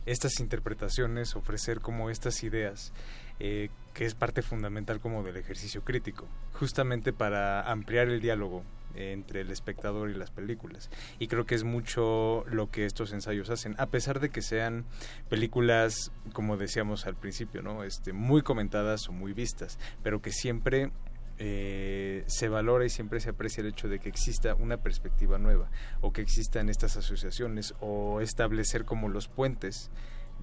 [0.05, 2.93] estas interpretaciones, ofrecer como estas ideas,
[3.39, 8.63] eh, que es parte fundamental como del ejercicio crítico, justamente para ampliar el diálogo
[8.95, 10.89] entre el espectador y las películas.
[11.19, 14.85] Y creo que es mucho lo que estos ensayos hacen, a pesar de que sean
[15.29, 17.83] películas, como decíamos al principio, ¿no?
[17.83, 20.91] Este, muy comentadas o muy vistas, pero que siempre
[21.37, 25.69] eh, se valora y siempre se aprecia el hecho de que exista una perspectiva nueva
[26.01, 29.89] o que existan estas asociaciones o establecer como los puentes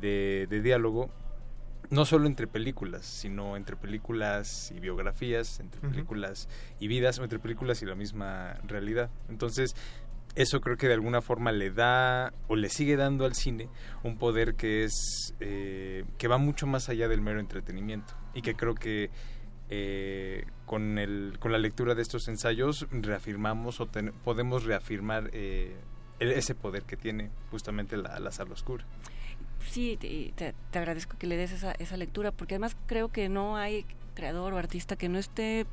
[0.00, 1.10] de, de diálogo
[1.90, 6.48] no solo entre películas, sino entre películas y biografías, entre películas
[6.80, 9.10] y vidas o entre películas y la misma realidad.
[9.28, 9.74] Entonces,
[10.34, 13.68] eso creo que de alguna forma le da o le sigue dando al cine
[14.02, 18.54] un poder que es eh, que va mucho más allá del mero entretenimiento y que
[18.54, 19.10] creo que
[19.70, 25.74] eh, con el con la lectura de estos ensayos reafirmamos o ten- podemos reafirmar eh,
[26.20, 28.84] el- ese poder que tiene justamente la, la sala oscura.
[29.70, 33.84] Sí, te, agradezco que le des esa, esa lectura, porque además creo que no hay
[34.14, 35.66] creador o artista que no esté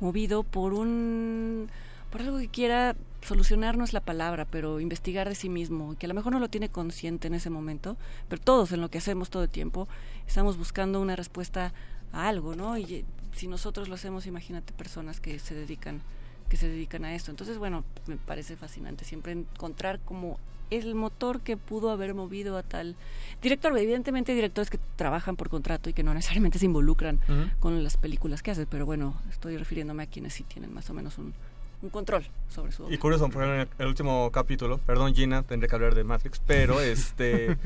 [0.00, 1.68] movido por un
[2.10, 6.06] por algo que quiera solucionar no es la palabra, pero investigar de sí mismo, que
[6.06, 7.96] a lo mejor no lo tiene consciente en ese momento,
[8.28, 9.88] pero todos en lo que hacemos todo el tiempo
[10.26, 11.74] estamos buscando una respuesta
[12.12, 12.78] a algo, ¿no?
[12.78, 13.04] Y eh,
[13.34, 16.00] si nosotros lo hacemos, imagínate personas que se dedican
[16.48, 17.30] que se dedican a esto.
[17.30, 20.38] Entonces, bueno, me parece fascinante siempre encontrar como
[20.70, 22.96] el motor que pudo haber movido a tal
[23.42, 23.76] director.
[23.76, 27.20] Evidentemente hay directores que trabajan por contrato y que no necesariamente se involucran
[27.60, 30.94] con las películas que hacen, pero bueno, estoy refiriéndome a quienes sí tienen más o
[30.94, 31.34] menos un,
[31.82, 32.94] un control sobre su obra.
[32.94, 36.40] Y curioso, por ejemplo, en el, último capítulo, perdón Gina, tendré que hablar de Matrix,
[36.46, 37.56] pero este,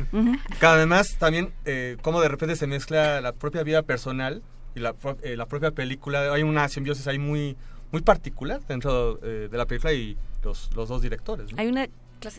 [0.61, 4.43] además también eh, como de repente se mezcla la propia vida personal
[4.75, 7.57] y la, eh, la propia película, hay una simbiosis ahí muy,
[7.91, 11.53] muy particular dentro eh, de la película y los, los dos directores.
[11.53, 11.61] ¿no?
[11.61, 11.87] Hay una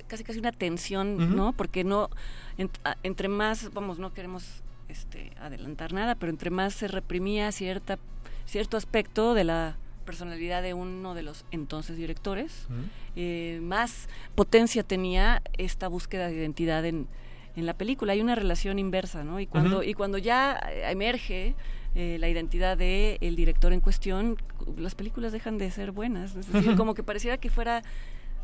[0.07, 1.35] casi casi una tensión.
[1.35, 1.53] ¿no?
[1.53, 2.09] Porque no
[2.57, 7.51] ent- a- entre más, vamos, no queremos este adelantar nada, pero entre más se reprimía
[7.51, 7.97] cierta
[8.45, 12.67] cierto aspecto de la personalidad de uno de los entonces directores,
[13.15, 17.07] eh, más potencia tenía esta búsqueda de identidad en,
[17.55, 18.11] en la película.
[18.13, 19.39] Hay una relación inversa, ¿no?
[19.39, 21.55] Y cuando, y cuando ya eh, emerge
[21.95, 24.35] eh, la identidad del el director en cuestión,
[24.77, 26.35] las películas dejan de ser buenas.
[26.35, 27.81] Es decir, como que pareciera que fuera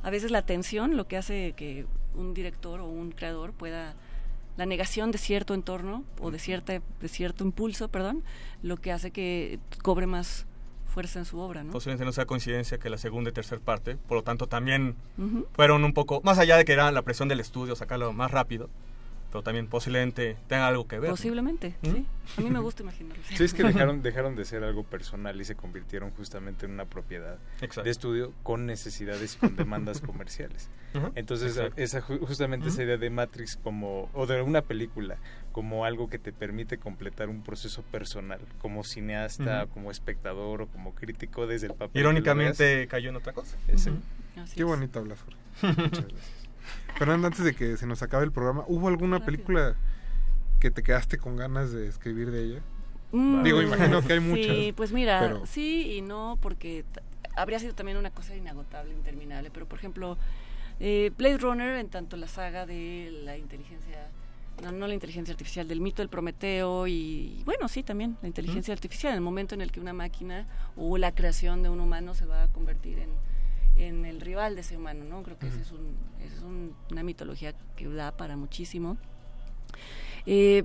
[0.04, 1.86] a veces la tensión lo que hace que
[2.16, 3.96] un director o un creador pueda
[4.58, 8.24] la negación de cierto entorno o de cierta de cierto impulso, perdón,
[8.62, 10.46] lo que hace que cobre más
[10.86, 11.72] fuerza en su obra, ¿no?
[11.72, 14.96] Posiblemente no sea coincidencia que la segunda y tercera parte, por lo tanto también
[15.54, 18.70] fueron un poco, más allá de que era la presión del estudio, sacarlo más rápido,
[19.32, 21.12] pero también posiblemente tenga algo que ver.
[21.12, 21.92] Posiblemente, ¿Mm?
[21.92, 22.06] sí.
[22.38, 23.24] A mí me gusta imaginarlo.
[23.28, 26.86] Sí, es que dejaron, dejaron de ser algo personal y se convirtieron justamente en una
[26.86, 27.84] propiedad Exacto.
[27.84, 30.70] de estudio con necesidades y con demandas comerciales.
[31.16, 31.82] Entonces, Exacto.
[31.82, 35.18] esa, ju- justamente esa idea de Matrix como, o de una película,
[35.52, 40.96] como algo que te permite completar un proceso personal, como cineasta, como espectador o como
[40.96, 42.00] crítico desde el papel.
[42.02, 43.58] Irónicamente cayó en otra cosa.
[44.56, 45.38] Qué bonito hablas, Jorge.
[45.82, 46.39] Muchas gracias.
[46.98, 49.76] Fernanda, antes de que se nos acabe el programa, ¿hubo alguna película
[50.60, 52.62] que te quedaste con ganas de escribir de ella?
[53.12, 54.46] Mm, Digo, imagino que hay muchas.
[54.56, 56.84] Sí, pues mira, pero- sí y no, porque
[57.36, 59.50] habría sido también una cosa inagotable, interminable.
[59.52, 60.18] Pero, por ejemplo,
[60.80, 64.10] eh, Blade Runner, en tanto la saga de la inteligencia,
[64.62, 68.74] no, no la inteligencia artificial, del mito del Prometeo y, bueno, sí, también la inteligencia
[68.74, 72.14] artificial, en el momento en el que una máquina o la creación de un humano
[72.14, 73.10] se va a convertir en,
[73.88, 75.24] en el rival de ese humano, ¿no?
[75.24, 78.98] Creo que esa es, un, es un- una mitología que da para muchísimo.
[80.26, 80.64] Eh,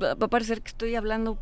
[0.00, 1.38] va, va a parecer que estoy hablando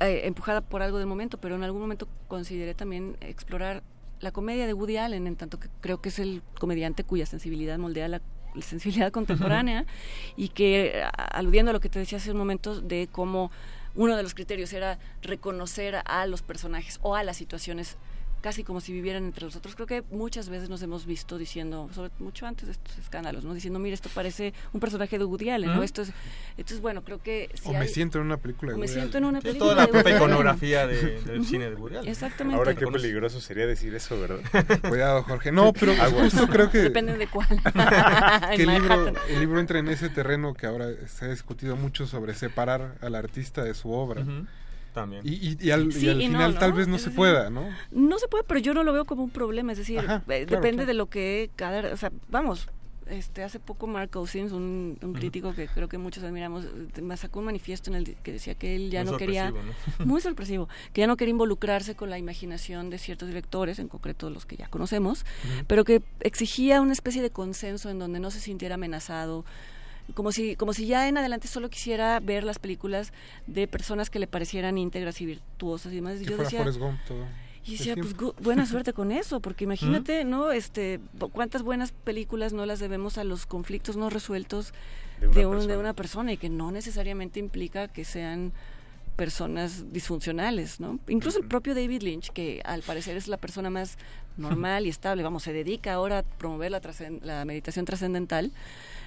[0.00, 3.82] eh, empujada por algo del momento, pero en algún momento consideré también explorar
[4.20, 7.78] la comedia de Woody Allen, en tanto que creo que es el comediante cuya sensibilidad
[7.78, 8.22] moldea la,
[8.60, 9.84] sensibilidad contemporánea
[10.36, 13.50] y que, aludiendo a lo que te decía hace un momento, de cómo
[13.94, 17.96] uno de los criterios era reconocer a los personajes o a las situaciones
[18.42, 19.74] casi como si vivieran entre nosotros.
[19.74, 23.54] Creo que muchas veces nos hemos visto diciendo, sobre mucho antes de estos escándalos, ¿no?
[23.54, 25.74] Diciendo, mira, esto parece un personaje de Woody Allen, ¿no?
[25.76, 25.82] Ujú.
[25.84, 26.12] Esto es,
[26.58, 27.48] entonces, bueno, creo que...
[27.54, 29.24] si o me siento en una película de o me Woody siento Allen.
[29.24, 30.28] en una Sí, película toda la de Woody propia Allen.
[30.28, 32.10] iconografía de- del cine de Woody Allen.
[32.10, 32.58] Exactamente.
[32.58, 34.40] Ahora qué peligroso sería decir eso, ¿verdad?
[34.88, 35.52] Cuidado, Jorge.
[35.52, 36.78] No, pero justo creo que...
[36.78, 37.46] Depende de cuál.
[38.56, 42.06] que el libro, el libro entra en ese terreno que ahora se ha discutido mucho
[42.06, 44.24] sobre separar al artista de su obra.
[44.92, 45.22] También.
[45.26, 46.60] Y, y- y al, y Sí al y no, final ¿no?
[46.60, 47.68] tal vez no se pueda, ¿no?
[47.90, 50.22] No se puede, pero yo no lo veo como un problema, es decir, Ajá, eh,
[50.26, 50.86] claro, depende claro.
[50.86, 52.68] de lo que cada, o sea, vamos,
[53.06, 57.16] este hace poco Mark Cousins, un, un crítico que creo que muchos admiramos, eh, me
[57.16, 60.04] sacó un manifiesto en el que decía que él ya Muy no quería sorpresivo, ¿no?
[60.06, 64.28] muy sorpresivo, que ya no quería involucrarse con la imaginación de ciertos directores, en concreto
[64.30, 65.24] los que ya conocemos,
[65.66, 69.44] pero que exigía una especie de consenso en donde no se sintiera amenazado,
[70.14, 73.12] como si, como si ya en adelante solo quisiera ver las películas
[73.46, 76.18] de personas que le parecieran íntegras y virtuosas y demás.
[76.18, 77.24] Que yo fuera decía, Forrest Gump todo.
[77.64, 80.52] y el decía, pues buena suerte con eso, porque imagínate, ¿no?
[80.52, 81.00] Este,
[81.32, 84.72] cuántas buenas películas no las debemos a los conflictos no resueltos
[85.20, 85.78] De una de, un- de persona.
[85.80, 88.52] una persona y que no necesariamente implica que sean
[89.16, 90.98] personas disfuncionales, ¿no?
[91.06, 93.98] Incluso el propio David Lynch, que al parecer es la persona más
[94.38, 96.80] normal y estable, vamos, se dedica ahora a promover la,
[97.22, 98.52] la meditación trascendental,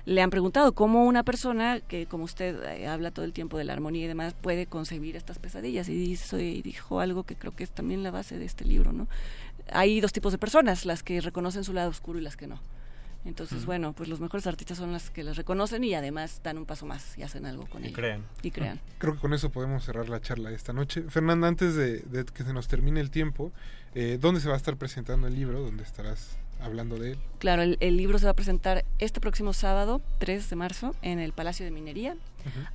[0.06, 3.64] le han preguntado cómo una persona que, como usted eh, habla todo el tiempo de
[3.64, 5.90] la armonía y demás, puede concebir estas pesadillas.
[5.90, 8.94] Y, hizo- y dijo algo que creo que es también la base de este libro,
[8.94, 9.08] ¿no?
[9.72, 12.60] Hay dos tipos de personas, las que reconocen su lado oscuro y las que no.
[13.26, 16.68] Entonces, bueno, pues los mejores artistas son las que las reconocen y además dan un
[16.68, 17.96] paso más y hacen algo con Y ello.
[17.96, 18.24] crean.
[18.44, 18.80] Y crean.
[19.00, 21.02] Creo que con eso podemos cerrar la charla de esta noche.
[21.10, 23.52] Fernanda, antes de, de que se nos termine el tiempo,
[23.96, 25.60] eh, ¿dónde se va a estar presentando el libro?
[25.64, 27.18] ¿Dónde estarás hablando de él?
[27.40, 31.20] Claro, el, el libro se va a presentar este próximo sábado, 3 de marzo, en
[31.20, 32.16] el Palacio de Minería,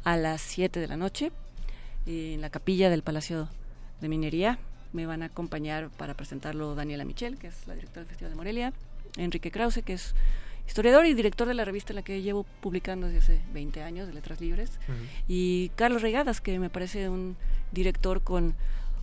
[0.04, 1.32] a las 7 de la noche,
[2.06, 3.48] en la capilla del Palacio
[4.00, 4.58] de Minería.
[4.92, 8.36] Me van a acompañar para presentarlo Daniela Michel, que es la directora del Festival de
[8.36, 8.72] Morelia,
[9.16, 10.14] Enrique Krause, que es
[10.66, 14.06] historiador y director de la revista en la que llevo publicando desde hace 20 años,
[14.06, 14.78] de Letras Libres,
[15.28, 17.36] y Carlos Regadas, que me parece un
[17.72, 18.54] director con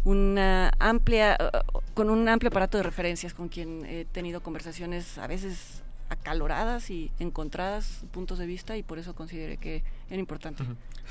[0.04, 5.28] una amplia uh, con un amplio aparato de referencias con quien he tenido conversaciones a
[5.28, 10.64] veces acaloradas y encontradas puntos de vista y por eso consideré que era importante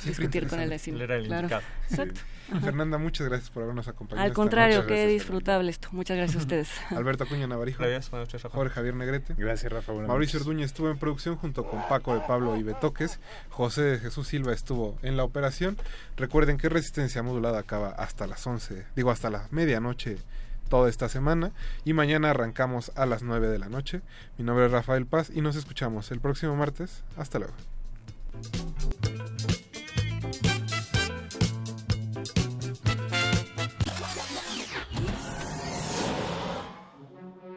[0.04, 0.60] Discutir con.
[0.60, 1.42] Él era el Claro.
[1.48, 1.62] indicado.
[1.90, 2.20] Exacto.
[2.20, 2.60] Ajá.
[2.60, 4.24] Fernanda, muchas gracias por habernos acompañado.
[4.26, 4.88] Al contrario, noche.
[4.94, 5.88] qué disfrutable esto.
[5.92, 6.68] Muchas gracias a ustedes.
[6.90, 7.82] Alberto Acuña Navarijo.
[7.82, 8.54] Gracias, buenas noches, Rafa.
[8.56, 9.34] Jorge Javier Negrete.
[9.36, 9.92] Gracias, Rafa.
[9.92, 10.38] buenas Mauricio.
[10.40, 13.18] Orduña estuvo en producción junto con Paco de Pablo y Betoques.
[13.48, 15.76] José de Jesús Silva estuvo en la operación.
[16.16, 20.18] Recuerden que Resistencia Modulada acaba hasta las 11, digo hasta la medianoche
[20.68, 21.52] toda esta semana
[21.84, 24.00] y mañana arrancamos a las 9 de la noche.
[24.36, 27.02] Mi nombre es Rafael Paz y nos escuchamos el próximo martes.
[27.16, 27.54] Hasta luego.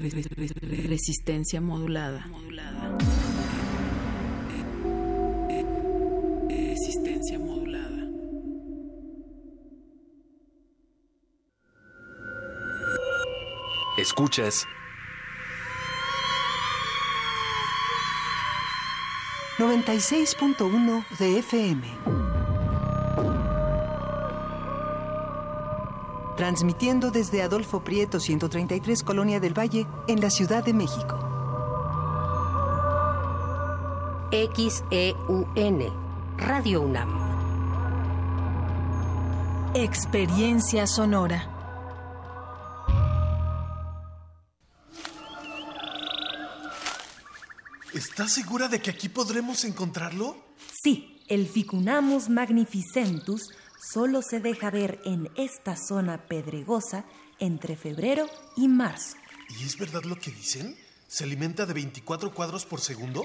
[0.00, 2.26] Resistencia modulada.
[6.48, 8.08] Resistencia modulada.
[13.98, 14.66] Escuchas
[19.58, 22.29] 96.1 de FM.
[26.40, 31.18] Transmitiendo desde Adolfo Prieto 133 Colonia del Valle en la Ciudad de México.
[34.32, 35.92] XEUN,
[36.38, 37.10] Radio UNAM.
[39.74, 41.46] Experiencia sonora.
[47.92, 50.38] ¿Estás segura de que aquí podremos encontrarlo?
[50.82, 53.42] Sí, el Ficunamus magnificentus
[53.80, 57.04] solo se deja ver en esta zona pedregosa
[57.38, 58.26] entre febrero
[58.56, 59.16] y marzo.
[59.58, 60.76] ¿Y es verdad lo que dicen?
[61.08, 63.24] ¿Se alimenta de 24 cuadros por segundo?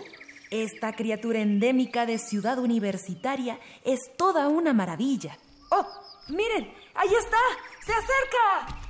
[0.49, 5.37] Esta criatura endémica de ciudad universitaria es toda una maravilla.
[5.69, 5.85] ¡Oh!
[6.29, 6.73] ¡Miren!
[6.95, 7.37] ¡Ahí está!
[7.85, 8.85] ¡Se acerca!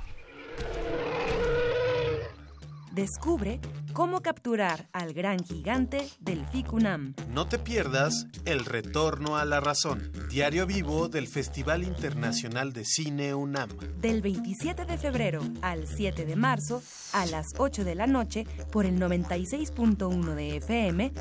[2.96, 3.60] Descubre
[3.92, 7.12] cómo capturar al gran gigante del Ficunam.
[7.30, 13.34] No te pierdas El Retorno a la Razón, diario vivo del Festival Internacional de Cine
[13.34, 13.68] UNAM.
[14.00, 16.82] Del 27 de febrero al 7 de marzo
[17.12, 21.12] a las 8 de la noche por el 96.1 de FM.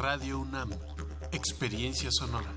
[0.00, 0.70] Radio UNAM,
[1.32, 2.54] experiencia sonora.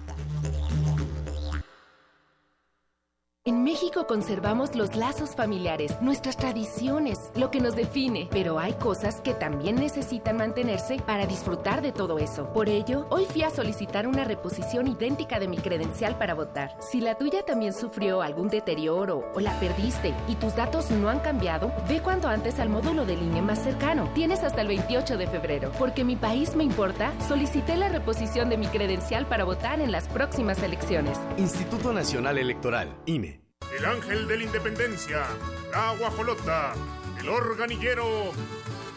[3.47, 9.21] En México conservamos los lazos familiares, nuestras tradiciones, lo que nos define, pero hay cosas
[9.21, 12.51] que también necesitan mantenerse para disfrutar de todo eso.
[12.51, 16.75] Por ello, hoy fui a solicitar una reposición idéntica de mi credencial para votar.
[16.81, 21.19] Si la tuya también sufrió algún deterioro o la perdiste y tus datos no han
[21.19, 24.09] cambiado, ve cuanto antes al módulo de línea más cercano.
[24.13, 25.71] Tienes hasta el 28 de febrero.
[25.79, 30.09] Porque mi país me importa, solicité la reposición de mi credencial para votar en las
[30.09, 31.17] próximas elecciones.
[31.37, 33.36] Instituto Nacional Electoral, INE.
[33.77, 35.25] El ángel de la independencia,
[35.71, 36.73] la guajolota,
[37.19, 38.31] el organillero,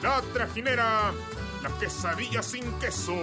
[0.03, 1.13] la trajinera,
[1.63, 3.15] la quesadilla sin queso,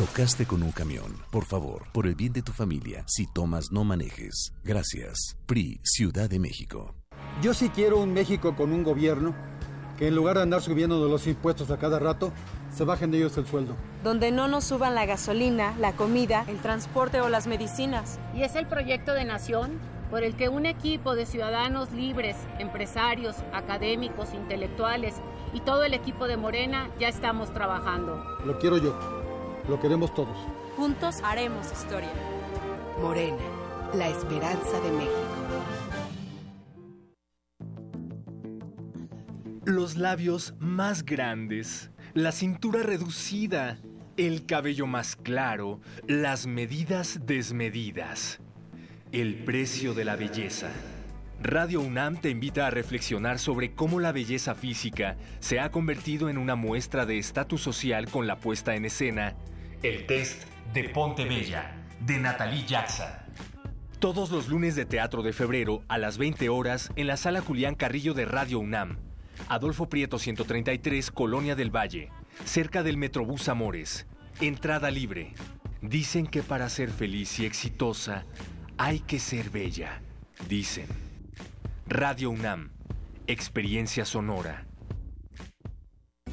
[0.02, 1.16] Chocaste con un camión.
[1.30, 4.52] Por favor, por el bien de tu familia, si tomas no manejes.
[4.64, 5.38] Gracias.
[5.46, 6.96] PRI, Ciudad de México.
[7.44, 9.36] Yo sí quiero un México con un gobierno
[10.00, 12.34] que en lugar de andar subiendo de los impuestos a cada rato,
[12.76, 13.76] se bajen de ellos el sueldo.
[14.04, 18.18] Donde no nos suban la gasolina, la comida, el transporte o las medicinas.
[18.34, 19.78] Y es el proyecto de nación
[20.10, 25.14] por el que un equipo de ciudadanos libres, empresarios, académicos, intelectuales
[25.54, 28.26] y todo el equipo de Morena ya estamos trabajando.
[28.44, 29.21] Lo quiero yo.
[29.72, 30.36] Lo queremos todos.
[30.76, 32.12] Juntos haremos historia.
[33.02, 33.38] Morena,
[33.94, 35.16] la esperanza de México.
[39.64, 43.80] Los labios más grandes, la cintura reducida,
[44.18, 48.42] el cabello más claro, las medidas desmedidas.
[49.14, 50.70] El precio de la belleza.
[51.42, 56.38] Radio UNAM te invita a reflexionar sobre cómo la belleza física se ha convertido en
[56.38, 59.38] una muestra de estatus social con la puesta en escena
[59.84, 60.44] El test
[60.76, 63.08] de Ponte Bella, de Natalie Jackson.
[63.98, 67.74] Todos los lunes de Teatro de Febrero a las 20 horas en la Sala Julián
[67.74, 69.00] Carrillo de Radio UNAM.
[69.50, 72.10] Adolfo Prieto 133, Colonia del Valle,
[72.46, 74.06] cerca del Metrobús Amores.
[74.40, 75.34] Entrada libre.
[75.82, 78.26] Dicen que para ser feliz y exitosa
[78.78, 80.00] hay que ser bella.
[80.48, 80.86] Dicen.
[81.88, 82.70] Radio UNAM.
[83.26, 84.68] Experiencia sonora.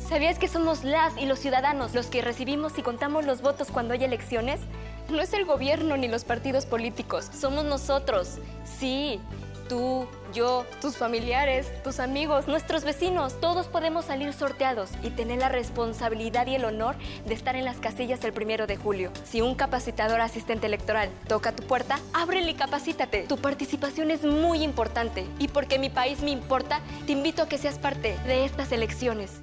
[0.08, 3.92] ¿Sabías que somos las y los ciudadanos los que recibimos y contamos los votos cuando
[3.92, 4.58] hay elecciones?
[5.10, 8.38] No es el gobierno ni los partidos políticos, somos nosotros.
[8.64, 9.20] Sí,
[9.68, 15.50] tú, yo, tus familiares, tus amigos, nuestros vecinos, todos podemos salir sorteados y tener la
[15.50, 19.12] responsabilidad y el honor de estar en las casillas el primero de julio.
[19.24, 23.24] Si un capacitador asistente electoral toca tu puerta, ábrele y capacítate.
[23.24, 27.58] Tu participación es muy importante y porque mi país me importa, te invito a que
[27.58, 29.42] seas parte de estas elecciones.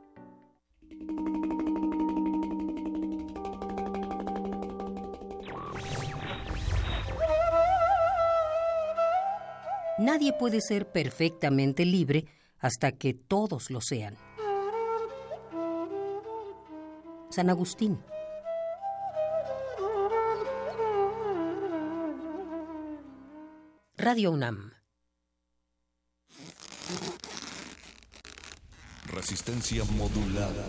[10.01, 12.25] Nadie puede ser perfectamente libre
[12.57, 14.17] hasta que todos lo sean.
[17.29, 17.99] San Agustín.
[23.95, 24.73] Radio UNAM.
[29.13, 30.65] Resistencia modulada.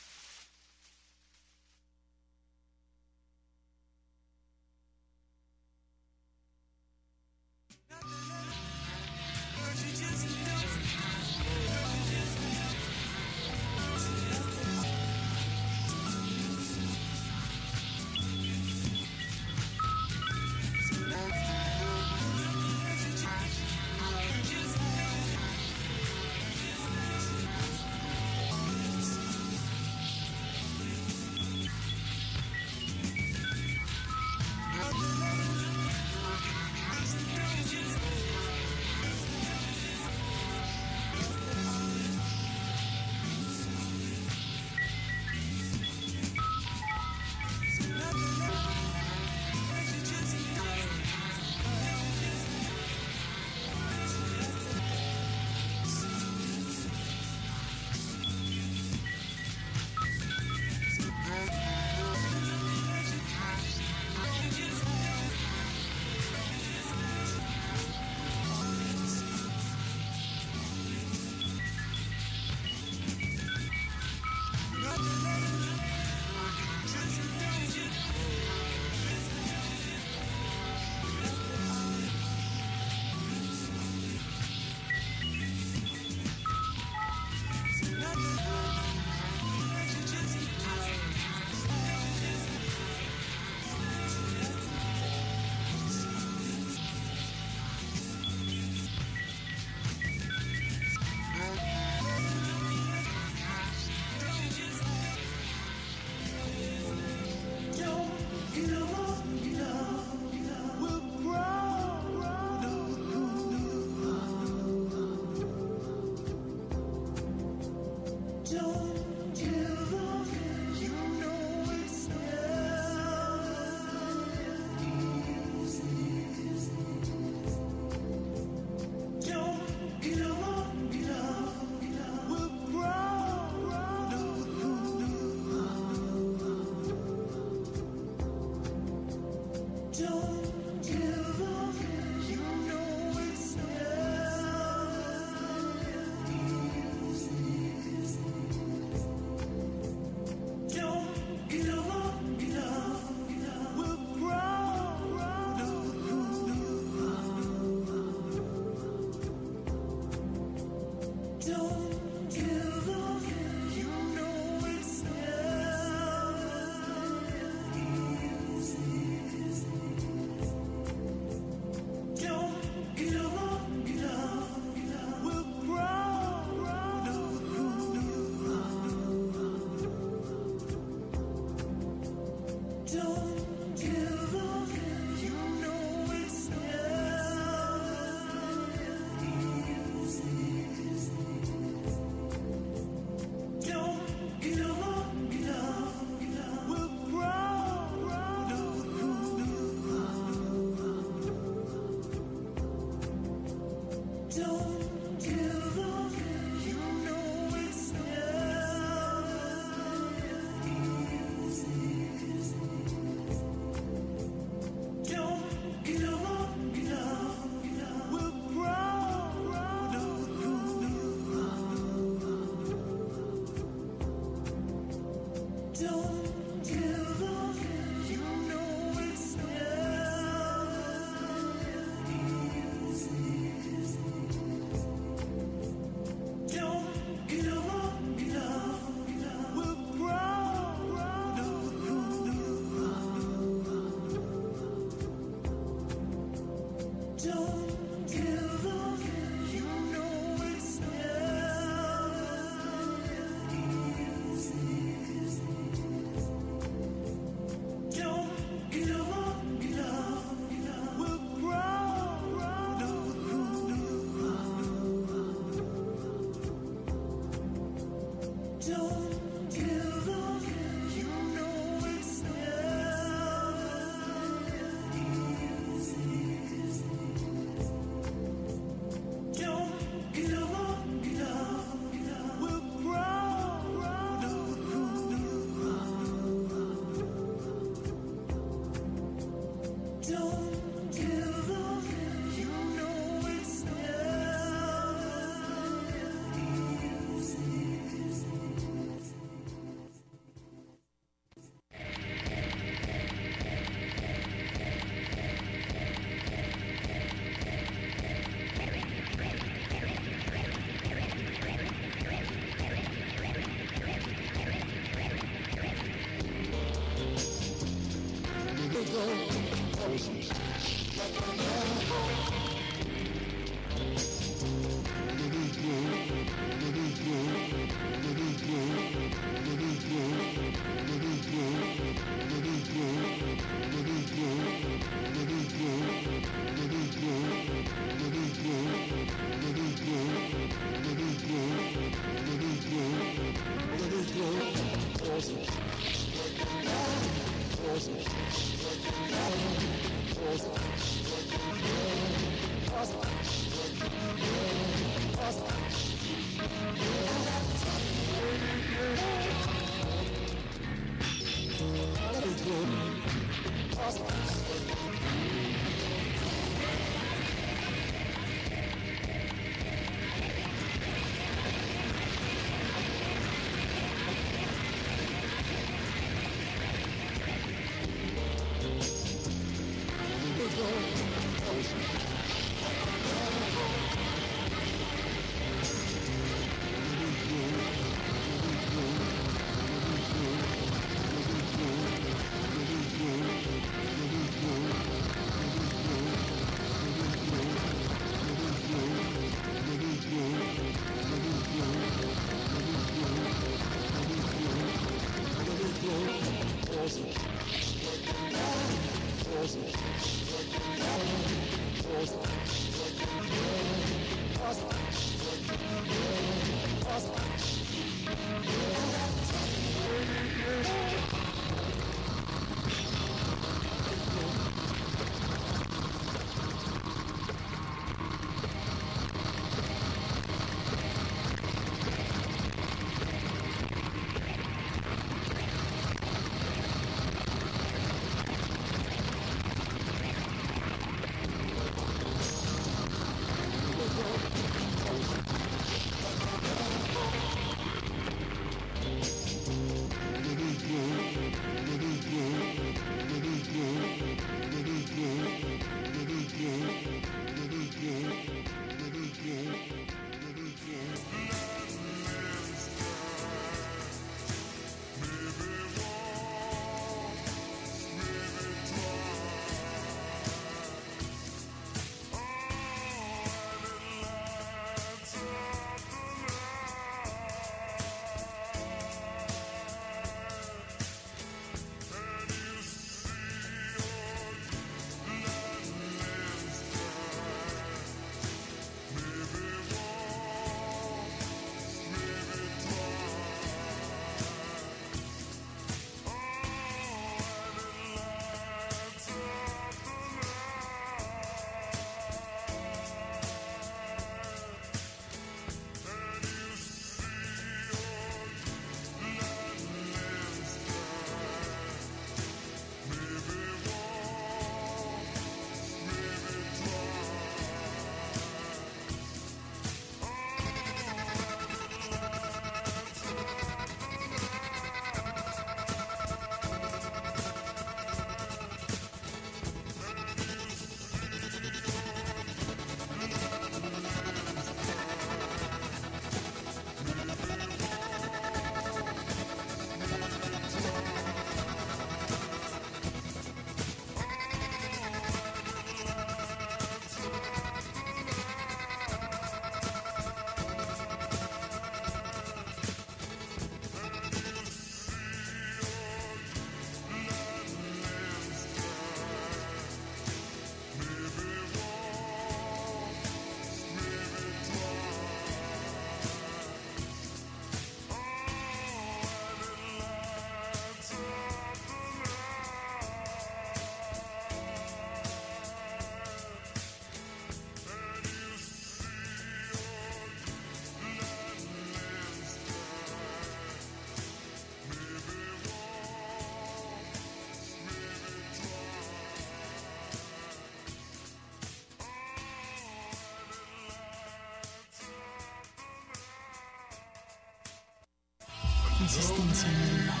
[598.81, 599.93] Modulada.
[599.93, 600.00] Por